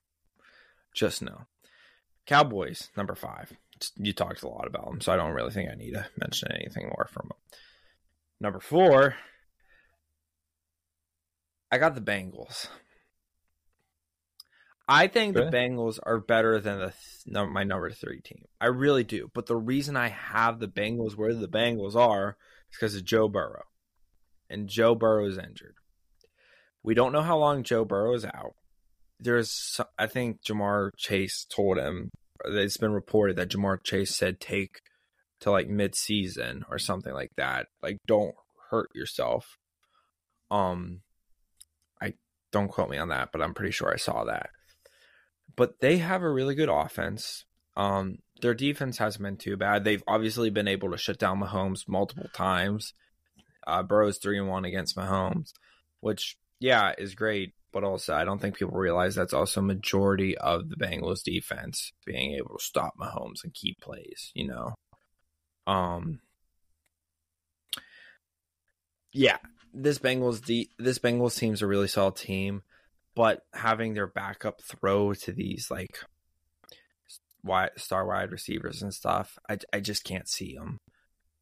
just 0.93 1.22
know. 1.22 1.45
Cowboys 2.26 2.89
number 2.97 3.15
five. 3.15 3.51
You 3.95 4.11
talked 4.11 4.43
a 4.43 4.49
lot 4.49 4.68
about 4.68 4.86
them, 4.86 5.01
so 5.01 5.13
I 5.13 5.15
don't 5.15 5.34
really 5.34 5.51
think 5.51 5.70
I 5.70 5.76
need 5.76 5.93
to 5.93 6.07
mention 6.18 6.51
anything 6.51 6.88
more 6.88 7.07
from 7.11 7.30
them. 7.30 7.38
Number 8.39 8.59
four, 8.59 9.15
I 11.72 11.78
got 11.78 11.95
the 11.95 12.01
Bengals. 12.01 12.68
I 14.88 15.07
think 15.07 15.36
the 15.36 15.41
Bengals 15.41 15.99
are 16.03 16.20
better 16.20 16.61
than 16.61 16.80
the 16.80 16.93
th- 17.26 17.49
my 17.49 17.65
number 17.65 17.89
three 17.91 18.22
team. 18.22 18.45
I 18.61 18.68
really 18.68 19.03
do. 19.03 19.30
But 19.34 19.47
the 19.47 19.57
reason 19.57 19.97
I 19.97 20.07
have 20.07 20.59
the 20.59 20.68
Bengals 20.68 21.18
where 21.18 21.34
the 21.34 21.47
Bengals 21.49 21.95
are 21.95 22.38
is 22.72 22.78
because 22.78 22.95
of 22.95 23.03
Joe 23.03 23.28
Burrow, 23.28 23.63
and 24.49 24.70
Joe 24.70 24.95
Burrow 24.95 25.26
is 25.26 25.38
injured. 25.38 25.76
We 26.84 26.93
don't 26.93 27.11
know 27.11 27.22
how 27.22 27.38
long 27.38 27.63
Joe 27.63 27.84
Burrow 27.84 28.13
is 28.13 28.24
out. 28.24 28.53
There's, 29.20 29.82
I 29.97 30.07
think 30.07 30.41
Ja'Marr 30.43 30.91
Chase 30.95 31.45
told 31.49 31.78
him. 31.78 32.11
It's 32.45 32.78
been 32.78 32.93
reported 32.93 33.36
that 33.36 33.49
Ja'Marr 33.49 33.84
Chase 33.84 34.15
said 34.15 34.39
take 34.39 34.80
to 35.41 35.51
like 35.51 35.68
mid-season 35.68 36.63
or 36.70 36.80
something 36.80 37.13
like 37.13 37.32
that. 37.36 37.65
Like, 37.84 37.97
don't 38.07 38.36
hurt 38.70 38.89
yourself. 38.95 39.57
Um, 40.49 41.01
Don't 42.51 42.69
quote 42.69 42.89
me 42.89 42.97
on 42.97 43.09
that, 43.09 43.29
but 43.31 43.41
I'm 43.41 43.53
pretty 43.53 43.71
sure 43.71 43.91
I 43.91 43.97
saw 43.97 44.23
that. 44.25 44.49
But 45.55 45.79
they 45.79 45.97
have 45.97 46.21
a 46.21 46.29
really 46.29 46.55
good 46.55 46.69
offense. 46.69 47.45
Um, 47.75 48.19
their 48.41 48.53
defense 48.53 48.97
hasn't 48.97 49.23
been 49.23 49.37
too 49.37 49.57
bad. 49.57 49.83
They've 49.83 50.03
obviously 50.07 50.49
been 50.49 50.67
able 50.67 50.91
to 50.91 50.97
shut 50.97 51.19
down 51.19 51.41
Mahomes 51.41 51.87
multiple 51.87 52.29
times. 52.33 52.93
Uh, 53.65 53.83
Burrow's 53.83 54.17
three 54.17 54.37
and 54.37 54.47
one 54.47 54.65
against 54.65 54.95
Mahomes, 54.95 55.51
which 55.99 56.37
yeah 56.59 56.93
is 56.97 57.15
great. 57.15 57.53
But 57.73 57.83
also, 57.83 58.15
I 58.15 58.23
don't 58.23 58.39
think 58.39 58.57
people 58.57 58.77
realize 58.77 59.13
that's 59.13 59.33
also 59.33 59.61
majority 59.61 60.37
of 60.37 60.69
the 60.69 60.77
Bengals 60.77 61.21
defense 61.21 61.91
being 62.05 62.35
able 62.35 62.57
to 62.57 62.63
stop 62.63 62.93
Mahomes 62.99 63.43
and 63.43 63.53
keep 63.53 63.79
plays. 63.81 64.31
You 64.33 64.47
know, 64.47 64.75
um, 65.67 66.21
yeah, 69.11 69.37
this 69.78 69.99
Bengals 69.99 70.43
de- 70.43 70.69
this 70.78 70.99
Bengals 70.99 71.38
team's 71.38 71.61
a 71.61 71.67
really 71.67 71.88
solid 71.88 72.15
team, 72.15 72.63
but 73.15 73.43
having 73.53 73.93
their 73.93 74.07
backup 74.07 74.61
throw 74.61 75.13
to 75.13 75.32
these 75.32 75.69
like 75.69 75.99
wide 77.43 77.71
star 77.78 78.05
wide 78.05 78.32
receivers 78.32 78.82
and 78.82 78.93
stuff, 78.93 79.38
I 79.49 79.57
I 79.71 79.80
just 79.80 80.03
can't 80.03 80.28
see 80.28 80.55
them. 80.55 80.80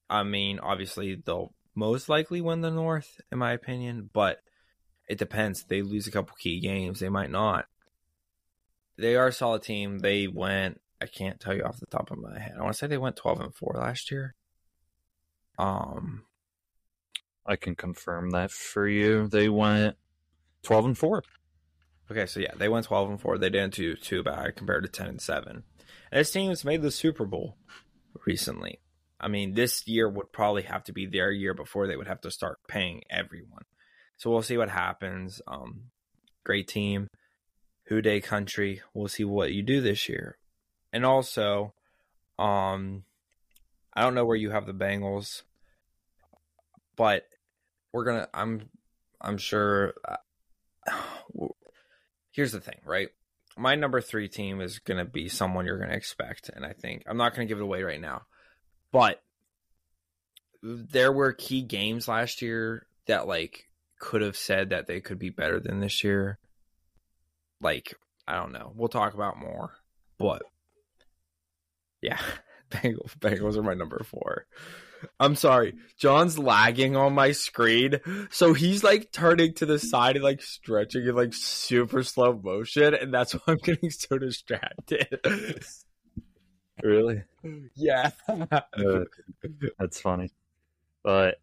I 0.10 0.24
mean, 0.24 0.60
obviously 0.60 1.16
they'll 1.16 1.54
most 1.76 2.10
likely 2.10 2.42
win 2.42 2.62
the 2.62 2.72
North, 2.72 3.20
in 3.32 3.40
my 3.40 3.52
opinion, 3.54 4.10
but 4.14 4.40
it 5.08 5.18
depends. 5.18 5.64
They 5.64 5.82
lose 5.82 6.08
a 6.08 6.12
couple 6.12 6.36
key 6.40 6.60
games, 6.60 7.00
they 7.00 7.10
might 7.10 7.32
not. 7.32 7.66
They 8.98 9.16
are 9.16 9.28
a 9.28 9.34
solid 9.34 9.64
team. 9.64 10.00
They 10.00 10.28
went. 10.28 10.80
I 11.02 11.08
can't 11.08 11.40
tell 11.40 11.54
you 11.54 11.64
off 11.64 11.80
the 11.80 11.86
top 11.88 12.12
of 12.12 12.18
my 12.18 12.40
head. 12.40 12.54
I 12.58 12.62
want 12.62 12.74
to 12.74 12.78
say 12.78 12.88
they 12.88 12.98
went 12.98 13.18
twelve 13.18 13.42
and 13.42 13.54
four 13.54 13.76
last 13.76 14.10
year. 14.10 14.34
Um, 15.60 16.24
I 17.46 17.56
can 17.56 17.76
confirm 17.76 18.32
that 18.32 18.52
for 18.52 18.88
you. 18.88 19.28
They 19.28 19.50
went 19.50 19.98
twelve 20.64 20.86
and 20.86 20.98
four. 20.98 21.24
Okay, 22.12 22.26
so 22.26 22.40
yeah, 22.40 22.54
they 22.56 22.70
went 22.70 22.86
twelve 22.86 23.10
and 23.10 23.20
four. 23.20 23.38
They 23.38 23.50
didn't 23.50 23.76
do 23.76 23.96
too 23.96 24.24
bad 24.24 24.56
compared 24.56 24.84
to 24.84 24.90
ten 24.90 25.08
and 25.08 25.22
seven. 25.22 25.64
And 26.12 26.20
this 26.20 26.32
team 26.32 26.50
has 26.50 26.66
made 26.66 26.82
the 26.82 26.92
Super 26.92 27.26
Bowl 27.26 27.58
recently. 28.26 28.80
I 29.20 29.28
mean, 29.28 29.54
this 29.54 29.88
year 29.88 30.10
would 30.10 30.32
probably 30.32 30.64
have 30.64 30.84
to 30.86 30.94
be 30.94 31.06
their 31.06 31.32
year 31.32 31.54
before 31.54 31.88
they 31.88 31.96
would 31.96 32.08
have 32.08 32.22
to 32.22 32.32
start 32.32 32.60
paying 32.68 33.02
everyone. 33.10 33.64
So 34.18 34.30
we'll 34.30 34.42
see 34.42 34.58
what 34.58 34.70
happens. 34.70 35.42
Um, 35.48 35.86
great 36.44 36.68
team, 36.68 37.08
Who 37.88 38.02
Dey 38.02 38.22
Country. 38.22 38.82
We'll 38.94 39.08
see 39.08 39.24
what 39.24 39.52
you 39.52 39.64
do 39.64 39.82
this 39.82 40.08
year. 40.10 40.38
And 40.94 41.06
also, 41.06 41.74
um, 42.38 43.04
I 43.94 44.02
don't 44.02 44.16
know 44.16 44.26
where 44.26 44.36
you 44.36 44.52
have 44.52 44.66
the 44.66 44.74
Bengals, 44.74 45.44
but 46.96 47.24
we're 47.96 48.04
gonna. 48.04 48.28
I'm, 48.34 48.70
I'm 49.22 49.38
sure. 49.38 49.94
Uh, 50.06 50.98
here's 52.32 52.52
the 52.52 52.60
thing, 52.60 52.80
right? 52.84 53.08
My 53.58 53.76
number 53.76 54.02
three 54.02 54.28
team 54.28 54.60
is 54.60 54.80
gonna 54.80 55.06
be 55.06 55.30
someone 55.30 55.66
you're 55.66 55.80
gonna 55.80 55.94
expect, 55.94 56.50
and 56.54 56.66
I 56.66 56.74
think 56.74 57.04
I'm 57.08 57.16
not 57.16 57.34
gonna 57.34 57.46
give 57.46 57.60
it 57.60 57.64
away 57.64 57.84
right 57.84 58.02
now, 58.02 58.24
but 58.92 59.24
there 60.62 61.14
were 61.14 61.32
key 61.32 61.62
games 61.62 62.10
last 62.10 62.42
year 62.42 62.86
that 63.08 63.28
like 63.28 63.70
could 63.98 64.22
have 64.22 64.36
said 64.36 64.72
that 64.72 64.88
they 64.88 65.00
could 65.00 65.18
be 65.18 65.30
better 65.30 65.62
than 65.62 65.80
this 65.80 66.04
year. 66.04 66.38
Like, 67.62 67.94
I 68.28 68.36
don't 68.36 68.52
know. 68.52 68.74
We'll 68.76 68.90
talk 68.90 69.14
about 69.14 69.40
more. 69.40 69.72
But 70.20 70.42
yeah, 72.02 72.20
Bengals, 72.72 73.18
Bengals 73.20 73.56
are 73.56 73.64
my 73.64 73.74
number 73.74 74.04
four. 74.04 74.48
I'm 75.20 75.36
sorry. 75.36 75.76
John's 75.98 76.38
lagging 76.40 76.96
on 76.96 77.14
my 77.14 77.32
screen. 77.32 78.00
So 78.30 78.54
he's 78.54 78.84
like 78.84 79.12
turning 79.12 79.54
to 79.56 79.66
the 79.66 79.80
side 79.80 80.16
and 80.16 80.24
like 80.24 80.42
stretching 80.42 81.06
in 81.06 81.16
like 81.16 81.34
super 81.34 82.04
slow 82.04 82.40
motion. 82.42 82.94
And 82.94 83.14
that's 83.14 83.34
why 83.34 83.42
I'm 83.48 83.58
getting 83.58 83.90
so 83.90 84.18
distracted. 84.18 85.20
Really? 86.84 87.24
yeah. 87.76 88.12
Uh, 88.28 89.06
that's 89.80 90.02
funny. 90.02 90.32
But 91.04 91.40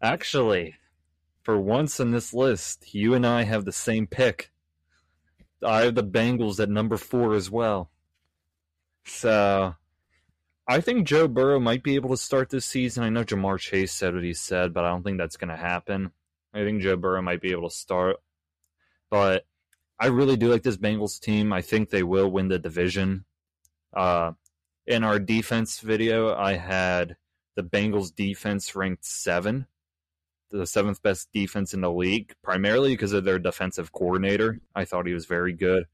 actually, 0.00 0.76
for 1.42 1.58
once 1.58 2.00
in 2.00 2.12
this 2.12 2.32
list, 2.32 2.94
you 2.94 3.14
and 3.14 3.26
I 3.26 3.42
have 3.42 3.64
the 3.64 3.72
same 3.72 4.06
pick. 4.06 4.50
I 5.64 5.82
have 5.82 5.94
the 5.94 6.04
Bengals 6.04 6.60
at 6.60 6.68
number 6.68 6.96
four 6.96 7.34
as 7.34 7.50
well. 7.50 7.90
So 9.04 9.74
I 10.70 10.80
think 10.80 11.04
Joe 11.04 11.26
Burrow 11.26 11.58
might 11.58 11.82
be 11.82 11.96
able 11.96 12.10
to 12.10 12.16
start 12.16 12.48
this 12.48 12.64
season. 12.64 13.02
I 13.02 13.08
know 13.08 13.24
Ja'Marr 13.24 13.58
Chase 13.58 13.90
said 13.90 14.14
what 14.14 14.22
he 14.22 14.32
said, 14.32 14.72
but 14.72 14.84
I 14.84 14.90
don't 14.90 15.02
think 15.02 15.18
that's 15.18 15.36
going 15.36 15.48
to 15.48 15.56
happen. 15.56 16.12
I 16.54 16.62
think 16.62 16.80
Joe 16.80 16.94
Burrow 16.94 17.20
might 17.22 17.40
be 17.40 17.50
able 17.50 17.68
to 17.68 17.74
start. 17.74 18.18
But 19.10 19.46
I 19.98 20.06
really 20.06 20.36
do 20.36 20.48
like 20.48 20.62
this 20.62 20.76
Bengals 20.76 21.18
team. 21.18 21.52
I 21.52 21.60
think 21.60 21.90
they 21.90 22.04
will 22.04 22.30
win 22.30 22.46
the 22.46 22.60
division. 22.60 23.24
Uh, 23.92 24.34
in 24.86 25.02
our 25.02 25.18
defense 25.18 25.80
video, 25.80 26.36
I 26.36 26.52
had 26.52 27.16
the 27.56 27.64
Bengals 27.64 28.14
defense 28.14 28.76
ranked 28.76 29.04
seven, 29.04 29.66
the 30.52 30.68
seventh 30.68 31.02
best 31.02 31.32
defense 31.32 31.74
in 31.74 31.80
the 31.80 31.90
league, 31.90 32.32
primarily 32.44 32.92
because 32.92 33.12
of 33.12 33.24
their 33.24 33.40
defensive 33.40 33.90
coordinator. 33.90 34.60
I 34.72 34.84
thought 34.84 35.08
he 35.08 35.14
was 35.14 35.26
very 35.26 35.52
good. 35.52 35.86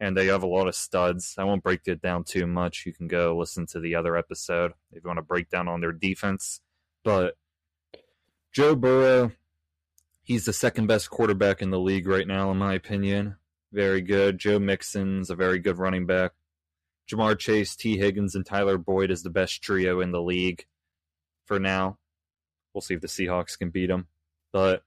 And 0.00 0.16
they 0.16 0.26
have 0.26 0.44
a 0.44 0.46
lot 0.46 0.68
of 0.68 0.76
studs. 0.76 1.34
I 1.38 1.44
won't 1.44 1.62
break 1.62 1.80
it 1.86 2.00
down 2.00 2.24
too 2.24 2.46
much. 2.46 2.86
You 2.86 2.92
can 2.92 3.08
go 3.08 3.36
listen 3.36 3.66
to 3.66 3.80
the 3.80 3.96
other 3.96 4.16
episode 4.16 4.72
if 4.92 5.02
you 5.02 5.08
want 5.08 5.18
to 5.18 5.22
break 5.22 5.50
down 5.50 5.66
on 5.66 5.80
their 5.80 5.92
defense. 5.92 6.60
But 7.02 7.36
Joe 8.52 8.76
Burrow, 8.76 9.32
he's 10.22 10.44
the 10.44 10.52
second 10.52 10.86
best 10.86 11.10
quarterback 11.10 11.62
in 11.62 11.70
the 11.70 11.80
league 11.80 12.06
right 12.06 12.26
now, 12.26 12.50
in 12.50 12.58
my 12.58 12.74
opinion. 12.74 13.36
Very 13.72 14.00
good. 14.00 14.38
Joe 14.38 14.58
Mixon's 14.58 15.30
a 15.30 15.34
very 15.34 15.58
good 15.58 15.78
running 15.78 16.06
back. 16.06 16.32
Ja'Marr 17.10 17.38
Chase, 17.38 17.74
Tee 17.74 17.98
Higgins, 17.98 18.34
and 18.34 18.44
Tyler 18.44 18.78
Boyd 18.78 19.10
is 19.10 19.22
the 19.22 19.30
best 19.30 19.62
trio 19.62 20.00
in 20.00 20.12
the 20.12 20.22
league 20.22 20.66
for 21.46 21.58
now. 21.58 21.98
We'll 22.72 22.82
see 22.82 22.94
if 22.94 23.00
the 23.00 23.08
Seahawks 23.08 23.58
can 23.58 23.70
beat 23.70 23.86
them. 23.86 24.06
But 24.52 24.82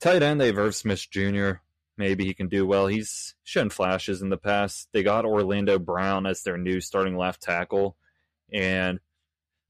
tight 0.00 0.22
end, 0.22 0.40
they 0.40 0.46
have 0.46 0.58
Irv 0.58 0.74
Smith 0.74 1.08
Jr. 1.10 1.54
Maybe 1.96 2.24
he 2.24 2.34
can 2.34 2.48
do 2.48 2.66
well. 2.66 2.86
He's 2.86 3.34
shown 3.44 3.70
flashes 3.70 4.20
in 4.20 4.28
the 4.28 4.36
past. 4.36 4.88
They 4.92 5.02
got 5.02 5.24
Orlando 5.24 5.78
Brown 5.78 6.26
as 6.26 6.42
their 6.42 6.58
new 6.58 6.80
starting 6.80 7.16
left 7.16 7.42
tackle. 7.42 7.96
And 8.52 8.98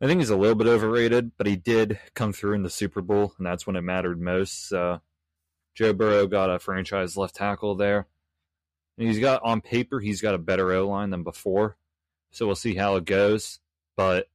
I 0.01 0.07
think 0.07 0.20
he's 0.20 0.31
a 0.31 0.37
little 0.37 0.55
bit 0.55 0.66
overrated, 0.66 1.33
but 1.37 1.47
he 1.47 1.57
did 1.57 1.99
come 2.14 2.33
through 2.33 2.55
in 2.55 2.62
the 2.62 2.70
Super 2.70 3.03
Bowl, 3.03 3.35
and 3.39 3.47
that's 3.47 3.66
when 3.66 3.77
it 3.77 3.83
mattered 3.83 4.20
most. 4.20 4.68
So 4.68 5.01
Joe 5.75 5.93
Burrow 5.93 6.27
got 6.27 6.51
a 6.51 6.59
franchise 6.59 7.16
left 7.16 7.37
tackle 7.37 7.75
there. 7.75 8.07
And 8.97 9.09
he's 9.09 9.18
got, 9.18 9.43
on 9.43 9.61
paper, 9.61 10.01
he's 10.01 10.20
got 10.20 10.35
a 10.35 10.39
better 10.39 10.72
O 10.72 10.89
line 10.89 11.11
than 11.11 11.25
before. 11.25 11.77
So 12.31 12.47
we'll 12.47 12.55
see 12.55 12.75
how 12.75 12.97
it 12.97 13.05
goes. 13.05 13.61
But 13.97 14.29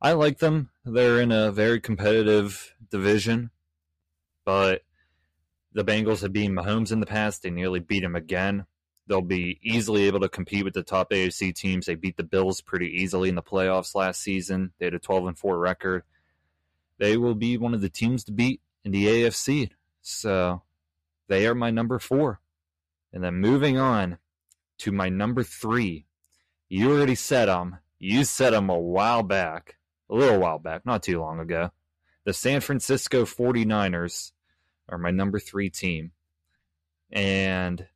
I 0.00 0.12
like 0.12 0.38
them. 0.38 0.70
They're 0.84 1.20
in 1.20 1.32
a 1.32 1.50
very 1.50 1.80
competitive 1.80 2.74
division, 2.90 3.50
but 4.44 4.82
the 5.74 5.84
Bengals 5.84 6.22
have 6.22 6.32
beaten 6.32 6.56
Mahomes 6.56 6.92
in 6.92 7.00
the 7.00 7.06
past. 7.06 7.42
They 7.42 7.50
nearly 7.50 7.80
beat 7.80 8.04
him 8.04 8.14
again. 8.14 8.66
They'll 9.06 9.20
be 9.20 9.58
easily 9.62 10.04
able 10.04 10.20
to 10.20 10.28
compete 10.28 10.64
with 10.64 10.72
the 10.72 10.82
top 10.82 11.10
AFC 11.10 11.54
teams. 11.54 11.86
They 11.86 11.94
beat 11.94 12.16
the 12.16 12.22
Bills 12.24 12.62
pretty 12.62 12.88
easily 12.88 13.28
in 13.28 13.34
the 13.34 13.42
playoffs 13.42 13.94
last 13.94 14.22
season. 14.22 14.72
They 14.78 14.86
had 14.86 14.94
a 14.94 14.98
12 14.98 15.26
and 15.26 15.38
4 15.38 15.58
record. 15.58 16.04
They 16.98 17.16
will 17.16 17.34
be 17.34 17.58
one 17.58 17.74
of 17.74 17.80
the 17.80 17.90
teams 17.90 18.24
to 18.24 18.32
beat 18.32 18.60
in 18.84 18.92
the 18.92 19.06
AFC. 19.06 19.70
So 20.00 20.62
they 21.28 21.46
are 21.46 21.54
my 21.54 21.70
number 21.70 21.98
four. 21.98 22.40
And 23.12 23.22
then 23.22 23.34
moving 23.34 23.78
on 23.78 24.18
to 24.78 24.92
my 24.92 25.08
number 25.08 25.42
three. 25.42 26.06
You 26.68 26.92
already 26.92 27.14
said 27.14 27.46
them. 27.46 27.78
You 27.98 28.24
said 28.24 28.52
them 28.52 28.70
a 28.70 28.78
while 28.78 29.22
back 29.22 29.76
a 30.10 30.14
little 30.14 30.38
while 30.38 30.58
back, 30.58 30.84
not 30.84 31.02
too 31.02 31.20
long 31.20 31.40
ago. 31.40 31.70
The 32.24 32.32
San 32.32 32.60
Francisco 32.60 33.24
49ers 33.24 34.32
are 34.88 34.98
my 34.98 35.10
number 35.10 35.38
three 35.38 35.70
team. 35.70 36.12
And 37.10 37.86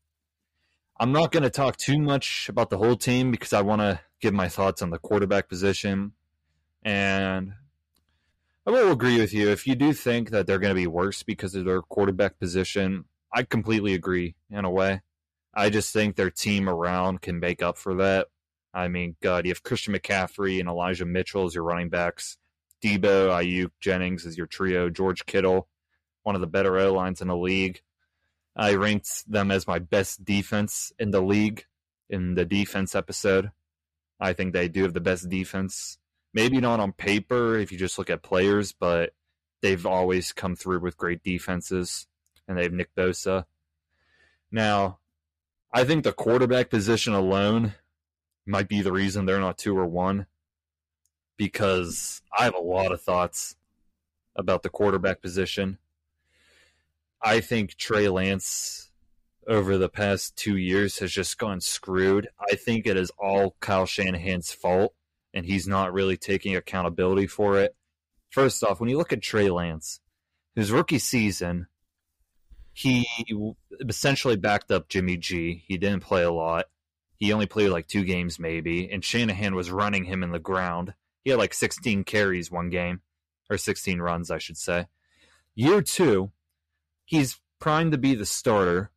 I'm 0.99 1.13
not 1.13 1.33
going 1.33 1.43
to 1.43 1.51
talk 1.51 1.77
too 1.77 1.99
much 1.99 2.49
about 2.49 2.71
the 2.71 2.79
whole 2.79 2.97
team 2.97 3.31
because 3.31 3.53
I 3.53 3.63
want 3.63 3.81
to 3.81 4.01
give 4.21 4.35
my 4.35 4.49
thoughts 4.49 4.83
on 4.83 4.91
the 4.91 4.99
quarterback 4.99 5.49
position. 5.49 6.13
And 6.83 7.53
I 8.67 8.71
will 8.71 8.93
agree 8.93 9.19
with 9.19 9.33
you. 9.33 9.49
If 9.49 9.67
you 9.67 9.75
do 9.75 9.93
think 9.93 10.31
that 10.31 10.47
they're 10.47 10.59
going 10.59 10.75
to 10.75 10.81
be 10.81 10.87
worse 10.87 11.23
because 11.23 11.55
of 11.55 11.65
their 11.65 11.83
quarterback 11.83 12.39
position, 12.39 13.05
I 13.33 13.43
completely 13.43 13.95
agree 13.95 14.35
in 14.51 14.65
a 14.65 14.71
way. 14.71 15.03
I 15.55 15.71
just 15.71 15.93
think 15.93 16.17
their 16.17 16.31
team 16.31 16.69
around 16.69 17.23
can 17.23 17.41
make 17.41 17.63
up 17.63 17.79
for 17.79 17.95
that. 17.97 18.29
I 18.75 18.89
mean, 18.89 19.17
God, 19.23 19.45
you 19.47 19.51
have 19.51 19.63
Christian 19.63 19.95
McCaffrey 19.95 20.61
and 20.61 20.69
Elijah 20.69 21.07
Mitchell 21.07 21.47
as 21.47 21.55
your 21.55 21.65
running 21.65 21.89
backs. 21.89 22.37
Deebo, 22.83 23.31
Aiyuk, 23.31 23.71
Jennings 23.81 24.27
as 24.27 24.37
your 24.37 24.47
trio. 24.47 24.89
George 24.89 25.27
Kittle, 25.27 25.69
one 26.29 26.35
of 26.35 26.43
the 26.43 26.47
better 26.47 26.79
O 26.79 26.93
lines 26.93 27.23
in 27.23 27.29
the 27.29 27.37
league. 27.37 27.81
I 28.55 28.75
ranked 28.75 29.25
them 29.27 29.51
as 29.51 29.67
my 29.67 29.79
best 29.79 30.27
defense 30.27 30.93
in 30.99 31.11
the 31.11 31.23
league 31.23 31.65
in 32.11 32.35
the 32.35 32.45
defense 32.45 32.95
episode. 32.95 33.51
I 34.21 34.35
think 34.35 34.53
they 34.53 34.69
do 34.69 34.83
have 34.83 34.93
the 34.93 35.01
best 35.01 35.31
defense. 35.31 35.97
Maybe 36.35 36.61
not 36.61 36.81
on 36.81 36.93
paper 36.93 37.57
if 37.57 37.73
you 37.73 37.79
just 37.79 37.97
look 37.97 38.11
at 38.11 38.23
players, 38.23 38.73
but 38.73 39.15
they've 39.63 39.87
always 39.87 40.35
come 40.35 40.55
through 40.55 40.81
with 40.81 40.99
great 40.99 41.23
defenses. 41.23 42.07
And 42.47 42.59
they 42.59 42.65
have 42.65 42.75
Nick 42.75 42.95
Bosa. 42.95 43.47
Now, 44.53 44.99
I 45.73 45.85
think 45.85 46.05
the 46.05 46.13
quarterback 46.13 46.69
position 46.69 47.15
alone 47.15 47.73
might 48.45 48.69
be 48.69 48.83
the 48.83 48.93
reason 48.93 49.25
they're 49.25 49.41
not 49.41 49.57
two 49.57 49.79
or 49.79 49.87
one 49.87 50.27
because 51.39 52.21
I 52.39 52.45
have 52.45 52.55
a 52.55 52.61
lot 52.61 52.93
of 52.93 53.01
thoughts 53.01 53.57
about 54.37 54.63
the 54.63 54.69
quarterback 54.69 55.23
position. 55.23 55.79
I 57.23 57.41
think 57.41 57.77
Trey 57.77 58.09
Lance 58.09 58.91
over 59.47 59.79
the 59.79 59.89
past 59.89 60.37
two 60.37 60.57
years 60.57 60.99
has 60.99 61.11
just 61.11 61.39
gone 61.39 61.61
screwed. 61.61 62.29
I 62.39 62.55
think 62.55 62.87
it 62.87 62.97
is 62.97 63.11
all 63.19 63.57
Kyle 63.61 63.87
Shanahan's 63.87 64.53
fault, 64.53 64.95
and 65.33 65.47
he's 65.47 65.67
not 65.67 65.93
really 65.93 66.17
taking 66.17 66.55
accountability 66.55 67.27
for 67.27 67.59
it. 67.59 67.75
First 68.31 68.63
off, 68.63 68.79
when 68.79 68.91
you 68.91 68.99
look 68.99 69.13
at 69.13 69.23
Trey 69.23 69.51
Lance, 69.51 70.01
his 70.55 70.71
rookie 70.71 70.99
season, 70.99 71.67
he 72.73 73.09
essentially 73.89 74.37
backed 74.37 74.71
up 74.71 74.89
Jimmy 74.89 75.17
G. 75.17 75.65
He 75.67 75.79
didn't 75.79 76.05
play 76.05 76.23
a 76.23 76.31
lot. 76.31 76.67
He 77.17 77.33
only 77.33 77.47
played 77.47 77.71
like 77.71 77.89
two 77.89 78.05
games, 78.05 78.39
maybe, 78.39 78.89
and 78.91 79.05
Shanahan 79.05 79.57
was 79.57 79.73
running 79.73 80.05
him 80.05 80.23
in 80.23 80.31
the 80.31 80.39
ground. 80.39 80.95
He 81.25 81.31
had 81.31 81.39
like 81.39 81.55
16 81.55 82.05
carries 82.05 82.51
one 82.51 82.71
game, 82.71 83.01
or 83.51 83.57
16 83.57 83.99
runs, 83.99 84.31
I 84.31 84.39
should 84.39 84.57
say. 84.57 84.87
Year 85.57 85.83
two, 85.83 86.31
he's 87.09 87.41
primed 87.59 87.93
to 87.93 87.99
be 87.99 88.15
the 88.15 88.27
starter. 88.27 88.91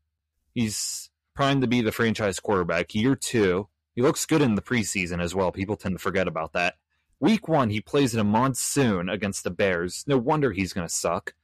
He's 0.54 1.10
primed 1.34 1.62
to 1.62 1.68
be 1.68 1.80
the 1.80 1.94
franchise 1.94 2.42
quarterback. 2.42 2.94
Year 2.94 3.16
two, 3.16 3.70
he 3.96 4.02
looks 4.02 4.26
good 4.26 4.42
in 4.42 4.56
the 4.56 4.62
preseason 4.62 5.22
as 5.22 5.34
well. 5.34 5.50
People 5.54 5.78
tend 5.78 5.96
to 5.96 6.00
forget 6.00 6.28
about 6.28 6.52
that. 6.52 6.76
Week 7.22 7.48
one, 7.48 7.70
he 7.70 7.80
plays 7.80 8.14
in 8.14 8.20
a 8.20 8.26
monsoon 8.26 9.08
against 9.08 9.46
the 9.46 9.50
Bears. 9.50 10.04
No 10.08 10.18
wonder 10.18 10.52
he's 10.52 10.74
going 10.74 10.86
to 10.86 10.94
suck. 10.94 11.36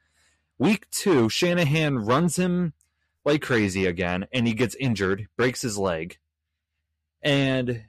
Week 0.58 0.90
two, 0.92 1.30
Shanahan 1.30 2.00
runs 2.00 2.36
him 2.36 2.74
like 3.24 3.42
crazy 3.42 3.86
again, 3.86 4.28
and 4.34 4.46
he 4.46 4.54
gets 4.54 4.76
injured, 4.76 5.30
breaks 5.38 5.62
his 5.62 5.78
leg. 5.78 6.18
And 7.22 7.86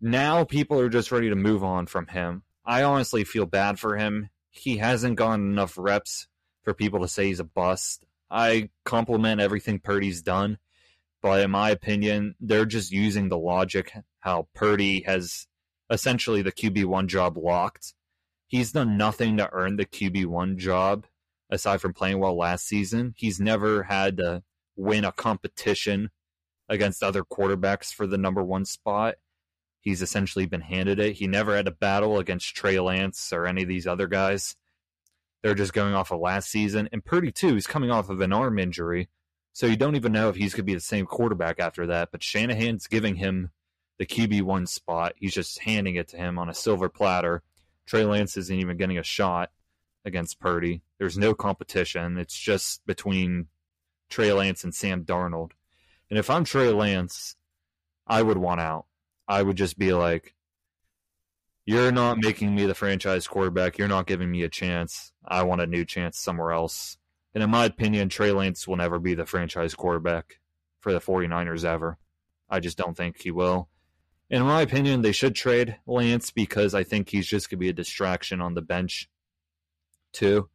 now 0.00 0.42
people 0.42 0.80
are 0.80 0.88
just 0.88 1.12
ready 1.12 1.28
to 1.28 1.36
move 1.36 1.62
on 1.62 1.86
from 1.86 2.08
him. 2.08 2.42
I 2.64 2.82
honestly 2.82 3.22
feel 3.22 3.46
bad 3.46 3.78
for 3.78 3.96
him. 3.96 4.30
He 4.50 4.78
hasn't 4.78 5.14
gotten 5.14 5.52
enough 5.52 5.78
reps 5.78 6.26
for 6.62 6.74
people 6.74 7.00
to 7.00 7.08
say 7.08 7.26
he's 7.26 7.40
a 7.40 7.44
bust. 7.44 8.04
I 8.30 8.70
compliment 8.84 9.40
everything 9.40 9.80
Purdy's 9.80 10.22
done, 10.22 10.58
but 11.22 11.40
in 11.40 11.50
my 11.50 11.70
opinion, 11.70 12.34
they're 12.40 12.66
just 12.66 12.92
using 12.92 13.28
the 13.28 13.38
logic 13.38 13.92
how 14.20 14.48
Purdy 14.54 15.02
has 15.02 15.46
essentially 15.90 16.42
the 16.42 16.52
QB1 16.52 17.06
job 17.08 17.36
locked. 17.36 17.94
He's 18.46 18.72
done 18.72 18.96
nothing 18.96 19.36
to 19.36 19.48
earn 19.52 19.76
the 19.76 19.86
QB1 19.86 20.56
job 20.56 21.06
aside 21.50 21.80
from 21.80 21.92
playing 21.92 22.20
well 22.20 22.36
last 22.36 22.66
season. 22.66 23.14
He's 23.16 23.40
never 23.40 23.84
had 23.84 24.16
to 24.18 24.42
win 24.76 25.04
a 25.04 25.12
competition 25.12 26.10
against 26.68 27.02
other 27.02 27.24
quarterbacks 27.24 27.92
for 27.92 28.06
the 28.06 28.18
number 28.18 28.42
one 28.42 28.64
spot. 28.64 29.16
He's 29.80 30.02
essentially 30.02 30.46
been 30.46 30.60
handed 30.60 31.00
it. 31.00 31.14
He 31.14 31.26
never 31.26 31.56
had 31.56 31.66
a 31.66 31.72
battle 31.72 32.18
against 32.18 32.54
Trey 32.54 32.78
Lance 32.78 33.32
or 33.32 33.46
any 33.46 33.62
of 33.62 33.68
these 33.68 33.86
other 33.86 34.06
guys. 34.06 34.54
They're 35.42 35.54
just 35.54 35.72
going 35.72 35.94
off 35.94 36.10
of 36.10 36.20
last 36.20 36.50
season. 36.50 36.88
And 36.92 37.04
Purdy, 37.04 37.32
too, 37.32 37.54
he's 37.54 37.66
coming 37.66 37.90
off 37.90 38.10
of 38.10 38.20
an 38.20 38.32
arm 38.32 38.58
injury. 38.58 39.08
So 39.52 39.66
you 39.66 39.76
don't 39.76 39.96
even 39.96 40.12
know 40.12 40.28
if 40.28 40.36
he's 40.36 40.52
going 40.52 40.64
to 40.64 40.70
be 40.70 40.74
the 40.74 40.80
same 40.80 41.06
quarterback 41.06 41.58
after 41.58 41.86
that. 41.86 42.10
But 42.12 42.22
Shanahan's 42.22 42.86
giving 42.86 43.16
him 43.16 43.50
the 43.98 44.06
QB1 44.06 44.68
spot. 44.68 45.14
He's 45.16 45.34
just 45.34 45.58
handing 45.60 45.96
it 45.96 46.08
to 46.08 46.16
him 46.16 46.38
on 46.38 46.48
a 46.48 46.54
silver 46.54 46.88
platter. 46.88 47.42
Trey 47.86 48.04
Lance 48.04 48.36
isn't 48.36 48.58
even 48.58 48.76
getting 48.76 48.98
a 48.98 49.02
shot 49.02 49.50
against 50.04 50.40
Purdy. 50.40 50.82
There's 50.98 51.18
no 51.18 51.34
competition. 51.34 52.16
It's 52.18 52.38
just 52.38 52.86
between 52.86 53.48
Trey 54.08 54.32
Lance 54.32 54.64
and 54.64 54.74
Sam 54.74 55.04
Darnold. 55.04 55.52
And 56.08 56.18
if 56.18 56.30
I'm 56.30 56.44
Trey 56.44 56.68
Lance, 56.70 57.36
I 58.06 58.22
would 58.22 58.38
want 58.38 58.60
out. 58.60 58.86
I 59.28 59.42
would 59.42 59.56
just 59.56 59.78
be 59.78 59.92
like, 59.92 60.34
you're 61.70 61.92
not 61.92 62.18
making 62.18 62.52
me 62.52 62.66
the 62.66 62.74
franchise 62.74 63.28
quarterback. 63.28 63.78
You're 63.78 63.86
not 63.86 64.08
giving 64.08 64.28
me 64.28 64.42
a 64.42 64.48
chance. 64.48 65.12
I 65.24 65.44
want 65.44 65.60
a 65.60 65.68
new 65.68 65.84
chance 65.84 66.18
somewhere 66.18 66.50
else. 66.50 66.98
And 67.32 67.44
in 67.44 67.50
my 67.50 67.64
opinion, 67.64 68.08
Trey 68.08 68.32
Lance 68.32 68.66
will 68.66 68.76
never 68.76 68.98
be 68.98 69.14
the 69.14 69.24
franchise 69.24 69.72
quarterback 69.76 70.40
for 70.80 70.92
the 70.92 70.98
49ers 70.98 71.64
ever. 71.64 71.96
I 72.48 72.58
just 72.58 72.76
don't 72.76 72.96
think 72.96 73.22
he 73.22 73.30
will. 73.30 73.68
In 74.30 74.42
my 74.42 74.62
opinion, 74.62 75.02
they 75.02 75.12
should 75.12 75.36
trade 75.36 75.76
Lance 75.86 76.32
because 76.32 76.74
I 76.74 76.82
think 76.82 77.08
he's 77.08 77.28
just 77.28 77.48
going 77.48 77.58
to 77.58 77.60
be 77.60 77.68
a 77.68 77.72
distraction 77.72 78.40
on 78.40 78.54
the 78.54 78.62
bench, 78.62 79.08
too. 80.12 80.48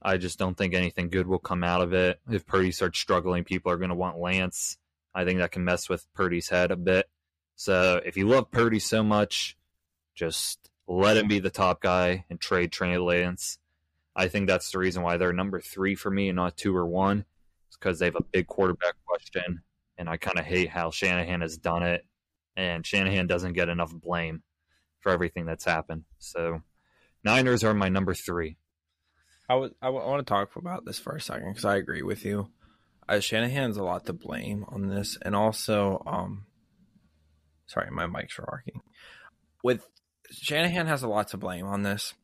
I 0.00 0.16
just 0.16 0.38
don't 0.38 0.56
think 0.56 0.74
anything 0.74 1.08
good 1.08 1.26
will 1.26 1.40
come 1.40 1.64
out 1.64 1.80
of 1.80 1.92
it. 1.92 2.20
If 2.30 2.46
Purdy 2.46 2.70
starts 2.70 3.00
struggling, 3.00 3.42
people 3.42 3.72
are 3.72 3.78
going 3.78 3.90
to 3.90 3.96
want 3.96 4.20
Lance. 4.20 4.78
I 5.12 5.24
think 5.24 5.40
that 5.40 5.50
can 5.50 5.64
mess 5.64 5.88
with 5.88 6.06
Purdy's 6.14 6.50
head 6.50 6.70
a 6.70 6.76
bit. 6.76 7.06
So 7.56 8.00
if 8.06 8.16
you 8.16 8.28
love 8.28 8.52
Purdy 8.52 8.78
so 8.78 9.02
much, 9.02 9.56
just 10.16 10.68
let 10.88 11.16
him 11.16 11.28
be 11.28 11.38
the 11.38 11.50
top 11.50 11.80
guy 11.80 12.24
and 12.28 12.40
trade 12.40 12.72
Trey 12.72 12.98
Lance. 12.98 13.58
I 14.16 14.28
think 14.28 14.48
that's 14.48 14.72
the 14.72 14.78
reason 14.78 15.02
why 15.02 15.16
they're 15.16 15.32
number 15.32 15.60
three 15.60 15.94
for 15.94 16.10
me 16.10 16.28
and 16.28 16.36
not 16.36 16.56
two 16.56 16.74
or 16.74 16.86
one. 16.86 17.24
It's 17.68 17.76
because 17.76 18.00
they 18.00 18.06
have 18.06 18.16
a 18.16 18.24
big 18.32 18.48
quarterback 18.48 18.94
question, 19.06 19.62
and 19.98 20.08
I 20.08 20.16
kind 20.16 20.38
of 20.38 20.44
hate 20.44 20.70
how 20.70 20.90
Shanahan 20.90 21.42
has 21.42 21.56
done 21.56 21.84
it 21.84 22.04
and 22.56 22.86
Shanahan 22.86 23.26
doesn't 23.26 23.52
get 23.52 23.68
enough 23.68 23.92
blame 23.92 24.42
for 25.00 25.12
everything 25.12 25.46
that's 25.46 25.64
happened. 25.64 26.04
So 26.18 26.62
Niners 27.22 27.62
are 27.62 27.74
my 27.74 27.88
number 27.88 28.14
three. 28.14 28.56
I 29.48 29.54
would 29.54 29.74
I, 29.80 29.86
w- 29.86 30.04
I 30.04 30.08
want 30.08 30.26
to 30.26 30.30
talk 30.30 30.56
about 30.56 30.84
this 30.84 30.98
for 30.98 31.14
a 31.14 31.20
second 31.20 31.50
because 31.50 31.64
I 31.64 31.76
agree 31.76 32.02
with 32.02 32.24
you. 32.24 32.48
Uh, 33.08 33.20
Shanahan's 33.20 33.76
a 33.76 33.84
lot 33.84 34.06
to 34.06 34.12
blame 34.12 34.64
on 34.68 34.88
this, 34.88 35.16
and 35.22 35.36
also, 35.36 36.02
um, 36.06 36.46
sorry, 37.66 37.88
my 37.92 38.06
mic's 38.06 38.36
remarking. 38.36 38.80
With 39.62 39.86
Shanahan 40.30 40.86
has 40.86 41.02
a 41.02 41.08
lot 41.08 41.28
to 41.28 41.36
blame 41.36 41.66
on 41.66 41.82
this, 41.82 42.14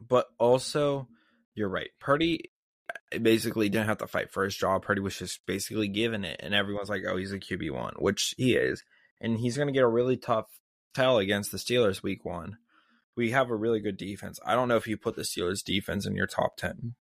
but 0.00 0.26
also, 0.38 1.08
you're 1.54 1.68
right. 1.68 1.90
Purdy 2.00 2.50
uh, 3.12 3.18
basically 3.18 3.68
didn't 3.68 3.88
have 3.88 3.98
to 3.98 4.06
fight 4.06 4.32
for 4.32 4.44
his 4.44 4.56
job. 4.56 4.82
Purdy 4.82 5.00
was 5.00 5.18
just 5.18 5.44
basically 5.46 5.88
given 5.88 6.24
it, 6.24 6.40
and 6.42 6.54
everyone's 6.54 6.88
like, 6.88 7.02
"Oh, 7.08 7.16
he's 7.16 7.32
a 7.32 7.38
QB 7.38 7.70
one," 7.72 7.94
which 7.98 8.34
he 8.36 8.54
is 8.54 8.82
and 9.24 9.38
he's 9.38 9.56
going 9.56 9.68
to 9.68 9.72
get 9.72 9.82
a 9.82 9.88
really 9.88 10.16
tough 10.16 10.46
tell 10.94 11.18
against 11.18 11.50
the 11.50 11.58
Steelers 11.58 12.02
week 12.02 12.24
one. 12.24 12.58
We 13.16 13.30
have 13.30 13.50
a 13.50 13.56
really 13.56 13.80
good 13.80 13.96
defense. 13.96 14.38
I 14.44 14.54
don't 14.54 14.68
know 14.68 14.76
if 14.76 14.86
you 14.86 14.96
put 14.96 15.16
the 15.16 15.22
Steelers 15.22 15.64
defense 15.64 16.06
in 16.06 16.14
your 16.14 16.26
top 16.26 16.56
10. 16.56 16.94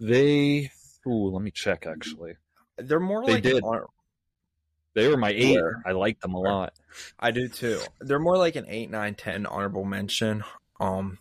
They, 0.00 0.70
ooh, 1.06 1.30
let 1.30 1.42
me 1.42 1.50
check 1.50 1.86
actually. 1.86 2.36
They're 2.78 3.00
more 3.00 3.24
They 3.26 3.34
like 3.34 3.42
did. 3.42 3.62
An, 3.62 3.80
They 4.96 5.08
were 5.08 5.18
my 5.18 5.28
eight. 5.30 5.54
Where? 5.54 5.82
I 5.84 5.92
liked 5.92 6.22
them 6.22 6.32
a 6.32 6.40
lot. 6.40 6.72
I 7.20 7.30
do 7.30 7.48
too. 7.48 7.80
They're 8.00 8.18
more 8.18 8.38
like 8.38 8.56
an 8.56 8.64
8, 8.66 8.90
nine, 8.90 9.14
ten 9.14 9.44
honorable 9.44 9.84
mention. 9.84 10.42
Um, 10.80 11.18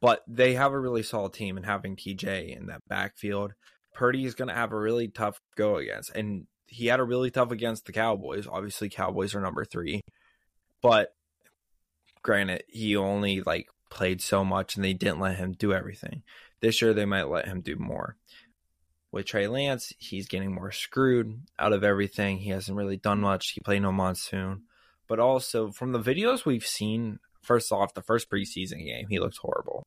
but 0.00 0.24
they 0.26 0.54
have 0.54 0.72
a 0.72 0.80
really 0.80 1.04
solid 1.04 1.32
team, 1.32 1.56
and 1.56 1.64
having 1.64 1.94
TJ 1.94 2.56
in 2.56 2.66
that 2.66 2.82
backfield, 2.88 3.54
Purdy 3.94 4.24
is 4.24 4.34
going 4.34 4.48
to 4.48 4.54
have 4.54 4.72
a 4.72 4.78
really 4.78 5.06
tough 5.06 5.40
go 5.56 5.76
against. 5.76 6.10
And 6.16 6.48
he 6.66 6.86
had 6.86 6.98
a 6.98 7.04
really 7.04 7.30
tough 7.30 7.52
against 7.52 7.86
the 7.86 7.92
Cowboys. 7.92 8.48
Obviously, 8.50 8.88
Cowboys 8.88 9.36
are 9.36 9.40
number 9.40 9.64
three, 9.64 10.00
but 10.82 11.14
granted, 12.22 12.64
he 12.66 12.96
only 12.96 13.42
like 13.42 13.68
played 13.90 14.20
so 14.20 14.44
much, 14.44 14.74
and 14.74 14.84
they 14.84 14.92
didn't 14.92 15.20
let 15.20 15.36
him 15.36 15.52
do 15.52 15.72
everything. 15.72 16.24
This 16.60 16.82
year, 16.82 16.92
they 16.92 17.04
might 17.04 17.28
let 17.28 17.46
him 17.46 17.60
do 17.60 17.76
more. 17.76 18.16
With 19.16 19.24
Trey 19.24 19.48
Lance, 19.48 19.94
he's 19.98 20.28
getting 20.28 20.54
more 20.54 20.70
screwed 20.70 21.40
out 21.58 21.72
of 21.72 21.82
everything. 21.82 22.36
He 22.36 22.50
hasn't 22.50 22.76
really 22.76 22.98
done 22.98 23.20
much. 23.22 23.52
He 23.52 23.60
played 23.62 23.80
no 23.80 23.90
monsoon, 23.90 24.64
but 25.08 25.18
also 25.18 25.70
from 25.70 25.92
the 25.92 25.98
videos 25.98 26.44
we've 26.44 26.66
seen, 26.66 27.18
first 27.40 27.72
off, 27.72 27.94
the 27.94 28.02
first 28.02 28.28
preseason 28.28 28.84
game, 28.84 29.06
he 29.08 29.18
looked 29.18 29.38
horrible. 29.38 29.86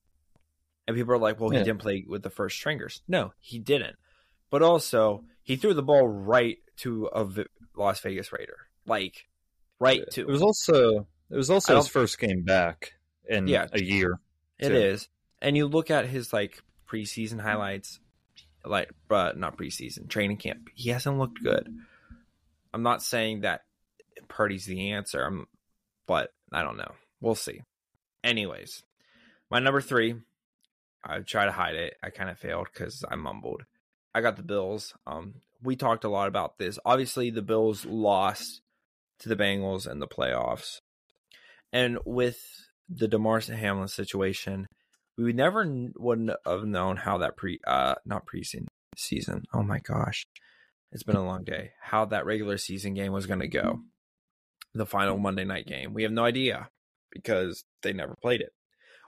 And 0.87 0.97
people 0.97 1.13
are 1.13 1.19
like, 1.19 1.39
well, 1.39 1.51
he 1.51 1.59
didn't 1.59 1.77
play 1.77 2.03
with 2.07 2.23
the 2.23 2.31
first 2.31 2.57
stringers. 2.57 3.03
No, 3.07 3.31
he 3.37 3.59
didn't. 3.59 3.97
But 4.49 4.63
also, 4.63 5.23
he 5.43 5.57
threw 5.57 5.75
the 5.75 5.83
ball 5.83 6.07
right 6.07 6.57
to 6.77 7.05
a 7.05 7.23
V- 7.23 7.45
Las 7.75 7.99
Vegas 7.99 8.33
Raider. 8.33 8.57
Like, 8.87 9.27
right 9.79 10.09
to 10.13 10.21
It 10.21 10.27
was 10.27 10.41
also 10.41 11.05
it 11.29 11.35
was 11.37 11.51
also 11.51 11.75
his 11.75 11.87
first 11.87 12.17
game 12.17 12.41
back 12.43 12.93
in 13.27 13.47
Yeah. 13.47 13.67
a 13.71 13.79
year. 13.79 14.19
It 14.57 14.69
too. 14.69 14.75
is. 14.75 15.07
And 15.39 15.55
you 15.55 15.67
look 15.67 15.91
at 15.91 16.07
his 16.07 16.33
like 16.33 16.63
preseason 16.87 17.39
highlights, 17.39 17.99
like 18.65 18.91
but 19.07 19.37
not 19.37 19.57
preseason, 19.57 20.09
training 20.09 20.37
camp. 20.37 20.69
He 20.75 20.89
hasn't 20.89 21.17
looked 21.17 21.43
good. 21.43 21.67
I'm 22.73 22.83
not 22.83 23.01
saying 23.01 23.41
that 23.41 23.61
Purdy's 24.27 24.65
the 24.65 24.91
answer. 24.91 25.23
I'm, 25.23 25.47
but 26.07 26.31
I 26.51 26.63
don't 26.63 26.77
know. 26.77 26.91
We'll 27.21 27.35
see. 27.35 27.61
Anyways, 28.23 28.83
my 29.49 29.59
number 29.59 29.81
three. 29.81 30.15
I 31.03 31.19
tried 31.19 31.45
to 31.45 31.51
hide 31.53 31.75
it. 31.75 31.95
I 32.03 32.09
kind 32.09 32.29
of 32.29 32.37
failed 32.37 32.67
because 32.73 33.05
I 33.09 33.15
mumbled. 33.15 33.63
I 34.13 34.21
got 34.21 34.35
the 34.35 34.43
Bills. 34.43 34.93
Um, 35.07 35.35
we 35.63 35.75
talked 35.75 36.03
a 36.03 36.09
lot 36.09 36.27
about 36.27 36.57
this. 36.57 36.79
Obviously, 36.85 37.29
the 37.29 37.41
Bills 37.41 37.85
lost 37.85 38.61
to 39.19 39.29
the 39.29 39.35
Bengals 39.35 39.89
in 39.89 39.99
the 39.99 40.07
playoffs, 40.07 40.79
and 41.71 41.99
with 42.05 42.41
the 42.89 43.07
Damar 43.07 43.39
Hamlin 43.39 43.87
situation, 43.87 44.67
we 45.19 45.25
would 45.25 45.35
never 45.35 45.91
wouldn't 45.97 46.31
have 46.45 46.63
known 46.63 46.95
how 46.95 47.17
that 47.17 47.35
pre 47.35 47.59
uh 47.67 47.95
not 48.05 48.25
preseason 48.25 48.67
season. 48.95 49.43
Oh 49.53 49.63
my 49.63 49.79
gosh. 49.79 50.25
It's 50.93 51.03
been 51.03 51.17
a 51.17 51.25
long 51.25 51.43
day. 51.43 51.71
How 51.81 52.05
that 52.05 52.25
regular 52.25 52.57
season 52.57 52.93
game 52.93 53.11
was 53.11 53.25
going 53.25 53.41
to 53.41 53.47
go. 53.47 53.81
The 54.73 54.85
final 54.85 55.17
Monday 55.17 55.43
night 55.43 55.67
game. 55.67 55.93
We 55.93 56.03
have 56.03 56.13
no 56.13 56.23
idea 56.23 56.69
because 57.11 57.65
they 57.83 57.91
never 57.91 58.15
played 58.21 58.39
it. 58.39 58.53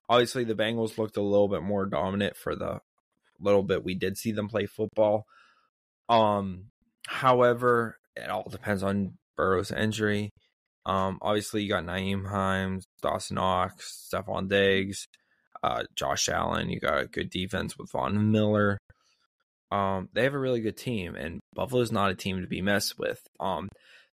Obviously, 0.09 0.43
the 0.43 0.53
Bengals 0.53 0.97
looked 0.97 1.15
a 1.15 1.21
little 1.21 1.47
bit 1.47 1.63
more 1.63 1.85
dominant 1.85 2.35
for 2.35 2.55
the 2.57 2.81
little 3.39 3.63
bit 3.63 3.85
we 3.85 3.95
did 3.95 4.17
see 4.17 4.33
them 4.33 4.49
play 4.49 4.65
football. 4.65 5.23
Um, 6.09 6.65
however, 7.07 7.97
it 8.17 8.29
all 8.29 8.49
depends 8.49 8.83
on 8.83 9.13
Burrow's 9.37 9.71
injury. 9.71 10.29
Um, 10.85 11.19
obviously, 11.21 11.63
you 11.63 11.69
got 11.69 11.85
Nyheim 11.85 12.27
Hines, 12.29 12.85
Dawson 13.01 13.35
Knox, 13.35 14.09
Stefon 14.13 14.49
Diggs, 14.49 15.07
uh, 15.63 15.83
Josh 15.95 16.29
Allen. 16.29 16.69
You 16.69 16.79
got 16.79 17.01
a 17.01 17.07
good 17.07 17.29
defense 17.29 17.77
with 17.77 17.91
Von 17.91 18.31
Miller. 18.31 18.77
Um, 19.71 20.09
they 20.13 20.23
have 20.23 20.33
a 20.33 20.39
really 20.39 20.61
good 20.61 20.77
team, 20.77 21.15
and 21.15 21.39
Buffalo's 21.53 21.91
not 21.91 22.11
a 22.11 22.15
team 22.15 22.41
to 22.41 22.47
be 22.47 22.61
messed 22.61 22.99
with. 22.99 23.21
Um, 23.39 23.69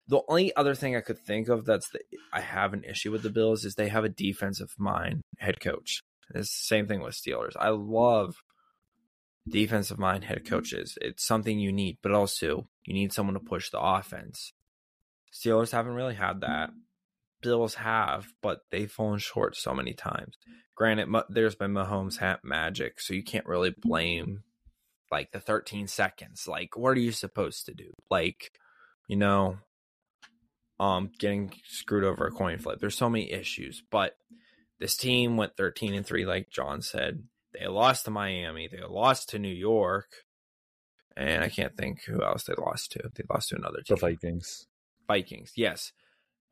the 0.08 0.20
only 0.28 0.54
other 0.54 0.74
thing 0.74 0.94
I 0.94 1.00
could 1.00 1.18
think 1.18 1.48
of 1.48 1.64
that's 1.64 1.88
the 1.90 2.00
I 2.32 2.40
have 2.40 2.74
an 2.74 2.84
issue 2.84 3.10
with 3.10 3.22
the 3.22 3.30
Bills 3.30 3.64
is 3.64 3.74
they 3.74 3.88
have 3.88 4.04
a 4.04 4.08
defensive 4.08 4.70
mind 4.78 5.22
head 5.38 5.60
coach. 5.60 6.00
It's 6.34 6.50
the 6.50 6.66
same 6.66 6.86
thing 6.86 7.02
with 7.02 7.14
Steelers. 7.14 7.56
I 7.58 7.70
love 7.70 8.36
defensive 9.48 9.98
mind 9.98 10.24
head 10.24 10.44
coaches. 10.46 10.98
It's 11.00 11.26
something 11.26 11.58
you 11.58 11.72
need, 11.72 11.98
but 12.02 12.12
also 12.12 12.68
you 12.84 12.94
need 12.94 13.12
someone 13.12 13.34
to 13.34 13.40
push 13.40 13.70
the 13.70 13.80
offense. 13.80 14.52
Steelers 15.32 15.72
haven't 15.72 15.94
really 15.94 16.14
had 16.14 16.40
that. 16.40 16.70
Bills 17.42 17.74
have, 17.74 18.26
but 18.42 18.60
they've 18.70 18.90
fallen 18.90 19.18
short 19.18 19.56
so 19.56 19.74
many 19.74 19.92
times. 19.92 20.36
Granted, 20.76 21.08
there's 21.30 21.54
been 21.54 21.72
Mahomes 21.72 22.18
hat 22.18 22.40
magic, 22.44 23.00
so 23.00 23.14
you 23.14 23.22
can't 23.22 23.46
really 23.46 23.74
blame 23.76 24.42
like 25.10 25.32
the 25.32 25.40
13 25.40 25.88
seconds. 25.88 26.46
Like, 26.46 26.76
what 26.76 26.90
are 26.90 27.00
you 27.00 27.12
supposed 27.12 27.66
to 27.66 27.74
do? 27.74 27.92
Like, 28.10 28.52
you 29.08 29.16
know, 29.16 29.58
um, 30.78 31.10
getting 31.18 31.52
screwed 31.64 32.04
over 32.04 32.26
a 32.26 32.30
coin 32.30 32.58
flip. 32.58 32.78
There's 32.80 32.96
so 32.96 33.08
many 33.08 33.32
issues, 33.32 33.82
but 33.90 34.16
this 34.78 34.96
team 34.96 35.36
went 35.36 35.56
13 35.56 35.94
and 35.94 36.06
three, 36.06 36.26
like 36.26 36.50
John 36.50 36.82
said. 36.82 37.22
They 37.58 37.66
lost 37.66 38.04
to 38.04 38.10
Miami. 38.10 38.68
They 38.68 38.82
lost 38.86 39.30
to 39.30 39.38
New 39.38 39.48
York. 39.48 40.08
And 41.16 41.42
I 41.42 41.48
can't 41.48 41.74
think 41.74 42.02
who 42.04 42.22
else 42.22 42.44
they 42.44 42.52
lost 42.58 42.92
to. 42.92 43.10
They 43.14 43.24
lost 43.30 43.48
to 43.48 43.56
another 43.56 43.80
team. 43.80 43.96
The 43.96 44.00
Vikings. 44.00 44.66
Vikings, 45.08 45.52
yes. 45.56 45.92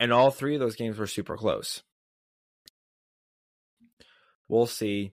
And 0.00 0.12
all 0.12 0.30
three 0.30 0.54
of 0.54 0.60
those 0.60 0.76
games 0.76 0.96
were 0.96 1.06
super 1.06 1.36
close. 1.36 1.82
We'll 4.54 4.66
see. 4.66 5.12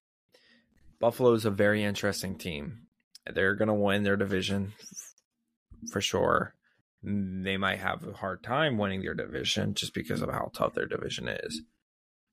Buffalo's 0.99 1.45
a 1.45 1.49
very 1.49 1.83
interesting 1.83 2.37
team. 2.37 2.81
They're 3.25 3.55
going 3.55 3.69
to 3.69 3.73
win 3.73 4.03
their 4.03 4.15
division 4.15 4.73
for 5.91 5.99
sure. 5.99 6.53
They 7.01 7.57
might 7.57 7.79
have 7.79 8.07
a 8.07 8.13
hard 8.13 8.43
time 8.43 8.77
winning 8.77 9.01
their 9.01 9.15
division 9.15 9.73
just 9.73 9.95
because 9.95 10.21
of 10.21 10.29
how 10.29 10.51
tough 10.53 10.75
their 10.75 10.85
division 10.85 11.27
is. 11.27 11.63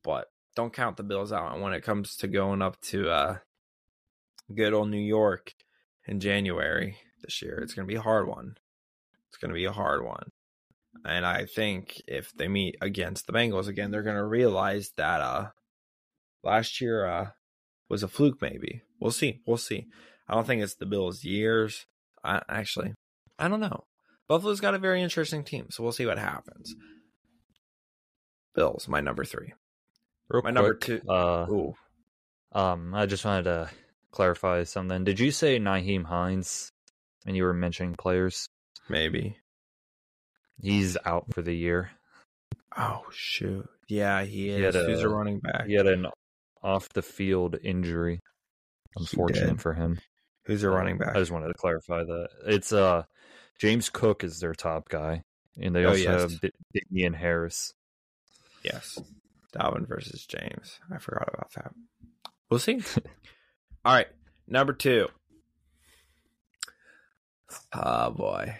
But 0.04 0.30
don't 0.54 0.74
count 0.74 0.98
the 0.98 1.02
Bills 1.02 1.32
out 1.32 1.54
And 1.54 1.62
when 1.62 1.72
it 1.72 1.82
comes 1.82 2.14
to 2.16 2.28
going 2.28 2.60
up 2.60 2.78
to 2.82 3.08
uh, 3.08 3.38
good 4.54 4.74
old 4.74 4.90
New 4.90 4.98
York 4.98 5.54
in 6.06 6.20
January 6.20 6.98
this 7.22 7.40
year. 7.40 7.58
It's 7.60 7.72
going 7.72 7.88
to 7.88 7.90
be 7.90 7.98
a 7.98 8.02
hard 8.02 8.28
one. 8.28 8.58
It's 9.30 9.38
going 9.38 9.48
to 9.48 9.54
be 9.54 9.64
a 9.64 9.72
hard 9.72 10.04
one. 10.04 10.30
And 11.06 11.24
I 11.24 11.46
think 11.46 12.02
if 12.06 12.34
they 12.34 12.48
meet 12.48 12.76
against 12.82 13.26
the 13.26 13.32
Bengals 13.32 13.66
again, 13.66 13.90
they're 13.90 14.02
going 14.02 14.16
to 14.16 14.24
realize 14.26 14.92
that 14.98 15.22
uh, 15.22 15.46
last 16.42 16.80
year 16.80 17.06
uh, 17.06 17.30
was 17.88 18.02
a 18.02 18.08
fluke, 18.08 18.40
maybe. 18.42 18.82
We'll 19.00 19.10
see. 19.12 19.40
We'll 19.46 19.56
see. 19.56 19.86
I 20.28 20.34
don't 20.34 20.46
think 20.46 20.62
it's 20.62 20.74
the 20.74 20.86
Bills' 20.86 21.24
years. 21.24 21.86
I, 22.24 22.42
actually, 22.48 22.94
I 23.38 23.48
don't 23.48 23.60
know. 23.60 23.84
Buffalo's 24.28 24.60
got 24.60 24.74
a 24.74 24.78
very 24.78 25.02
interesting 25.02 25.44
team, 25.44 25.66
so 25.70 25.82
we'll 25.82 25.92
see 25.92 26.04
what 26.06 26.18
happens. 26.18 26.74
Bills, 28.54 28.88
my 28.88 29.00
number 29.00 29.24
three. 29.24 29.52
Real 30.28 30.42
my 30.42 30.50
quick, 30.52 30.54
number 30.54 30.74
two. 30.74 31.00
Uh, 31.08 31.46
Ooh, 31.50 31.74
um, 32.52 32.94
I 32.94 33.06
just 33.06 33.24
wanted 33.24 33.44
to 33.44 33.70
clarify 34.10 34.64
something. 34.64 35.04
Did 35.04 35.20
you 35.20 35.30
say 35.30 35.58
Nyheim 35.58 36.04
Hines? 36.04 36.72
And 37.26 37.36
you 37.36 37.44
were 37.44 37.52
mentioning 37.54 37.94
players. 37.94 38.48
maybe. 38.88 39.36
He's 40.60 40.96
out 41.04 41.32
for 41.34 41.42
the 41.42 41.52
year. 41.54 41.90
Oh 42.76 43.02
shoot! 43.12 43.68
Yeah, 43.88 44.22
he 44.24 44.44
He 44.48 44.50
is. 44.50 44.74
Who's 44.74 45.02
a 45.02 45.08
a- 45.08 45.14
running 45.14 45.40
back? 45.40 45.66
He 45.66 45.74
had 45.74 45.86
an 45.86 46.06
off 46.62 46.88
the 46.90 47.02
field 47.02 47.56
injury. 47.62 48.20
Unfortunate 48.96 49.60
for 49.60 49.74
him. 49.74 49.98
Who's 50.46 50.62
a 50.62 50.70
running 50.70 50.98
back? 50.98 51.14
I 51.14 51.18
just 51.18 51.30
wanted 51.30 51.48
to 51.48 51.54
clarify 51.54 52.04
that. 52.04 52.28
It's 52.46 52.72
uh 52.72 53.02
James 53.60 53.90
Cook 53.90 54.24
is 54.24 54.40
their 54.40 54.54
top 54.54 54.88
guy. 54.88 55.22
And 55.60 55.74
they 55.74 55.84
Oh, 55.84 55.88
also 55.90 56.02
yes. 56.02 56.20
have 56.20 56.40
D- 56.40 56.50
Damien 56.90 57.12
Harris. 57.14 57.74
Yes. 58.62 58.98
Dalvin 59.54 59.86
versus 59.88 60.24
James. 60.26 60.78
I 60.92 60.98
forgot 60.98 61.28
about 61.32 61.52
that. 61.56 61.72
We'll 62.50 62.60
see. 62.60 62.80
All 63.84 63.94
right. 63.94 64.06
Number 64.46 64.72
two. 64.72 65.08
Oh 67.72 68.10
boy. 68.10 68.56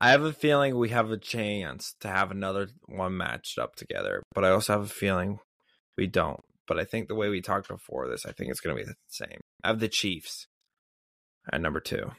I 0.00 0.10
have 0.10 0.22
a 0.22 0.32
feeling 0.32 0.76
we 0.76 0.90
have 0.90 1.10
a 1.10 1.16
chance 1.16 1.94
to 2.00 2.08
have 2.08 2.30
another 2.30 2.68
one 2.86 3.16
matched 3.16 3.58
up 3.58 3.76
together, 3.76 4.22
but 4.34 4.44
I 4.44 4.50
also 4.50 4.72
have 4.74 4.82
a 4.82 4.86
feeling 4.88 5.38
we 5.96 6.06
don't. 6.06 6.40
But 6.66 6.78
I 6.78 6.84
think 6.84 7.08
the 7.08 7.14
way 7.14 7.28
we 7.28 7.40
talked 7.40 7.68
before 7.68 8.08
this, 8.08 8.24
I 8.24 8.32
think 8.32 8.50
it's 8.50 8.60
going 8.60 8.76
to 8.76 8.82
be 8.82 8.86
the 8.86 8.96
same. 9.08 9.40
I 9.62 9.68
have 9.68 9.80
the 9.80 9.88
Chiefs 9.88 10.46
at 11.52 11.60
number 11.60 11.80
two. 11.80 12.10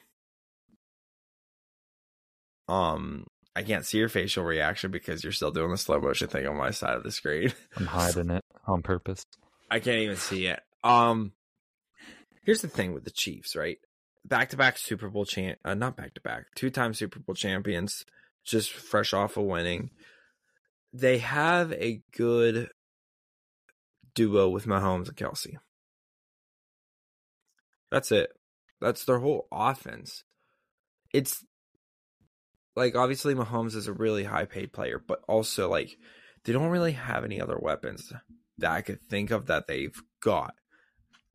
Um, 2.68 3.26
I 3.56 3.64
can't 3.64 3.86
see 3.86 3.98
your 3.98 4.10
facial 4.10 4.43
reaction 4.43 4.91
because 4.91 5.24
you're 5.24 5.34
still 5.34 5.52
doing 5.52 5.72
the 5.72 5.78
slow 5.78 6.00
motion 6.00 6.28
thing 6.28 6.48
on 6.48 6.58
my 6.58 6.72
side 6.72 6.96
of 6.96 7.04
the 7.04 7.12
screen. 7.12 7.54
I'm 7.78 7.86
hiding 7.86 8.30
it 8.30 8.43
on 8.68 8.82
purpose. 8.82 9.26
I 9.70 9.80
can't 9.80 10.00
even 10.00 10.18
see 10.18 10.48
it. 10.48 10.60
Um, 10.84 11.34
here's 12.43 12.62
the 12.62 12.68
thing 12.68 12.93
with 12.93 13.06
the 13.06 13.12
Chiefs, 13.12 13.56
right? 13.56 13.78
Back 14.24 14.50
to 14.50 14.58
back 14.58 14.78
Super 14.78 15.10
Bowl 15.10 15.26
champ, 15.26 15.60
uh, 15.64 15.74
not 15.74 15.96
back 15.96 16.16
to 16.16 16.22
back, 16.22 16.46
two 16.56 16.70
time 16.70 16.93
Super 16.93 17.20
Bowl 17.20 17.36
champions, 17.36 18.06
just 18.43 18.72
fresh 18.72 19.14
off 19.14 19.38
of 19.38 19.46
winning. 19.46 19.91
They 20.93 21.20
have 21.20 21.72
a 21.74 22.02
good 22.16 22.70
duo 24.16 24.49
with 24.49 24.66
Mahomes 24.66 25.07
and 25.07 25.18
Kelce. 25.18 25.55
That's 27.91 28.11
it. 28.11 28.32
That's 28.82 29.05
their 29.05 29.20
whole 29.20 29.47
offense. 29.51 30.24
It's 31.13 31.45
like 32.76 32.95
obviously 32.95 33.36
Mahomes 33.36 33.76
is 33.76 33.88
a 33.88 33.93
really 33.93 34.24
high 34.24 34.45
paid 34.45 34.74
player, 34.74 35.01
but 35.05 35.22
also 35.28 35.70
like 35.70 35.95
they 36.43 36.53
don't 36.53 36.70
really 36.70 36.93
have 36.93 37.24
any 37.24 37.39
other 37.39 37.57
weapons 37.57 38.11
that 38.57 38.72
I 38.72 38.82
could 38.82 39.01
think 39.01 39.32
of 39.32 39.47
that 39.47 39.68
they've 39.68 39.97
got. 40.22 40.53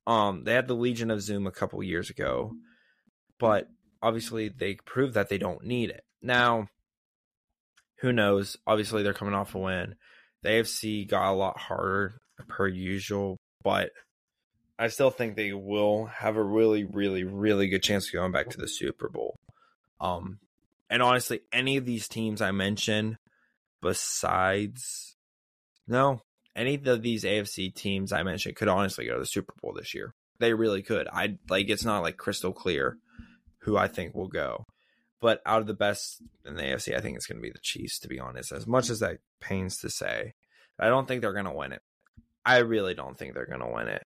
Um, 0.06 0.44
they 0.44 0.54
had 0.54 0.68
the 0.68 0.74
Legion 0.74 1.10
of 1.10 1.22
Zoom 1.22 1.46
a 1.46 1.52
couple 1.52 1.82
years 1.82 2.10
ago, 2.10 2.52
but 3.38 3.68
obviously 4.02 4.48
they 4.48 4.74
proved 4.74 5.14
that 5.14 5.28
they 5.28 5.38
don't 5.38 5.64
need 5.64 5.90
it. 5.90 6.02
Now, 6.22 6.68
who 8.00 8.12
knows? 8.12 8.56
Obviously 8.66 9.02
they're 9.02 9.14
coming 9.14 9.34
off 9.34 9.54
a 9.54 9.58
win. 9.58 9.94
The 10.42 10.48
AFC 10.50 11.08
got 11.08 11.30
a 11.30 11.32
lot 11.32 11.58
harder 11.58 12.20
per 12.48 12.66
usual, 12.66 13.38
but 13.62 13.90
I 14.78 14.88
still 14.88 15.10
think 15.10 15.36
they 15.36 15.52
will 15.52 16.06
have 16.06 16.36
a 16.36 16.42
really, 16.42 16.84
really, 16.84 17.24
really 17.24 17.68
good 17.68 17.82
chance 17.82 18.06
of 18.06 18.12
going 18.14 18.32
back 18.32 18.50
to 18.50 18.58
the 18.58 18.68
Super 18.68 19.08
Bowl. 19.08 19.36
Um, 20.00 20.38
and 20.88 21.02
honestly, 21.02 21.40
any 21.52 21.76
of 21.76 21.84
these 21.84 22.08
teams 22.08 22.40
I 22.40 22.50
mentioned, 22.50 23.16
besides 23.82 25.16
no, 25.86 26.22
any 26.56 26.80
of 26.86 27.02
these 27.02 27.24
AFC 27.24 27.74
teams 27.74 28.12
I 28.12 28.22
mentioned 28.22 28.56
could 28.56 28.68
honestly 28.68 29.06
go 29.06 29.14
to 29.14 29.20
the 29.20 29.26
Super 29.26 29.54
Bowl 29.60 29.72
this 29.72 29.94
year. 29.94 30.14
They 30.38 30.54
really 30.54 30.82
could. 30.82 31.08
I 31.12 31.36
like 31.48 31.68
it's 31.68 31.84
not 31.84 32.02
like 32.02 32.16
crystal 32.16 32.52
clear 32.52 32.96
who 33.58 33.76
I 33.76 33.88
think 33.88 34.14
will 34.14 34.28
go. 34.28 34.66
But 35.20 35.42
out 35.44 35.60
of 35.60 35.66
the 35.66 35.74
best 35.74 36.22
in 36.46 36.54
the 36.54 36.62
AFC, 36.62 36.96
I 36.96 37.00
think 37.00 37.16
it's 37.16 37.26
going 37.26 37.38
to 37.38 37.42
be 37.42 37.52
the 37.52 37.58
Chiefs, 37.58 37.98
to 38.00 38.08
be 38.08 38.18
honest. 38.18 38.52
As 38.52 38.66
much 38.66 38.88
as 38.88 39.00
that 39.00 39.18
pains 39.38 39.78
to 39.78 39.90
say, 39.90 40.32
I 40.78 40.88
don't 40.88 41.06
think 41.06 41.20
they're 41.20 41.34
going 41.34 41.44
to 41.44 41.52
win 41.52 41.72
it. 41.72 41.82
I 42.44 42.58
really 42.58 42.94
don't 42.94 43.16
think 43.16 43.34
they're 43.34 43.46
going 43.46 43.60
to 43.60 43.72
win 43.72 43.88
it. 43.88 44.06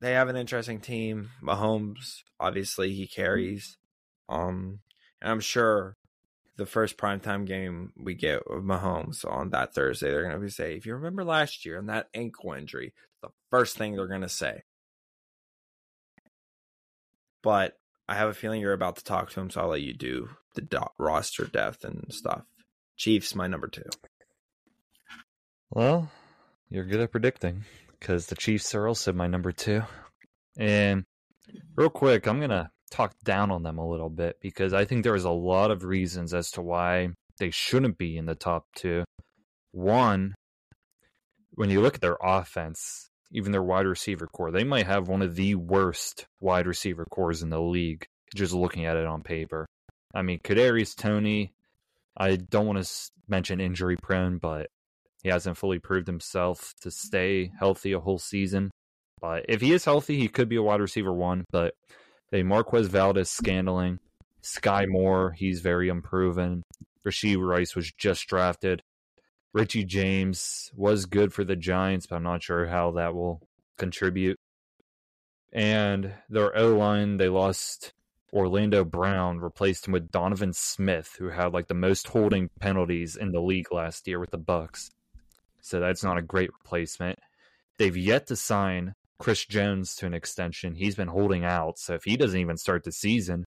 They 0.00 0.12
have 0.12 0.28
an 0.28 0.36
interesting 0.36 0.80
team. 0.80 1.30
Mahomes, 1.42 2.22
obviously, 2.38 2.92
he 2.94 3.06
carries. 3.06 3.76
Um, 4.28 4.80
and 5.20 5.30
I'm 5.30 5.40
sure 5.40 5.96
the 6.56 6.66
first 6.66 6.96
primetime 6.96 7.46
game 7.46 7.92
we 7.96 8.14
get 8.14 8.42
of 8.46 8.62
Mahomes 8.62 9.24
on 9.30 9.50
that 9.50 9.74
Thursday, 9.74 10.10
they're 10.10 10.22
going 10.22 10.34
to 10.34 10.40
be 10.40 10.50
say, 10.50 10.76
if 10.76 10.86
you 10.86 10.94
remember 10.94 11.24
last 11.24 11.64
year 11.64 11.78
and 11.78 11.88
that 11.88 12.08
ankle 12.14 12.52
injury, 12.52 12.94
the 13.22 13.28
first 13.50 13.76
thing 13.76 13.94
they're 13.94 14.06
going 14.06 14.20
to 14.20 14.28
say. 14.28 14.62
But 17.42 17.78
I 18.08 18.14
have 18.14 18.28
a 18.28 18.34
feeling 18.34 18.60
you're 18.60 18.72
about 18.72 18.96
to 18.96 19.04
talk 19.04 19.30
to 19.30 19.40
him, 19.40 19.50
so 19.50 19.60
I'll 19.60 19.68
let 19.68 19.82
you 19.82 19.94
do 19.94 20.30
the 20.54 20.62
do- 20.62 20.80
roster 20.98 21.44
depth 21.46 21.84
and 21.84 22.06
stuff. 22.10 22.42
Chiefs, 22.96 23.34
my 23.34 23.46
number 23.46 23.68
two. 23.68 23.88
Well, 25.70 26.10
you're 26.70 26.84
good 26.84 27.00
at 27.00 27.10
predicting 27.10 27.64
because 27.98 28.26
the 28.26 28.36
Chiefs 28.36 28.74
are 28.74 28.86
also 28.86 29.12
my 29.12 29.26
number 29.26 29.52
two. 29.52 29.82
And 30.56 31.04
real 31.76 31.90
quick, 31.90 32.26
I'm 32.26 32.40
gonna 32.40 32.70
talk 32.90 33.14
down 33.24 33.50
on 33.50 33.62
them 33.62 33.78
a 33.78 33.88
little 33.88 34.08
bit 34.08 34.36
because 34.40 34.72
I 34.72 34.84
think 34.84 35.02
there 35.02 35.16
is 35.16 35.24
a 35.24 35.30
lot 35.30 35.70
of 35.70 35.84
reasons 35.84 36.32
as 36.32 36.50
to 36.52 36.62
why 36.62 37.08
they 37.38 37.50
shouldn't 37.50 37.98
be 37.98 38.16
in 38.16 38.26
the 38.26 38.34
top 38.34 38.66
two. 38.76 39.04
One, 39.72 40.34
when 41.52 41.70
you 41.70 41.80
look 41.80 41.96
at 41.96 42.00
their 42.00 42.18
offense, 42.22 43.10
even 43.32 43.52
their 43.52 43.62
wide 43.62 43.86
receiver 43.86 44.26
core, 44.26 44.50
they 44.50 44.64
might 44.64 44.86
have 44.86 45.08
one 45.08 45.22
of 45.22 45.34
the 45.34 45.56
worst 45.56 46.26
wide 46.40 46.66
receiver 46.66 47.04
cores 47.10 47.42
in 47.42 47.50
the 47.50 47.60
league, 47.60 48.06
just 48.34 48.52
looking 48.52 48.86
at 48.86 48.96
it 48.96 49.06
on 49.06 49.22
paper. 49.22 49.66
I 50.14 50.22
mean, 50.22 50.40
Kadarius 50.40 50.96
Toney, 50.96 51.52
I 52.16 52.36
don't 52.36 52.66
want 52.66 52.84
to 52.84 52.90
mention 53.28 53.60
injury 53.60 53.96
prone, 53.96 54.38
but 54.38 54.68
he 55.22 55.28
hasn't 55.28 55.56
fully 55.56 55.78
proved 55.78 56.06
himself 56.06 56.74
to 56.80 56.90
stay 56.90 57.52
healthy 57.58 57.92
a 57.92 58.00
whole 58.00 58.18
season. 58.18 58.70
But 59.20 59.44
if 59.48 59.60
he 59.60 59.72
is 59.72 59.84
healthy, 59.84 60.18
he 60.18 60.28
could 60.28 60.48
be 60.48 60.56
a 60.56 60.62
wide 60.62 60.80
receiver 60.80 61.12
one. 61.12 61.44
But 61.50 61.74
they 62.30 62.42
Marquez 62.42 62.88
Valdes-Scantling, 62.88 63.98
Sky 64.40 64.86
Moore, 64.86 65.32
he's 65.32 65.60
very 65.60 65.88
unproven. 65.88 66.62
Rashee 67.06 67.36
Rice 67.36 67.74
was 67.74 67.92
just 67.92 68.26
drafted. 68.26 68.82
Richie 69.52 69.84
James 69.84 70.70
was 70.74 71.06
good 71.06 71.32
for 71.32 71.44
the 71.44 71.56
Giants, 71.56 72.06
but 72.06 72.16
I'm 72.16 72.22
not 72.22 72.42
sure 72.42 72.66
how 72.66 72.92
that 72.92 73.14
will 73.14 73.40
contribute. 73.78 74.36
And 75.52 76.14
their 76.28 76.56
O 76.56 76.76
line, 76.76 77.16
they 77.16 77.28
lost 77.28 77.92
Orlando 78.32 78.84
Brown, 78.84 79.38
replaced 79.38 79.86
him 79.86 79.92
with 79.92 80.12
Donovan 80.12 80.52
Smith, 80.52 81.16
who 81.18 81.30
had 81.30 81.52
like 81.52 81.66
the 81.66 81.74
most 81.74 82.06
holding 82.08 82.48
penalties 82.60 83.16
in 83.16 83.32
the 83.32 83.40
league 83.40 83.72
last 83.72 84.06
year 84.06 84.20
with 84.20 84.30
the 84.30 84.38
Bucs. 84.38 84.90
So 85.62 85.80
that's 85.80 86.04
not 86.04 86.18
a 86.18 86.22
great 86.22 86.50
replacement. 86.62 87.18
They've 87.78 87.96
yet 87.96 88.26
to 88.28 88.36
sign 88.36 88.94
Chris 89.18 89.44
Jones 89.44 89.94
to 89.96 90.06
an 90.06 90.14
extension. 90.14 90.74
He's 90.74 90.94
been 90.94 91.08
holding 91.08 91.44
out, 91.44 91.78
so 91.78 91.94
if 91.94 92.04
he 92.04 92.16
doesn't 92.16 92.40
even 92.40 92.56
start 92.56 92.84
the 92.84 92.92
season, 92.92 93.44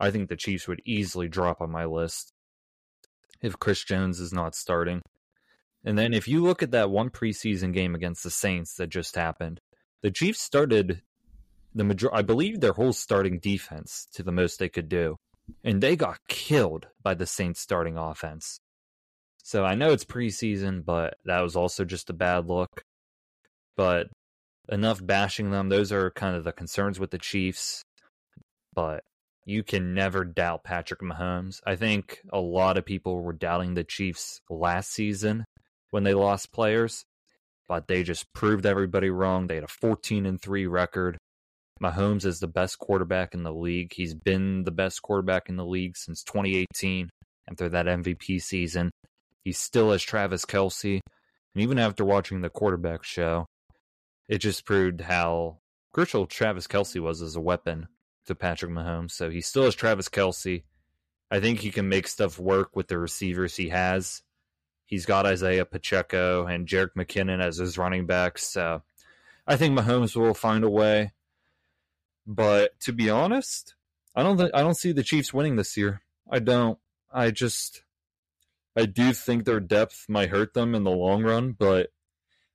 I 0.00 0.10
think 0.10 0.28
the 0.28 0.36
Chiefs 0.36 0.66
would 0.68 0.82
easily 0.84 1.28
drop 1.28 1.60
on 1.60 1.70
my 1.70 1.84
list 1.84 2.32
if 3.40 3.58
Chris 3.58 3.84
Jones 3.84 4.20
is 4.20 4.32
not 4.32 4.54
starting. 4.54 5.02
And 5.84 5.98
then 5.98 6.14
if 6.14 6.28
you 6.28 6.42
look 6.42 6.62
at 6.62 6.70
that 6.70 6.90
one 6.90 7.10
preseason 7.10 7.72
game 7.72 7.94
against 7.94 8.22
the 8.22 8.30
Saints 8.30 8.74
that 8.76 8.88
just 8.88 9.16
happened, 9.16 9.60
the 10.02 10.10
Chiefs 10.10 10.40
started 10.40 11.02
the 11.74 11.84
major 11.84 12.14
I 12.14 12.22
believe 12.22 12.60
their 12.60 12.72
whole 12.72 12.92
starting 12.92 13.38
defense 13.38 14.06
to 14.14 14.22
the 14.22 14.32
most 14.32 14.58
they 14.58 14.68
could 14.68 14.88
do. 14.88 15.16
And 15.64 15.80
they 15.80 15.96
got 15.96 16.18
killed 16.28 16.86
by 17.02 17.14
the 17.14 17.26
Saints 17.26 17.60
starting 17.60 17.96
offense. 17.96 18.58
So 19.42 19.64
I 19.64 19.74
know 19.74 19.92
it's 19.92 20.04
preseason, 20.04 20.84
but 20.84 21.14
that 21.24 21.40
was 21.40 21.56
also 21.56 21.84
just 21.84 22.10
a 22.10 22.14
bad 22.14 22.46
look. 22.46 22.82
But 23.76 24.08
enough 24.68 25.04
bashing 25.04 25.50
them. 25.50 25.68
Those 25.68 25.92
are 25.92 26.10
kind 26.10 26.36
of 26.36 26.44
the 26.44 26.52
concerns 26.52 27.00
with 27.00 27.10
the 27.10 27.18
Chiefs. 27.18 27.82
But 28.74 29.02
you 29.44 29.62
can 29.62 29.94
never 29.94 30.24
doubt 30.24 30.64
Patrick 30.64 31.00
Mahomes. 31.00 31.60
I 31.66 31.76
think 31.76 32.20
a 32.32 32.40
lot 32.40 32.78
of 32.78 32.84
people 32.84 33.20
were 33.20 33.32
doubting 33.32 33.74
the 33.74 33.84
Chiefs 33.84 34.40
last 34.48 34.92
season 34.92 35.44
when 35.90 36.04
they 36.04 36.14
lost 36.14 36.52
players, 36.52 37.04
but 37.68 37.88
they 37.88 38.02
just 38.02 38.32
proved 38.32 38.64
everybody 38.64 39.10
wrong. 39.10 39.46
They 39.46 39.56
had 39.56 39.64
a 39.64 39.68
14 39.68 40.26
and 40.26 40.40
3 40.40 40.66
record. 40.66 41.18
Mahomes 41.82 42.24
is 42.24 42.38
the 42.38 42.46
best 42.46 42.78
quarterback 42.78 43.34
in 43.34 43.42
the 43.42 43.52
league. 43.52 43.92
He's 43.92 44.14
been 44.14 44.62
the 44.62 44.70
best 44.70 45.02
quarterback 45.02 45.48
in 45.48 45.56
the 45.56 45.66
league 45.66 45.96
since 45.96 46.22
2018 46.22 47.10
after 47.50 47.68
that 47.68 47.86
MVP 47.86 48.40
season. 48.40 48.90
He 49.42 49.52
still 49.52 49.92
has 49.92 50.02
Travis 50.02 50.44
Kelce. 50.44 51.00
And 51.54 51.62
even 51.62 51.78
after 51.78 52.04
watching 52.04 52.40
the 52.40 52.50
quarterback 52.50 53.04
show, 53.04 53.46
it 54.28 54.38
just 54.38 54.64
proved 54.64 55.02
how 55.02 55.58
crucial 55.92 56.26
Travis 56.26 56.66
Kelce 56.66 57.00
was 57.00 57.20
as 57.20 57.36
a 57.36 57.40
weapon 57.40 57.88
to 58.26 58.34
Patrick 58.34 58.70
Mahomes. 58.70 59.12
So 59.12 59.30
he 59.30 59.40
still 59.40 59.64
has 59.64 59.74
Travis 59.74 60.08
Kelce. 60.08 60.62
I 61.30 61.40
think 61.40 61.60
he 61.60 61.70
can 61.70 61.88
make 61.88 62.08
stuff 62.08 62.38
work 62.38 62.76
with 62.76 62.88
the 62.88 62.98
receivers 62.98 63.56
he 63.56 63.70
has. 63.70 64.22
He's 64.84 65.06
got 65.06 65.30
Isiah 65.30 65.64
Pacheco 65.64 66.46
and 66.46 66.66
Jerick 66.66 66.90
McKinnon 66.96 67.42
as 67.42 67.56
his 67.56 67.78
running 67.78 68.06
backs. 68.06 68.44
So 68.44 68.82
I 69.46 69.56
think 69.56 69.78
Mahomes 69.78 70.14
will 70.14 70.34
find 70.34 70.64
a 70.64 70.70
way. 70.70 71.12
But 72.26 72.78
to 72.80 72.92
be 72.92 73.10
honest, 73.10 73.74
I 74.14 74.22
don't 74.22 74.36
think 74.36 74.50
I 74.54 74.60
don't 74.60 74.76
see 74.76 74.92
the 74.92 75.02
Chiefs 75.02 75.32
winning 75.32 75.56
this 75.56 75.76
year. 75.76 76.02
I 76.30 76.38
don't. 76.38 76.78
I 77.10 77.30
just 77.30 77.82
I 78.76 78.86
do 78.86 79.12
think 79.12 79.44
their 79.44 79.60
depth 79.60 80.06
might 80.08 80.30
hurt 80.30 80.54
them 80.54 80.74
in 80.74 80.84
the 80.84 80.90
long 80.90 81.22
run, 81.22 81.52
but 81.52 81.90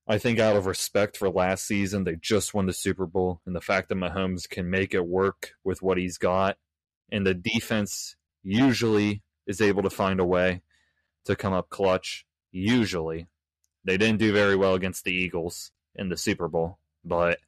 I 0.07 0.18
think 0.18 0.39
out 0.39 0.55
of 0.55 0.65
respect 0.65 1.18
for 1.18 1.30
last 1.30 1.68
season, 1.68 2.03
they 2.03 2.15
just 2.15 2.53
won 2.53 2.65
the 2.65 2.74
Super 2.74 3.05
Bowl, 3.05 3.41
and 3.45 3.55
the 3.55 3.61
fact 3.61 3.89
that 3.89 3.97
Mahomes 3.97 4.49
can 4.49 4.70
make 4.70 4.93
it 4.93 5.05
work 5.05 5.53
with 5.63 5.82
what 5.82 5.97
he's 5.97 6.18
got, 6.18 6.57
and 7.11 7.26
the 7.26 7.34
defense 7.34 8.15
usually 8.41 9.22
is 9.45 9.61
able 9.61 9.84
to 9.84 9.89
find 9.89 10.20
a 10.20 10.26
way 10.26 10.61
to 11.26 11.36
come 11.36 11.53
up 11.53 11.70
clutch. 11.70 12.26
Usually, 12.51 13.28
they 13.84 13.97
didn't 13.97 14.20
do 14.20 14.32
very 14.34 14.55
well 14.55 14.74
against 14.74 15.03
the 15.03 15.13
Eagles 15.13 15.72
in 15.95 16.09
the 16.09 16.18
Super 16.18 16.47
Bowl, 16.47 16.80
but 17.03 17.39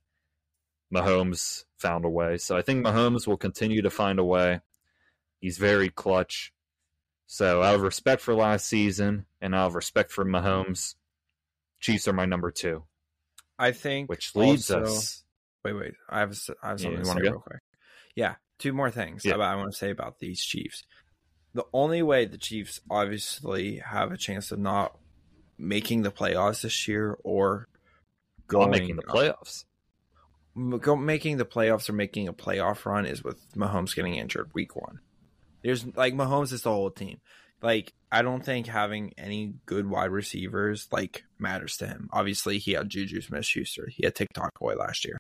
Mahomes 0.93 1.63
found 1.77 2.05
a 2.05 2.09
way. 2.09 2.37
So 2.37 2.57
I 2.57 2.61
think 2.61 2.85
Mahomes 2.85 3.25
will 3.25 3.37
continue 3.37 3.81
to 3.81 3.89
find 3.89 4.19
a 4.19 4.23
way. 4.23 4.61
He's 5.39 5.57
very 5.57 5.89
clutch. 5.89 6.51
So 7.31 7.61
out 7.61 7.75
of 7.75 7.81
respect 7.81 8.23
for 8.23 8.33
last 8.33 8.65
season 8.65 9.27
and 9.39 9.53
out 9.53 9.67
of 9.67 9.75
respect 9.75 10.11
for 10.11 10.25
Mahomes, 10.25 10.95
Chiefs 11.79 12.07
are 12.07 12.13
my 12.13 12.25
number 12.25 12.49
two. 12.49 12.83
I 13.59 13.71
think 13.71 14.09
Which 14.09 14.35
leads 14.35 14.71
also- 14.71 14.91
us. 14.91 15.23
Wait, 15.63 15.73
wait. 15.73 15.93
I 16.09 16.21
have 16.21 16.35
I 16.63 16.69
have 16.69 16.79
something 16.79 16.97
you 16.97 17.03
to 17.03 17.05
say 17.05 17.13
go? 17.13 17.19
real 17.21 17.39
quick. 17.39 17.59
Yeah, 18.15 18.35
two 18.57 18.73
more 18.73 18.89
things 18.89 19.23
Yeah. 19.23 19.35
about 19.35 19.53
I 19.53 19.55
want 19.57 19.71
to 19.71 19.77
say 19.77 19.91
about 19.91 20.17
these 20.17 20.41
Chiefs. 20.41 20.83
The 21.53 21.65
only 21.71 22.01
way 22.01 22.25
the 22.25 22.37
Chiefs 22.39 22.81
obviously 22.89 23.77
have 23.77 24.11
a 24.11 24.17
chance 24.17 24.51
of 24.51 24.57
not 24.57 24.97
making 25.57 26.01
the 26.01 26.11
playoffs 26.11 26.61
this 26.63 26.87
year 26.87 27.15
or 27.23 27.67
Going, 28.47 28.71
making 28.71 28.95
the 28.95 29.03
playoffs. 29.03 29.65
go, 30.81 30.95
making 30.95 31.37
the 31.37 31.45
playoffs 31.45 31.89
or 31.89 31.93
making 31.93 32.27
a 32.27 32.33
playoff 32.33 32.85
run 32.85 33.05
is 33.05 33.23
with 33.23 33.51
Mahomes 33.53 33.95
getting 33.95 34.15
injured 34.15 34.51
week 34.55 34.75
one. 34.75 35.01
There's 35.63 35.85
like 35.95 36.13
Mahomes 36.13 36.53
is 36.53 36.63
the 36.63 36.71
whole 36.71 36.91
team. 36.91 37.19
Like 37.61 37.93
I 38.11 38.21
don't 38.21 38.43
think 38.43 38.67
having 38.67 39.13
any 39.17 39.55
good 39.65 39.89
wide 39.89 40.11
receivers 40.11 40.87
like 40.91 41.25
matters 41.37 41.77
to 41.77 41.87
him. 41.87 42.09
Obviously, 42.11 42.57
he 42.57 42.73
had 42.73 42.89
Juju 42.89 43.21
Smith-Schuster. 43.21 43.89
He 43.91 44.05
had 44.05 44.15
TikTok 44.15 44.57
boy 44.59 44.75
last 44.75 45.05
year. 45.05 45.17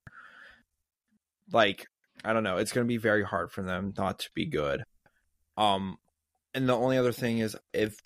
Like 1.51 1.87
I 2.23 2.33
don't 2.33 2.43
know. 2.43 2.57
It's 2.57 2.71
going 2.71 2.85
to 2.85 2.89
be 2.89 2.97
very 2.97 3.23
hard 3.23 3.51
for 3.51 3.61
them 3.61 3.93
not 3.97 4.19
to 4.19 4.29
be 4.33 4.45
good. 4.45 4.83
Um, 5.57 5.97
and 6.53 6.67
the 6.67 6.75
only 6.75 6.97
other 6.97 7.11
thing 7.11 7.39
is 7.39 7.55
if 7.73 7.97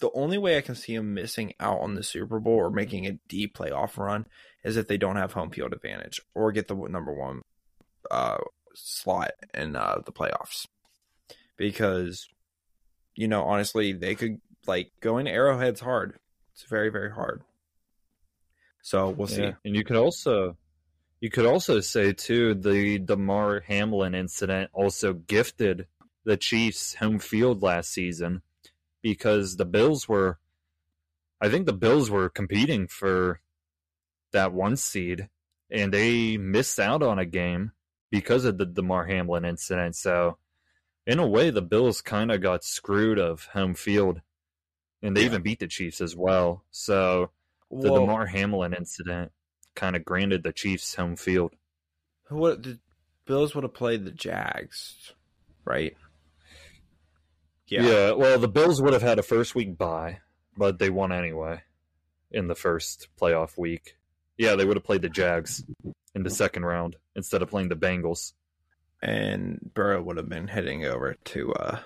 the 0.00 0.10
only 0.14 0.38
way 0.38 0.56
I 0.56 0.62
can 0.62 0.74
see 0.74 0.94
him 0.94 1.14
missing 1.14 1.54
out 1.58 1.80
on 1.80 1.94
the 1.94 2.02
Super 2.02 2.38
Bowl 2.38 2.54
or 2.54 2.70
making 2.70 3.06
a 3.06 3.18
deep 3.28 3.56
playoff 3.56 3.96
run 3.96 4.26
is 4.62 4.76
if 4.76 4.86
they 4.86 4.96
don't 4.96 5.16
have 5.16 5.32
home 5.32 5.50
field 5.50 5.72
advantage 5.72 6.20
or 6.34 6.52
get 6.52 6.68
the 6.68 6.74
number 6.74 7.12
one 7.12 7.42
uh, 8.10 8.38
slot 8.74 9.32
in 9.54 9.74
uh, 9.74 10.00
the 10.04 10.12
playoffs. 10.12 10.66
Because, 11.58 12.26
you 13.14 13.28
know, 13.28 13.44
honestly, 13.44 13.92
they 13.92 14.14
could 14.14 14.40
like 14.66 14.92
going 15.00 15.26
to 15.26 15.30
Arrowhead's 15.30 15.80
hard. 15.80 16.14
It's 16.54 16.64
very 16.64 16.88
very 16.88 17.10
hard. 17.10 17.42
So 18.82 19.10
we'll 19.10 19.26
see. 19.26 19.42
Yeah. 19.42 19.52
And 19.64 19.76
you 19.76 19.84
could 19.84 19.96
also 19.96 20.56
you 21.20 21.30
could 21.30 21.46
also 21.46 21.80
say 21.80 22.12
too 22.12 22.54
the 22.54 22.98
Damar 22.98 23.60
Hamlin 23.60 24.14
incident 24.14 24.70
also 24.72 25.12
gifted 25.12 25.86
the 26.24 26.36
Chiefs 26.36 26.94
home 26.94 27.18
field 27.18 27.62
last 27.62 27.90
season 27.90 28.42
because 29.02 29.56
the 29.56 29.64
Bills 29.64 30.08
were 30.08 30.38
I 31.40 31.48
think 31.48 31.66
the 31.66 31.72
Bills 31.72 32.10
were 32.10 32.28
competing 32.28 32.86
for 32.86 33.40
that 34.32 34.52
one 34.52 34.76
seed 34.76 35.28
and 35.70 35.92
they 35.92 36.36
missed 36.36 36.78
out 36.78 37.02
on 37.02 37.18
a 37.18 37.24
game 37.24 37.72
because 38.10 38.44
of 38.44 38.58
the 38.58 38.66
Damar 38.66 39.06
Hamlin 39.06 39.44
incident. 39.44 39.96
So 39.96 40.38
in 41.08 41.18
a 41.18 41.26
way 41.26 41.50
the 41.50 41.62
Bills 41.62 42.00
kind 42.02 42.30
of 42.30 42.40
got 42.40 42.62
screwed 42.62 43.18
of 43.18 43.46
home 43.46 43.74
field 43.74 44.20
and 45.02 45.16
they 45.16 45.22
Yeah. 45.22 45.26
even 45.26 45.42
beat 45.42 45.58
the 45.58 45.66
Chiefs 45.66 46.00
as 46.00 46.14
well. 46.14 46.64
So 46.70 47.30
the 47.70 47.90
Well, 47.90 48.06
Damar 48.06 48.26
Hamlin 48.26 48.74
incident 48.74 49.32
kind 49.74 49.96
of 49.96 50.04
granted 50.04 50.42
the 50.44 50.52
Chiefs 50.52 50.94
home 50.94 51.16
field. 51.16 51.54
What 52.28 52.62
the 52.62 52.78
Bills 53.24 53.54
would 53.54 53.64
have 53.64 53.74
played 53.74 54.04
the 54.04 54.10
Jags, 54.12 55.12
right? 55.64 55.96
Yeah. 57.66 57.82
Yeah. 57.82 58.10
well, 58.12 58.38
the 58.38 58.48
Bills 58.48 58.80
would 58.80 58.92
have 58.92 59.02
had 59.02 59.18
a 59.18 59.22
first 59.22 59.54
week 59.54 59.76
bye, 59.76 60.20
but 60.56 60.78
they 60.78 60.90
won 60.90 61.12
anyway 61.12 61.62
in 62.30 62.48
the 62.48 62.54
first 62.54 63.08
playoff 63.20 63.56
week. 63.58 63.96
Yeah, 64.36 64.54
they 64.54 64.64
would 64.64 64.76
have 64.76 64.84
played 64.84 65.02
the 65.02 65.08
Jags 65.08 65.64
in 66.14 66.22
the 66.22 66.30
second 66.30 66.64
round 66.64 66.96
instead 67.16 67.42
of 67.42 67.50
playing 67.50 67.68
the 67.68 67.76
Bengals. 67.76 68.32
And 69.02 69.70
Burrow 69.74 70.02
would 70.02 70.16
have 70.16 70.28
been 70.28 70.48
heading 70.48 70.84
over 70.84 71.14
to 71.26 71.52
uh, 71.54 71.78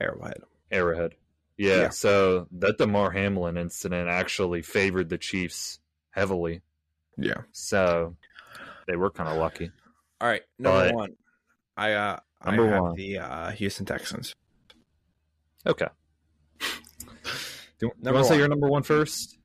Arrowhead. 0.00 0.42
Arrowhead. 0.70 1.14
Yeah, 1.56 1.76
Yeah. 1.82 1.88
so 1.90 2.48
that 2.52 2.78
Damar 2.78 3.10
Hamlin 3.10 3.56
incident 3.56 4.08
actually 4.08 4.62
favored 4.62 5.08
the 5.08 5.18
Chiefs 5.18 5.78
heavily. 6.10 6.60
Yeah. 7.16 7.42
So 7.52 8.16
they 8.86 8.96
were 8.96 9.10
kind 9.10 9.28
of 9.28 9.38
lucky. 9.38 9.70
All 10.20 10.28
right, 10.28 10.42
number 10.58 10.86
But- 10.88 10.94
one. 10.94 11.16
I 11.78 11.92
uh, 11.92 12.18
Number 12.44 12.68
I 12.68 12.74
have 12.74 12.82
one. 12.82 12.94
the 12.96 13.18
uh, 13.18 13.50
Houston 13.50 13.84
Texans. 13.86 14.34
Okay. 15.66 15.88
Do 17.78 17.86
you, 17.86 17.92
Number 18.00 18.14
want 18.14 18.26
to 18.26 18.32
say 18.32 18.38
your 18.38 18.48
number 18.48 18.68
one 18.68 18.82
first? 18.82 19.36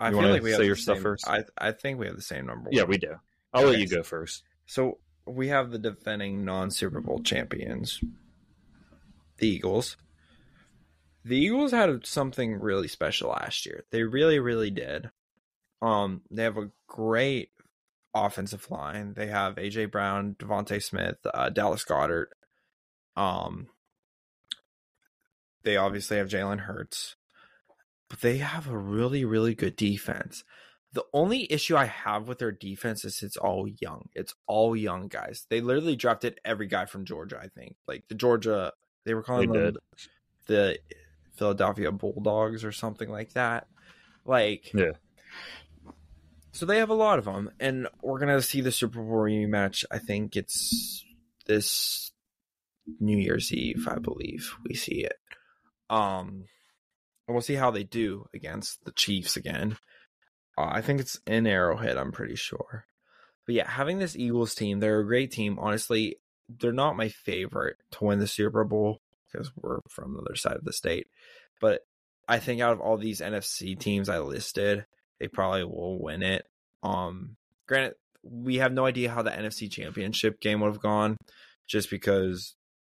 I 0.00 0.08
You 0.10 0.18
feel 0.18 0.28
like 0.30 0.42
we 0.42 0.50
have 0.50 0.56
say 0.56 0.62
the 0.62 0.66
your 0.66 0.76
stuff 0.76 0.96
same- 0.96 1.02
first? 1.02 1.28
I 1.28 1.44
I 1.58 1.70
think 1.72 1.98
we 2.00 2.06
have 2.06 2.16
the 2.16 2.22
same 2.22 2.46
number. 2.46 2.70
Yeah, 2.72 2.84
we 2.84 2.98
do. 2.98 3.14
I'll 3.52 3.66
let 3.66 3.78
you 3.78 3.86
go 3.88 4.02
first. 4.02 4.42
So 4.66 4.98
we 5.26 5.48
have 5.48 5.70
the 5.70 5.78
defending 5.78 6.44
non 6.44 6.70
Super 6.70 7.00
Bowl 7.00 7.20
champions, 7.22 8.00
the 9.38 9.48
Eagles. 9.48 9.96
The 11.24 11.36
Eagles 11.36 11.72
had 11.72 12.06
something 12.06 12.54
really 12.54 12.88
special 12.88 13.30
last 13.30 13.66
year. 13.66 13.84
They 13.90 14.02
really, 14.04 14.38
really 14.38 14.70
did. 14.70 15.10
Um, 15.82 16.22
they 16.30 16.42
have 16.44 16.56
a 16.56 16.70
great 16.86 17.50
offensive 18.14 18.70
line. 18.70 19.14
They 19.14 19.26
have 19.26 19.56
AJ 19.56 19.90
Brown, 19.90 20.34
DeVonta 20.38 20.82
Smith, 20.82 21.16
uh, 21.32 21.50
Dallas 21.50 21.84
Goedert. 21.84 22.28
Um, 23.16 23.68
they 25.62 25.76
obviously 25.76 26.16
have 26.16 26.28
Jalen 26.28 26.60
Hurts, 26.60 27.16
but 28.08 28.20
they 28.20 28.38
have 28.38 28.68
a 28.68 28.76
really, 28.76 29.24
really 29.24 29.54
good 29.54 29.76
defense. 29.76 30.44
The 30.92 31.04
only 31.12 31.50
issue 31.52 31.76
I 31.76 31.84
have 31.84 32.26
with 32.26 32.38
their 32.40 32.50
defense 32.50 33.04
is 33.04 33.22
it's 33.22 33.36
all 33.36 33.68
young. 33.68 34.08
It's 34.14 34.34
all 34.48 34.74
young 34.74 35.06
guys. 35.08 35.46
They 35.48 35.60
literally 35.60 35.94
drafted 35.94 36.40
every 36.44 36.66
guy 36.66 36.86
from 36.86 37.04
Georgia, 37.04 37.38
I 37.40 37.46
think. 37.46 37.76
Like 37.86 38.04
the 38.08 38.16
Georgia, 38.16 38.72
they 39.04 39.14
were 39.14 39.22
calling 39.22 39.52
They 39.52 39.58
them 39.58 39.72
did. 39.74 39.76
the 40.46 40.78
Philadelphia 41.36 41.92
Bulldogs 41.92 42.64
or 42.64 42.72
something 42.72 43.08
like 43.08 43.34
that. 43.34 43.68
Like, 44.24 44.72
Yeah. 44.74 44.92
So 46.52 46.66
they 46.66 46.78
have 46.78 46.90
a 46.90 46.94
lot 46.94 47.20
of 47.20 47.24
them, 47.24 47.50
and 47.60 47.86
we're 48.02 48.18
gonna 48.18 48.42
see 48.42 48.60
the 48.60 48.72
Super 48.72 49.00
Bowl 49.00 49.18
rematch. 49.18 49.84
I 49.90 49.98
think 49.98 50.34
it's 50.36 51.04
this 51.46 52.10
New 52.98 53.16
Year's 53.16 53.52
Eve, 53.52 53.86
I 53.88 54.00
believe 54.00 54.52
we 54.68 54.74
see 54.74 55.04
it. 55.04 55.16
Um, 55.88 56.46
and 57.28 57.34
we'll 57.34 57.40
see 57.42 57.54
how 57.54 57.70
they 57.70 57.84
do 57.84 58.26
against 58.34 58.84
the 58.84 58.90
Chiefs 58.90 59.36
again. 59.36 59.76
Uh, 60.60 60.68
I 60.70 60.82
think 60.82 61.00
it's 61.00 61.18
in 61.26 61.46
Arrowhead. 61.46 61.96
I'm 61.96 62.12
pretty 62.12 62.36
sure. 62.36 62.84
But 63.46 63.54
yeah, 63.54 63.68
having 63.68 63.98
this 63.98 64.16
Eagles 64.16 64.54
team, 64.54 64.80
they're 64.80 65.00
a 65.00 65.06
great 65.06 65.30
team. 65.30 65.58
Honestly, 65.58 66.16
they're 66.48 66.72
not 66.72 66.96
my 66.96 67.08
favorite 67.08 67.76
to 67.92 68.04
win 68.04 68.18
the 68.18 68.26
Super 68.26 68.64
Bowl 68.64 69.00
because 69.32 69.50
we're 69.56 69.78
from 69.88 70.12
the 70.12 70.20
other 70.20 70.36
side 70.36 70.56
of 70.56 70.64
the 70.64 70.72
state. 70.72 71.06
But 71.60 71.80
I 72.28 72.38
think 72.38 72.60
out 72.60 72.72
of 72.72 72.80
all 72.80 72.98
these 72.98 73.20
NFC 73.20 73.78
teams 73.78 74.08
I 74.08 74.18
listed, 74.18 74.84
they 75.18 75.28
probably 75.28 75.64
will 75.64 75.98
win 76.02 76.22
it. 76.22 76.44
Um, 76.82 77.36
granted, 77.66 77.94
we 78.22 78.56
have 78.56 78.72
no 78.72 78.84
idea 78.84 79.10
how 79.10 79.22
the 79.22 79.30
NFC 79.30 79.70
Championship 79.70 80.40
game 80.40 80.60
would 80.60 80.72
have 80.72 80.82
gone, 80.82 81.16
just 81.66 81.88
because 81.88 82.54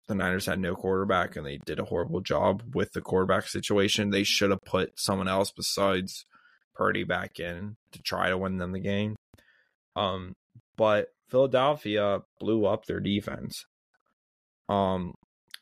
the 0.07 0.15
Niners 0.15 0.47
had 0.47 0.59
no 0.59 0.75
quarterback 0.75 1.35
and 1.35 1.45
they 1.45 1.59
did 1.65 1.79
a 1.79 1.85
horrible 1.85 2.21
job 2.21 2.63
with 2.73 2.93
the 2.93 3.01
quarterback 3.01 3.47
situation. 3.47 4.09
They 4.09 4.23
should 4.23 4.49
have 4.49 4.61
put 4.65 4.99
someone 4.99 5.27
else 5.27 5.51
besides 5.51 6.25
Purdy 6.81 7.03
back 7.03 7.39
in 7.39 7.75
to 7.91 8.01
try 8.01 8.29
to 8.29 8.37
win 8.39 8.57
them 8.57 8.71
the 8.71 8.79
game. 8.79 9.15
Um, 9.95 10.33
but 10.75 11.09
Philadelphia 11.29 12.21
blew 12.39 12.65
up 12.65 12.85
their 12.85 12.99
defense. 12.99 13.67
Um, 14.67 15.13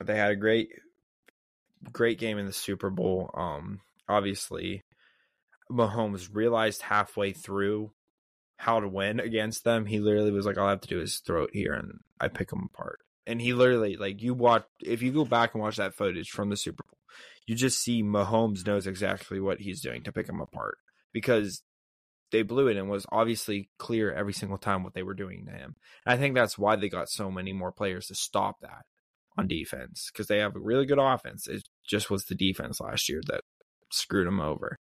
they 0.01 0.15
had 0.15 0.32
a 0.32 0.38
great, 0.38 0.70
great 1.91 2.20
game 2.20 2.38
in 2.38 2.45
the 2.45 2.53
Super 2.53 2.89
Bowl. 2.89 3.32
Um, 3.34 3.82
obviously, 4.07 4.82
Mahomes 5.70 6.30
realized 6.32 6.84
halfway 6.84 7.34
through 7.34 7.91
how 8.55 8.80
to 8.80 8.88
win 8.88 9.20
against 9.20 9.65
them. 9.65 9.88
He 9.88 9.99
literally 9.99 10.32
was 10.32 10.45
like, 10.45 10.57
"All 10.57 10.67
I 10.67 10.70
have 10.70 10.80
to 10.82 10.88
do 10.88 11.01
is 11.01 11.20
throw 11.20 11.43
it 11.43 11.49
here, 11.51 11.74
and 11.74 11.99
I 12.22 12.30
pick 12.30 12.47
them 12.47 12.70
apart." 12.74 12.99
And 13.28 13.41
he 13.41 13.51
literally, 13.51 13.97
like, 13.97 14.22
you 14.22 14.34
watch 14.34 14.63
if 14.82 15.01
you 15.01 15.11
go 15.11 15.26
back 15.26 15.53
and 15.53 15.61
watch 15.61 15.76
that 15.76 15.95
footage 15.95 16.30
from 16.30 16.49
the 16.49 16.55
Super 16.55 16.86
Bowl, 16.89 16.99
you 17.45 17.55
just 17.55 17.82
see 17.82 18.01
Mahomes 18.03 18.65
knows 18.65 18.88
exactly 18.88 19.41
what 19.41 19.59
he's 19.59 19.82
doing 19.82 20.01
to 20.03 20.13
pick 20.13 20.28
them 20.28 20.39
apart 20.39 20.78
because 21.14 21.62
they 22.32 22.43
blew 22.43 22.68
it 22.68 22.78
and 22.78 22.89
was 22.89 23.05
obviously 23.12 23.70
clear 23.78 24.12
every 24.12 24.34
single 24.34 24.57
time 24.57 24.84
what 24.84 24.93
they 24.93 25.03
were 25.03 25.14
doing 25.14 25.45
to 25.45 25.51
him. 25.51 25.76
And 26.05 26.14
I 26.14 26.18
think 26.18 26.36
that's 26.36 26.57
why 26.57 26.76
they 26.76 26.89
got 26.89 27.10
so 27.10 27.32
many 27.32 27.53
more 27.53 27.72
players 27.72 28.07
to 28.07 28.16
stop 28.16 28.57
that 28.62 28.86
on 29.38 29.47
defense 29.47 30.10
because 30.12 30.28
they 30.28 30.39
have 30.39 30.55
a 30.55 30.60
really 30.60 30.86
good 30.86 30.99
offense. 30.99 31.47
It 31.47 31.64
just 31.88 32.10
was 32.10 32.26
the 32.26 32.36
defense 32.36 32.80
last 32.80 33.10
year 33.10 33.22
that 33.28 33.41
screwed 33.91 34.28
them 34.28 34.39
over. 34.39 34.78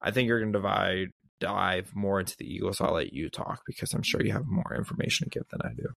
I 0.00 0.10
think 0.10 0.26
you're 0.26 0.40
going 0.40 0.52
to 0.52 0.58
divide 0.58 1.08
dive 1.38 1.90
more 1.94 2.20
into 2.20 2.36
the 2.36 2.46
Eagles. 2.46 2.80
I'll 2.80 2.94
let 2.94 3.12
you 3.12 3.28
talk 3.28 3.62
because 3.66 3.92
I'm 3.92 4.02
sure 4.02 4.24
you 4.24 4.32
have 4.32 4.46
more 4.46 4.74
information 4.76 5.26
to 5.26 5.38
give 5.38 5.48
than 5.50 5.60
I 5.62 5.74
do. 5.74 5.88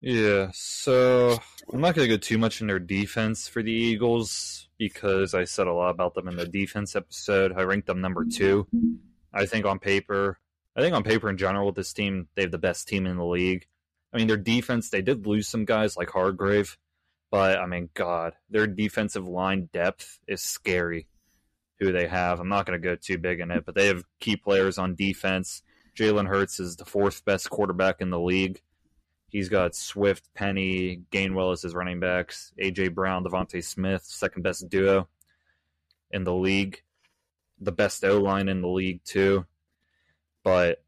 Yeah, 0.00 0.50
so 0.54 1.38
I'm 1.72 1.80
not 1.80 1.94
going 1.94 2.08
to 2.08 2.14
go 2.14 2.18
too 2.18 2.38
much 2.38 2.60
in 2.60 2.66
their 2.66 2.78
defense 2.78 3.48
for 3.48 3.62
the 3.62 3.72
Eagles 3.72 4.68
because 4.78 5.34
I 5.34 5.44
said 5.44 5.66
a 5.66 5.74
lot 5.74 5.90
about 5.90 6.14
them 6.14 6.26
in 6.26 6.36
the 6.36 6.46
defense 6.46 6.96
episode. 6.96 7.52
I 7.54 7.62
ranked 7.62 7.86
them 7.86 8.00
number 8.00 8.24
two. 8.24 8.66
I 9.32 9.44
think 9.44 9.66
on 9.66 9.78
paper, 9.78 10.38
I 10.74 10.80
think 10.80 10.94
on 10.94 11.02
paper 11.02 11.28
in 11.28 11.36
general, 11.36 11.70
this 11.70 11.92
team, 11.92 12.28
they 12.34 12.42
have 12.42 12.50
the 12.50 12.58
best 12.58 12.88
team 12.88 13.06
in 13.06 13.18
the 13.18 13.24
league. 13.24 13.66
I 14.12 14.16
mean, 14.16 14.26
their 14.26 14.38
defense, 14.38 14.88
they 14.88 15.02
did 15.02 15.26
lose 15.26 15.46
some 15.48 15.66
guys 15.66 15.96
like 15.96 16.10
Hargrave, 16.10 16.78
but 17.30 17.58
I 17.58 17.66
mean, 17.66 17.90
God, 17.92 18.32
their 18.48 18.66
defensive 18.66 19.28
line 19.28 19.68
depth 19.72 20.18
is 20.26 20.42
scary 20.42 21.08
who 21.78 21.92
they 21.92 22.08
have. 22.08 22.40
I'm 22.40 22.48
not 22.48 22.66
going 22.66 22.80
to 22.80 22.88
go 22.88 22.96
too 22.96 23.18
big 23.18 23.40
in 23.40 23.50
it, 23.50 23.64
but 23.66 23.74
they 23.74 23.86
have 23.86 24.04
key 24.18 24.36
players 24.36 24.78
on 24.78 24.94
defense. 24.94 25.62
Jalen 25.94 26.28
Hurts 26.28 26.58
is 26.58 26.76
the 26.76 26.84
fourth 26.84 27.24
best 27.24 27.50
quarterback 27.50 28.00
in 28.00 28.10
the 28.10 28.18
league. 28.18 28.62
He's 29.30 29.48
got 29.48 29.76
Swift, 29.76 30.28
Penny, 30.34 31.02
Gainwell 31.12 31.52
as 31.52 31.62
his 31.62 31.74
running 31.74 32.00
backs, 32.00 32.52
AJ 32.60 32.94
Brown, 32.94 33.24
DeVonta 33.24 33.62
Smith, 33.62 34.02
second 34.02 34.42
best 34.42 34.68
duo 34.68 35.08
in 36.10 36.24
the 36.24 36.34
league, 36.34 36.82
the 37.60 37.72
best 37.72 38.04
O 38.04 38.18
line 38.20 38.48
in 38.48 38.60
the 38.60 38.68
league 38.68 39.04
too. 39.04 39.46
But 40.42 40.82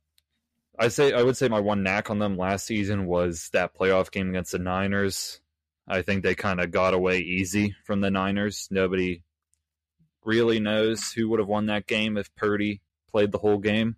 I 0.79 0.89
say 0.89 1.13
I 1.13 1.23
would 1.23 1.37
say 1.37 1.49
my 1.49 1.61
one 1.61 1.85
knack 1.85 2.11
on 2.11 2.19
them 2.19 2.37
last 2.37 2.67
season 2.67 3.07
was 3.07 3.49
that 3.53 3.77
playoff 3.77 4.11
game 4.11 4.31
against 4.31 4.53
the 4.53 4.59
Niners. 4.59 5.41
I 5.87 6.03
think 6.03 6.23
they 6.23 6.35
kind 6.35 6.61
of 6.61 6.71
got 6.71 6.95
away 6.95 7.19
easy 7.19 7.77
from 7.85 8.01
the 8.01 8.11
Niners. 8.11 8.69
Nobody 8.71 9.23
really 10.25 10.59
knows 10.59 11.13
who 11.13 11.29
would 11.29 11.41
have 11.41 11.49
won 11.49 11.67
that 11.67 11.87
game 11.87 12.17
if 12.17 12.35
Purdy 12.35 12.81
played 13.11 13.31
the 13.31 13.39
whole 13.39 13.59
game 13.59 13.97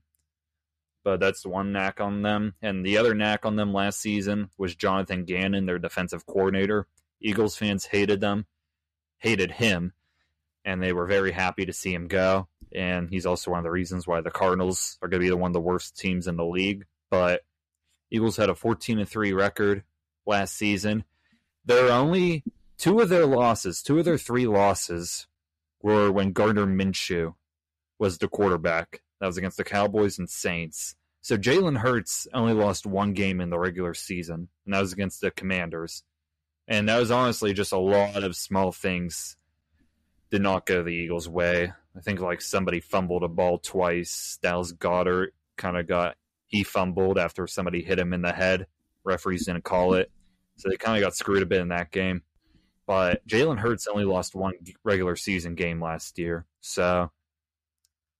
but 1.04 1.20
that's 1.20 1.42
the 1.42 1.50
one 1.50 1.70
knack 1.70 2.00
on 2.00 2.22
them. 2.22 2.54
And 2.62 2.84
the 2.84 2.96
other 2.96 3.14
knack 3.14 3.44
on 3.44 3.56
them 3.56 3.72
last 3.72 4.00
season 4.00 4.50
was 4.56 4.74
Jonathan 4.74 5.24
Gannon, 5.24 5.66
their 5.66 5.78
defensive 5.78 6.26
coordinator. 6.26 6.86
Eagles 7.20 7.56
fans 7.56 7.84
hated 7.86 8.20
them, 8.20 8.46
hated 9.18 9.52
him, 9.52 9.92
and 10.64 10.82
they 10.82 10.92
were 10.92 11.06
very 11.06 11.32
happy 11.32 11.66
to 11.66 11.72
see 11.72 11.92
him 11.92 12.08
go. 12.08 12.48
And 12.74 13.08
he's 13.08 13.26
also 13.26 13.50
one 13.50 13.58
of 13.58 13.64
the 13.64 13.70
reasons 13.70 14.06
why 14.06 14.20
the 14.20 14.30
Cardinals 14.30 14.98
are 15.00 15.08
going 15.08 15.22
to 15.22 15.28
be 15.28 15.32
one 15.32 15.50
of 15.50 15.54
the 15.54 15.60
worst 15.60 15.96
teams 15.96 16.26
in 16.26 16.36
the 16.36 16.44
league. 16.44 16.86
But 17.10 17.42
Eagles 18.10 18.36
had 18.36 18.50
a 18.50 18.54
14 18.54 18.98
and 18.98 19.08
3 19.08 19.32
record 19.32 19.84
last 20.26 20.56
season. 20.56 21.04
There 21.64 21.86
are 21.86 21.92
only 21.92 22.42
two 22.78 23.00
of 23.00 23.08
their 23.08 23.26
losses, 23.26 23.82
two 23.82 23.98
of 23.98 24.04
their 24.04 24.18
three 24.18 24.46
losses 24.46 25.26
were 25.82 26.10
when 26.10 26.32
Gardner 26.32 26.66
Minshew 26.66 27.34
was 27.98 28.18
the 28.18 28.28
quarterback. 28.28 29.02
That 29.24 29.28
was 29.28 29.38
against 29.38 29.56
the 29.56 29.64
Cowboys 29.64 30.18
and 30.18 30.28
Saints. 30.28 30.96
So 31.22 31.38
Jalen 31.38 31.78
Hurts 31.78 32.28
only 32.34 32.52
lost 32.52 32.84
one 32.84 33.14
game 33.14 33.40
in 33.40 33.48
the 33.48 33.58
regular 33.58 33.94
season, 33.94 34.48
and 34.66 34.74
that 34.74 34.82
was 34.82 34.92
against 34.92 35.22
the 35.22 35.30
Commanders. 35.30 36.02
And 36.68 36.90
that 36.90 36.98
was 36.98 37.10
honestly 37.10 37.54
just 37.54 37.72
a 37.72 37.78
lot 37.78 38.22
of 38.22 38.36
small 38.36 38.70
things 38.70 39.38
did 40.30 40.42
not 40.42 40.66
go 40.66 40.82
the 40.82 40.90
Eagles' 40.90 41.26
way. 41.26 41.72
I 41.96 42.00
think 42.02 42.20
like 42.20 42.42
somebody 42.42 42.80
fumbled 42.80 43.22
a 43.22 43.28
ball 43.28 43.56
twice. 43.56 44.38
Dallas 44.42 44.74
Goedert 44.74 45.28
kind 45.56 45.78
of 45.78 45.86
got 45.88 46.16
he 46.46 46.62
fumbled 46.62 47.16
after 47.16 47.46
somebody 47.46 47.82
hit 47.82 47.98
him 47.98 48.12
in 48.12 48.20
the 48.20 48.30
head. 48.30 48.66
Referees 49.04 49.46
didn't 49.46 49.64
call 49.64 49.94
it, 49.94 50.10
so 50.56 50.68
they 50.68 50.76
kind 50.76 50.98
of 50.98 51.02
got 51.02 51.16
screwed 51.16 51.42
a 51.42 51.46
bit 51.46 51.62
in 51.62 51.68
that 51.68 51.90
game. 51.90 52.20
But 52.86 53.26
Jalen 53.26 53.60
Hurts 53.60 53.86
only 53.86 54.04
lost 54.04 54.34
one 54.34 54.52
regular 54.84 55.16
season 55.16 55.54
game 55.54 55.80
last 55.80 56.18
year, 56.18 56.44
so 56.60 57.10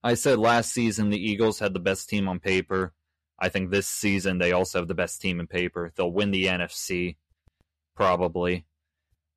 I 0.05 0.15
said 0.15 0.39
last 0.39 0.71
season 0.73 1.09
the 1.11 1.19
Eagles 1.19 1.59
had 1.59 1.73
the 1.73 1.81
best 1.81 2.09
team 2.11 2.29
on 2.29 2.39
paper. 2.39 2.93
I 3.39 3.49
think 3.49 3.71
this 3.71 3.89
season 3.89 4.39
they 4.39 4.53
also 4.53 4.79
have 4.79 4.87
the 4.89 4.95
best 4.95 5.21
team 5.21 5.41
in 5.41 5.47
paper. 5.47 5.93
They'll 5.97 6.13
win 6.13 6.31
the 6.31 6.45
NFC, 6.45 7.17
probably. 7.97 8.67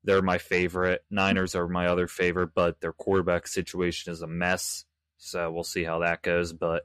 They're 0.04 0.22
my 0.22 0.38
favorite. 0.38 1.02
Niners 1.10 1.54
are 1.54 1.66
my 1.66 1.86
other 1.86 2.06
favorite, 2.06 2.50
but 2.54 2.80
their 2.80 2.92
quarterback 2.92 3.46
situation 3.48 4.12
is 4.12 4.22
a 4.22 4.26
mess. 4.26 4.84
So 5.16 5.50
we'll 5.50 5.64
see 5.64 5.84
how 5.84 6.00
that 6.00 6.22
goes. 6.22 6.52
But 6.52 6.84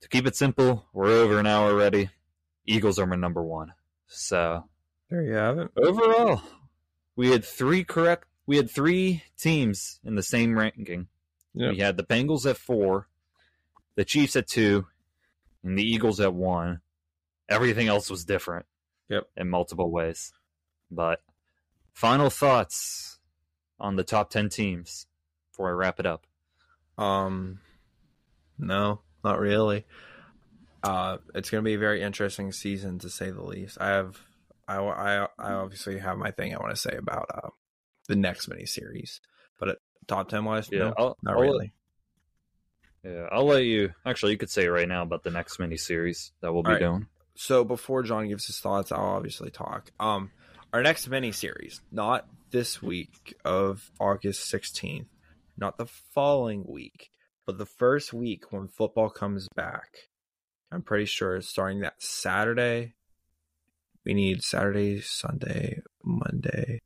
to 0.00 0.08
keep 0.08 0.26
it 0.26 0.36
simple, 0.36 0.86
we're 0.92 1.10
over 1.10 1.38
an 1.38 1.46
hour 1.46 1.70
already. 1.70 2.10
Eagles 2.64 2.98
are 2.98 3.06
my 3.06 3.16
number 3.16 3.42
one. 3.42 3.72
So 4.06 4.64
There 5.10 5.22
you 5.22 5.34
have 5.34 5.58
it. 5.58 5.70
overall, 5.76 6.42
we 7.16 7.30
had 7.30 7.44
three 7.44 7.84
correct. 7.84 8.26
We 8.46 8.56
had 8.56 8.70
three 8.70 9.22
teams 9.38 10.00
in 10.04 10.14
the 10.14 10.22
same 10.22 10.56
ranking. 10.56 11.08
Yep. 11.54 11.72
We 11.72 11.78
had 11.78 11.96
the 11.96 12.04
Bengals 12.04 12.48
at 12.48 12.56
four, 12.56 13.08
the 13.94 14.04
Chiefs 14.04 14.36
at 14.36 14.48
two, 14.48 14.86
and 15.62 15.78
the 15.78 15.84
Eagles 15.84 16.20
at 16.20 16.34
one. 16.34 16.80
Everything 17.48 17.88
else 17.88 18.10
was 18.10 18.24
different. 18.24 18.66
Yep. 19.08 19.24
in 19.36 19.50
multiple 19.50 19.90
ways. 19.90 20.32
But 20.90 21.20
final 21.92 22.30
thoughts 22.30 23.18
on 23.78 23.96
the 23.96 24.04
top 24.04 24.30
10 24.30 24.48
teams 24.48 25.06
before 25.50 25.68
I 25.68 25.72
wrap 25.72 26.00
it 26.00 26.06
up. 26.06 26.26
Um, 26.96 27.60
no, 28.58 29.00
not 29.22 29.38
really. 29.38 29.84
Uh, 30.82 31.18
it's 31.34 31.50
going 31.50 31.62
to 31.62 31.68
be 31.68 31.74
a 31.74 31.78
very 31.78 32.02
interesting 32.02 32.52
season 32.52 32.98
to 33.00 33.10
say 33.10 33.30
the 33.30 33.42
least. 33.42 33.78
I 33.80 33.88
have, 33.88 34.20
I, 34.68 34.78
I, 34.78 35.28
I 35.38 35.52
obviously 35.52 35.98
have 35.98 36.18
my 36.18 36.30
thing 36.30 36.54
I 36.54 36.58
want 36.58 36.74
to 36.74 36.80
say 36.80 36.96
about 36.96 37.26
uh, 37.34 37.48
the 38.08 38.16
next 38.16 38.48
mini 38.48 38.66
series, 38.66 39.20
but 39.58 39.78
top 40.06 40.28
ten 40.28 40.44
wise, 40.44 40.68
Yeah, 40.70 40.78
no, 40.78 40.94
I'll, 40.96 41.16
not 41.22 41.34
I'll- 41.34 41.40
really. 41.40 41.72
Yeah, 43.04 43.28
I'll 43.30 43.44
let 43.44 43.64
you. 43.64 43.92
Actually, 44.06 44.32
you 44.32 44.38
could 44.38 44.48
say 44.48 44.66
right 44.66 44.88
now 44.88 45.02
about 45.02 45.24
the 45.24 45.30
next 45.30 45.58
mini 45.58 45.76
series 45.76 46.32
that 46.40 46.54
we'll 46.54 46.62
be 46.62 46.70
right. 46.70 46.80
doing. 46.80 47.06
So 47.34 47.62
before 47.62 48.02
John 48.02 48.28
gives 48.28 48.46
his 48.46 48.60
thoughts, 48.60 48.92
I'll 48.92 49.00
obviously 49.00 49.50
talk. 49.50 49.90
Um, 50.00 50.30
our 50.72 50.82
next 50.82 51.06
mini 51.08 51.30
series, 51.32 51.82
not 51.92 52.26
this 52.50 52.80
week 52.80 53.34
of 53.44 53.90
August 54.00 54.48
sixteenth, 54.48 55.08
not 55.58 55.76
the 55.76 55.84
following 56.14 56.64
week, 56.66 57.10
but 57.44 57.58
the 57.58 57.66
first 57.66 58.14
week 58.14 58.50
when 58.52 58.68
football 58.68 59.10
comes 59.10 59.48
back. 59.54 60.08
I'm 60.72 60.80
pretty 60.82 61.04
sure 61.04 61.36
it's 61.36 61.48
starting 61.48 61.80
that 61.80 62.00
Saturday. 62.02 62.94
We 64.06 64.14
need 64.14 64.42
Saturday, 64.42 65.00
Sunday, 65.02 65.82
Monday, 66.02 66.80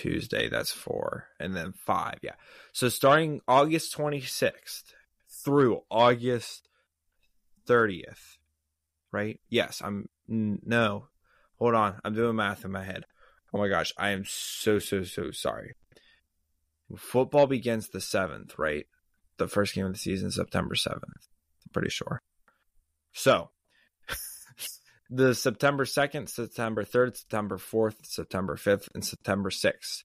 Tuesday. 0.00 0.48
That's 0.48 0.72
four, 0.72 1.26
and 1.38 1.54
then 1.54 1.72
five. 1.72 2.18
Yeah. 2.22 2.34
So 2.72 2.88
starting 2.88 3.40
August 3.46 3.96
26th 3.96 4.94
through 5.44 5.82
August 5.90 6.68
30th, 7.66 8.38
right? 9.12 9.40
Yes, 9.48 9.82
I'm. 9.84 10.08
No, 10.28 11.08
hold 11.58 11.74
on. 11.74 12.00
I'm 12.04 12.14
doing 12.14 12.36
math 12.36 12.64
in 12.64 12.72
my 12.72 12.84
head. 12.84 13.04
Oh 13.52 13.58
my 13.58 13.68
gosh, 13.68 13.92
I 13.98 14.10
am 14.10 14.24
so 14.26 14.78
so 14.78 15.02
so 15.02 15.30
sorry. 15.32 15.74
Football 16.96 17.46
begins 17.46 17.88
the 17.88 18.00
seventh, 18.00 18.58
right? 18.58 18.86
The 19.38 19.48
first 19.48 19.74
game 19.74 19.86
of 19.86 19.92
the 19.92 19.98
season, 19.98 20.30
September 20.30 20.74
seventh. 20.74 21.02
I'm 21.04 21.72
pretty 21.72 21.90
sure. 21.90 22.20
So, 23.12 23.50
the 25.10 25.34
September 25.34 25.84
second, 25.84 26.28
September 26.28 26.84
third, 26.84 27.16
September 27.16 27.58
fourth, 27.58 28.06
September 28.06 28.56
fifth, 28.56 28.88
and 28.94 29.04
September 29.04 29.50
sixth. 29.50 30.04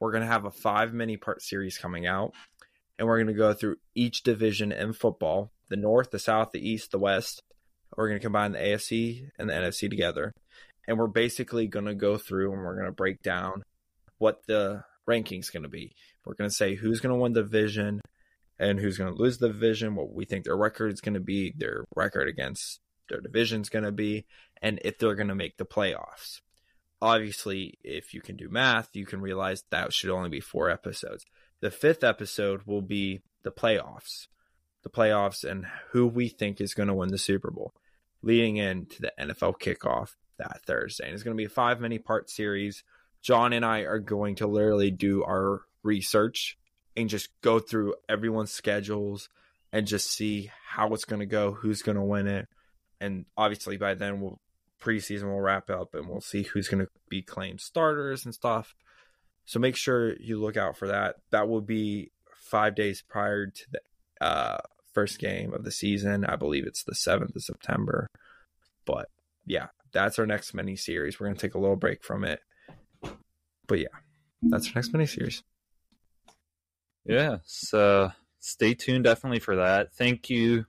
We're 0.00 0.12
gonna 0.12 0.26
have 0.26 0.44
a 0.44 0.50
five 0.50 0.94
mini 0.94 1.16
part 1.16 1.42
series 1.42 1.76
coming 1.76 2.06
out, 2.06 2.32
and 2.98 3.06
we're 3.06 3.18
gonna 3.18 3.34
go 3.34 3.52
through 3.52 3.76
each 3.94 4.22
division 4.22 4.72
in 4.72 4.92
football: 4.92 5.52
the 5.68 5.76
North, 5.76 6.10
the 6.10 6.18
South, 6.18 6.52
the 6.52 6.66
East, 6.66 6.92
the 6.92 6.98
West, 6.98 7.42
we're 7.96 8.08
going 8.08 8.20
to 8.20 8.24
combine 8.24 8.52
the 8.52 8.58
AFC 8.58 9.28
and 9.38 9.48
the 9.48 9.54
NFC 9.54 9.88
together. 9.88 10.32
And 10.86 10.98
we're 10.98 11.06
basically 11.06 11.66
going 11.66 11.86
to 11.86 11.94
go 11.94 12.18
through 12.18 12.52
and 12.52 12.62
we're 12.62 12.74
going 12.74 12.86
to 12.86 12.92
break 12.92 13.22
down 13.22 13.62
what 14.18 14.46
the 14.46 14.84
ranking's 15.06 15.50
going 15.50 15.62
to 15.62 15.68
be. 15.68 15.94
We're 16.24 16.34
going 16.34 16.50
to 16.50 16.54
say 16.54 16.74
who's 16.74 17.00
going 17.00 17.14
to 17.14 17.20
win 17.20 17.32
the 17.32 17.42
division 17.42 18.00
and 18.58 18.78
who's 18.78 18.98
going 18.98 19.12
to 19.14 19.20
lose 19.20 19.38
the 19.38 19.48
division, 19.48 19.94
what 19.94 20.12
we 20.12 20.24
think 20.24 20.44
their 20.44 20.56
record 20.56 20.92
is 20.92 21.00
going 21.00 21.14
to 21.14 21.20
be, 21.20 21.54
their 21.56 21.84
record 21.96 22.28
against 22.28 22.80
their 23.08 23.20
division's 23.20 23.68
going 23.68 23.84
to 23.84 23.92
be, 23.92 24.26
and 24.62 24.80
if 24.84 24.98
they're 24.98 25.14
going 25.14 25.28
to 25.28 25.34
make 25.34 25.56
the 25.56 25.64
playoffs. 25.64 26.40
Obviously, 27.02 27.78
if 27.82 28.14
you 28.14 28.20
can 28.20 28.36
do 28.36 28.48
math, 28.48 28.88
you 28.94 29.04
can 29.04 29.20
realize 29.20 29.64
that 29.70 29.92
should 29.92 30.10
only 30.10 30.30
be 30.30 30.40
four 30.40 30.70
episodes. 30.70 31.24
The 31.60 31.70
fifth 31.70 32.02
episode 32.02 32.62
will 32.64 32.82
be 32.82 33.22
the 33.42 33.50
playoffs 33.50 34.26
the 34.84 34.90
playoffs 34.90 35.42
and 35.42 35.66
who 35.90 36.06
we 36.06 36.28
think 36.28 36.60
is 36.60 36.74
going 36.74 36.88
to 36.88 36.94
win 36.94 37.08
the 37.08 37.18
Super 37.18 37.50
Bowl 37.50 37.74
leading 38.22 38.58
into 38.58 39.02
the 39.02 39.12
NFL 39.18 39.58
kickoff 39.58 40.14
that 40.38 40.60
Thursday. 40.64 41.06
And 41.06 41.14
it's 41.14 41.24
going 41.24 41.36
to 41.36 41.40
be 41.40 41.46
a 41.46 41.50
five 41.50 41.80
mini 41.80 41.98
part 41.98 42.30
series. 42.30 42.84
John 43.20 43.52
and 43.52 43.64
I 43.64 43.80
are 43.80 43.98
going 43.98 44.36
to 44.36 44.46
literally 44.46 44.90
do 44.90 45.24
our 45.24 45.62
research 45.82 46.56
and 46.96 47.08
just 47.08 47.28
go 47.40 47.58
through 47.58 47.94
everyone's 48.08 48.52
schedules 48.52 49.28
and 49.72 49.86
just 49.86 50.10
see 50.10 50.50
how 50.68 50.92
it's 50.92 51.06
going 51.06 51.20
to 51.20 51.26
go, 51.26 51.52
who's 51.52 51.82
going 51.82 51.96
to 51.96 52.02
win 52.02 52.28
it. 52.28 52.46
And 53.04 53.26
obviously 53.36 53.76
by 53.76 53.94
then 53.94 54.20
we'll 54.20 54.40
preseason 54.80 55.24
will 55.24 55.40
wrap 55.40 55.70
up 55.70 55.94
and 55.94 56.08
we'll 56.08 56.20
see 56.20 56.42
who's 56.42 56.68
going 56.68 56.84
to 56.84 56.90
be 57.08 57.22
claimed 57.22 57.60
starters 57.60 58.24
and 58.24 58.34
stuff. 58.34 58.74
So 59.44 59.58
make 59.58 59.76
sure 59.76 60.16
you 60.16 60.40
look 60.40 60.56
out 60.56 60.76
for 60.76 60.88
that. 60.88 61.16
That 61.30 61.48
will 61.48 61.60
be 61.60 62.10
5 62.36 62.74
days 62.74 63.02
prior 63.06 63.46
to 63.46 63.62
the 63.72 63.80
uh 64.20 64.58
first 64.92 65.18
game 65.18 65.52
of 65.52 65.64
the 65.64 65.72
season. 65.72 66.24
I 66.24 66.36
believe 66.36 66.66
it's 66.66 66.84
the 66.84 66.94
7th 66.94 67.34
of 67.34 67.42
September. 67.42 68.06
But 68.86 69.08
yeah, 69.44 69.68
that's 69.92 70.18
our 70.18 70.26
next 70.26 70.54
mini 70.54 70.76
series. 70.76 71.18
We're 71.18 71.26
going 71.26 71.36
to 71.36 71.46
take 71.46 71.54
a 71.54 71.58
little 71.58 71.76
break 71.76 72.04
from 72.04 72.24
it. 72.24 72.40
But 73.66 73.80
yeah, 73.80 73.88
that's 74.42 74.68
our 74.68 74.72
next 74.76 74.92
mini 74.92 75.06
series. 75.06 75.42
Yeah, 77.04 77.38
so 77.44 78.12
stay 78.40 78.74
tuned 78.74 79.04
definitely 79.04 79.40
for 79.40 79.56
that. 79.56 79.94
Thank 79.94 80.30
you 80.30 80.66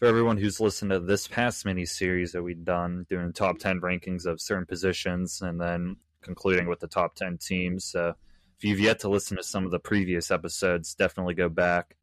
for 0.00 0.06
everyone 0.06 0.38
who's 0.38 0.60
listened 0.60 0.90
to 0.90 0.98
this 0.98 1.28
past 1.28 1.66
mini 1.66 1.84
series 1.84 2.32
that 2.32 2.42
we've 2.42 2.64
done, 2.64 3.04
doing 3.10 3.34
top 3.34 3.58
10 3.58 3.82
rankings 3.82 4.24
of 4.24 4.40
certain 4.40 4.64
positions 4.64 5.42
and 5.42 5.60
then 5.60 5.96
concluding 6.22 6.66
with 6.66 6.80
the 6.80 6.86
top 6.86 7.14
10 7.16 7.36
teams. 7.36 7.84
So 7.84 8.14
if 8.56 8.64
you've 8.64 8.80
yet 8.80 9.00
to 9.00 9.10
listen 9.10 9.36
to 9.36 9.42
some 9.42 9.66
of 9.66 9.70
the 9.70 9.78
previous 9.78 10.30
episodes, 10.30 10.94
definitely 10.94 11.34
go 11.34 11.50
back 11.50 11.96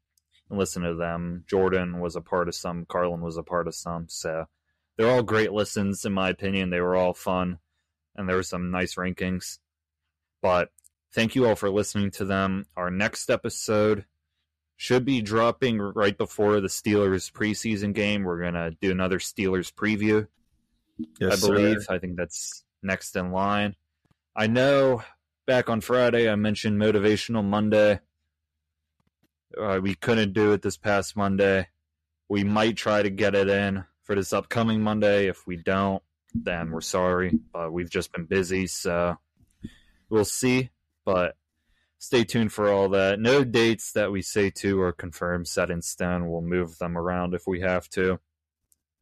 and 0.48 0.60
listen 0.60 0.84
to 0.84 0.94
them. 0.94 1.42
Jordan 1.48 1.98
was 1.98 2.14
a 2.14 2.20
part 2.20 2.46
of 2.46 2.54
some, 2.54 2.86
Carlin 2.88 3.20
was 3.20 3.36
a 3.36 3.42
part 3.42 3.66
of 3.66 3.74
some. 3.74 4.06
So 4.08 4.44
they're 4.96 5.10
all 5.10 5.24
great 5.24 5.52
listens, 5.52 6.04
in 6.04 6.12
my 6.12 6.28
opinion. 6.28 6.70
They 6.70 6.80
were 6.80 6.94
all 6.94 7.14
fun 7.14 7.58
and 8.14 8.28
there 8.28 8.36
were 8.36 8.44
some 8.44 8.70
nice 8.70 8.94
rankings. 8.94 9.58
But 10.40 10.68
thank 11.12 11.34
you 11.34 11.48
all 11.48 11.56
for 11.56 11.68
listening 11.68 12.12
to 12.12 12.24
them. 12.24 12.66
Our 12.76 12.92
next 12.92 13.28
episode 13.28 14.04
should 14.78 15.04
be 15.04 15.20
dropping 15.20 15.78
right 15.80 16.16
before 16.16 16.60
the 16.60 16.68
Steelers 16.68 17.30
preseason 17.32 17.92
game. 17.92 18.22
We're 18.22 18.40
going 18.40 18.54
to 18.54 18.70
do 18.80 18.92
another 18.92 19.18
Steelers 19.18 19.72
preview, 19.74 20.28
Yes, 21.20 21.44
I 21.44 21.46
believe. 21.46 21.78
I 21.90 21.98
think 21.98 22.16
that's 22.16 22.64
next 22.82 23.16
in 23.16 23.32
line. 23.32 23.74
I 24.36 24.46
know 24.46 25.02
back 25.48 25.68
on 25.68 25.80
Friday 25.80 26.30
I 26.30 26.36
mentioned 26.36 26.80
Motivational 26.80 27.44
Monday. 27.44 27.98
Uh, 29.60 29.80
we 29.82 29.96
couldn't 29.96 30.32
do 30.32 30.52
it 30.52 30.62
this 30.62 30.76
past 30.76 31.16
Monday. 31.16 31.66
We 32.28 32.44
might 32.44 32.76
try 32.76 33.02
to 33.02 33.10
get 33.10 33.34
it 33.34 33.48
in 33.48 33.84
for 34.04 34.14
this 34.14 34.32
upcoming 34.32 34.80
Monday. 34.80 35.26
If 35.26 35.44
we 35.44 35.56
don't, 35.56 36.02
then 36.34 36.70
we're 36.70 36.82
sorry. 36.82 37.40
But 37.52 37.72
we've 37.72 37.90
just 37.90 38.12
been 38.12 38.26
busy, 38.26 38.68
so 38.68 39.16
we'll 40.08 40.24
see. 40.24 40.70
But 41.04 41.34
stay 41.98 42.24
tuned 42.24 42.52
for 42.52 42.70
all 42.70 42.88
that. 42.90 43.20
No 43.20 43.44
dates 43.44 43.92
that 43.92 44.12
we 44.12 44.22
say 44.22 44.50
to 44.50 44.80
or 44.80 44.92
confirm 44.92 45.44
set 45.44 45.70
in 45.70 45.82
stone. 45.82 46.28
We'll 46.28 46.40
move 46.40 46.78
them 46.78 46.96
around 46.96 47.34
if 47.34 47.46
we 47.46 47.60
have 47.60 47.88
to. 47.90 48.20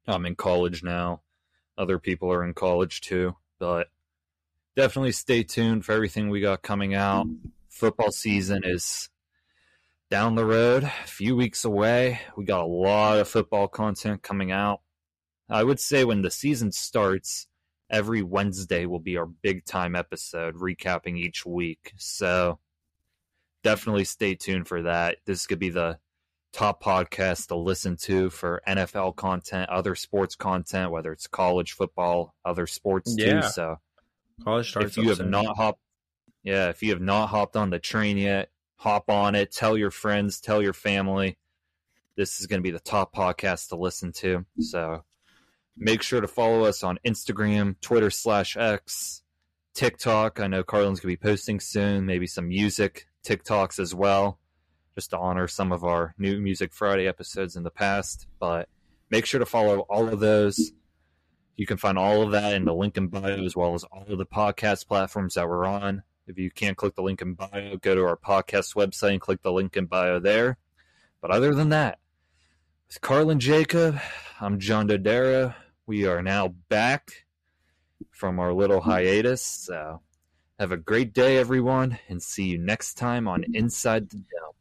I'm 0.06 0.27
in 0.27 0.36
college 0.36 0.82
now. 0.82 1.23
Other 1.78 1.98
people 1.98 2.32
are 2.32 2.44
in 2.44 2.55
college 2.55 3.01
too. 3.01 3.36
But 3.59 3.89
definitely 4.74 5.12
stay 5.12 5.43
tuned 5.43 5.85
for 5.85 5.93
everything 5.93 6.28
we 6.28 6.40
got 6.40 6.62
coming 6.62 6.94
out. 6.94 7.27
Football 7.68 8.12
season 8.12 8.62
is 8.64 9.10
down 10.10 10.35
the 10.35 10.44
road, 10.44 10.85
a 10.85 11.06
few 11.06 11.36
weeks 11.36 11.64
away. 11.64 12.20
We 12.36 12.44
got 12.44 12.62
a 12.62 12.66
lot 12.66 13.18
of 13.18 13.28
football 13.28 13.68
content 13.68 14.23
coming 14.23 14.52
out. 14.52 14.81
I 15.48 15.64
would 15.64 15.81
say 15.81 16.05
when 16.05 16.23
the 16.23 16.31
season 16.31 16.73
starts, 16.73 17.47
every 17.90 18.23
Wednesday 18.23 18.86
will 18.86 19.01
be 19.01 19.16
our 19.16 19.27
big 19.27 19.64
time 19.64 19.94
episode 19.94 20.55
recapping 20.56 21.18
each 21.18 21.44
week. 21.44 21.93
So 21.97 22.59
definitely 23.66 24.05
stay 24.05 24.34
tuned 24.34 24.68
for 24.68 24.82
that. 24.82 25.18
This 25.26 25.47
could 25.47 25.59
be 25.59 25.70
the 25.70 25.98
top 26.52 26.82
podcast 26.82 27.48
to 27.48 27.56
listen 27.56 27.97
to 27.97 28.30
for 28.30 28.62
NFL 28.66 29.16
content, 29.16 29.68
other 29.70 29.94
sports 29.94 30.36
content, 30.36 30.90
whether 30.93 31.12
it's 31.12 31.26
college 31.26 31.72
football, 31.72 32.34
other 32.44 32.66
sports 32.66 33.14
Yeah. 33.18 33.40
too. 33.43 33.48
So 33.48 33.76
College 34.44 34.70
starts 34.70 34.90
if 34.93 34.97
you 35.02 35.09
have 35.09 35.18
soon. 35.18 35.30
not 35.30 35.56
hopped 35.56 35.80
yeah 36.44 36.68
if 36.68 36.80
you 36.82 36.90
have 36.90 37.01
not 37.01 37.28
hopped 37.28 37.56
on 37.56 37.70
the 37.70 37.78
train 37.80 38.16
yet 38.16 38.51
hop 38.76 39.10
on 39.10 39.34
it 39.34 39.51
tell 39.51 39.76
your 39.76 39.90
friends 39.90 40.38
tell 40.40 40.62
your 40.62 40.72
family 40.74 41.36
this 42.16 42.38
is 42.38 42.47
going 42.47 42.60
to 42.60 42.62
be 42.62 42.70
the 42.70 42.78
top 42.78 43.12
podcast 43.14 43.68
to 43.70 43.76
listen 43.76 44.12
to 44.12 44.44
so 44.60 45.02
make 45.76 46.02
sure 46.02 46.20
to 46.20 46.28
follow 46.28 46.64
us 46.64 46.84
on 46.84 46.98
instagram 47.05 47.74
twitter 47.80 48.10
slash 48.10 48.56
x 48.56 49.22
tiktok 49.74 50.38
i 50.38 50.47
know 50.47 50.62
carlin's 50.62 51.01
going 51.01 51.14
to 51.16 51.18
be 51.20 51.28
posting 51.28 51.59
soon 51.59 52.05
maybe 52.06 52.26
some 52.26 52.47
music 52.48 53.06
tiktoks 53.27 53.78
as 53.78 53.94
well 53.94 54.39
just 54.94 55.11
to 55.11 55.19
honor 55.19 55.48
some 55.48 55.73
of 55.73 55.85
our 55.85 56.15
new 56.19 56.39
music 56.40 56.73
friday 56.73 57.07
episodes 57.07 57.57
in 57.57 57.62
the 57.62 57.70
past 57.70 58.27
but 58.39 58.69
make 59.11 59.27
sure 59.27 59.40
to 59.40 59.47
follow 59.47 59.81
all 59.81 60.09
of 60.09 60.20
those 60.20 60.73
you 61.57 61.66
can 61.66 61.78
find 61.78 61.98
all 61.98 62.23
of 62.23 62.32
that 62.32 62.53
in 62.53 62.66
the 62.66 62.74
link 62.74 62.98
in 62.98 63.09
bio, 63.09 63.43
as 63.43 63.57
well 63.57 63.74
as 63.74 63.85
all 63.85 64.05
of 64.07 64.19
the 64.19 64.27
podcast 64.27 64.86
platforms 64.86 65.35
that 65.35 65.48
we're 65.48 65.65
on. 65.65 66.03
If 66.27 66.39
you 66.39 66.51
can't 66.51 66.77
click 66.77 66.94
the 66.94 67.03
link 67.03 67.23
in 67.23 67.32
bio, 67.32 67.78
go 67.81 67.94
to 67.94 68.05
our 68.05 68.16
podcast 68.16 68.74
website 68.74 69.12
and 69.12 69.20
click 69.20 69.43
the 69.43 69.53
link 69.53 69.77
in 69.77 69.86
bio 69.86 70.20
there. 70.20 70.59
But 71.23 71.31
other 71.31 71.55
than 71.55 71.70
that, 71.70 71.98
with 72.89 73.01
Carlin 73.01 73.40
Jacob, 73.40 73.98
I'm 74.39 74.61
John 74.61 74.86
Dodera. 74.86 75.55
We 75.86 76.05
are 76.07 76.20
now 76.20 76.48
back 76.69 77.24
from 78.11 78.39
our 78.39 78.53
little 78.53 78.82
hiatus. 78.82 79.43
So 79.43 80.03
have 80.59 80.73
a 80.73 80.77
great 80.77 81.12
day, 81.12 81.37
everyone, 81.37 81.99
and 82.09 82.23
see 82.23 82.45
you 82.45 82.59
next 82.59 82.95
time 82.95 83.28
on 83.28 83.45
Inside 83.53 84.09
the 84.09 84.16
Dome. 84.16 84.56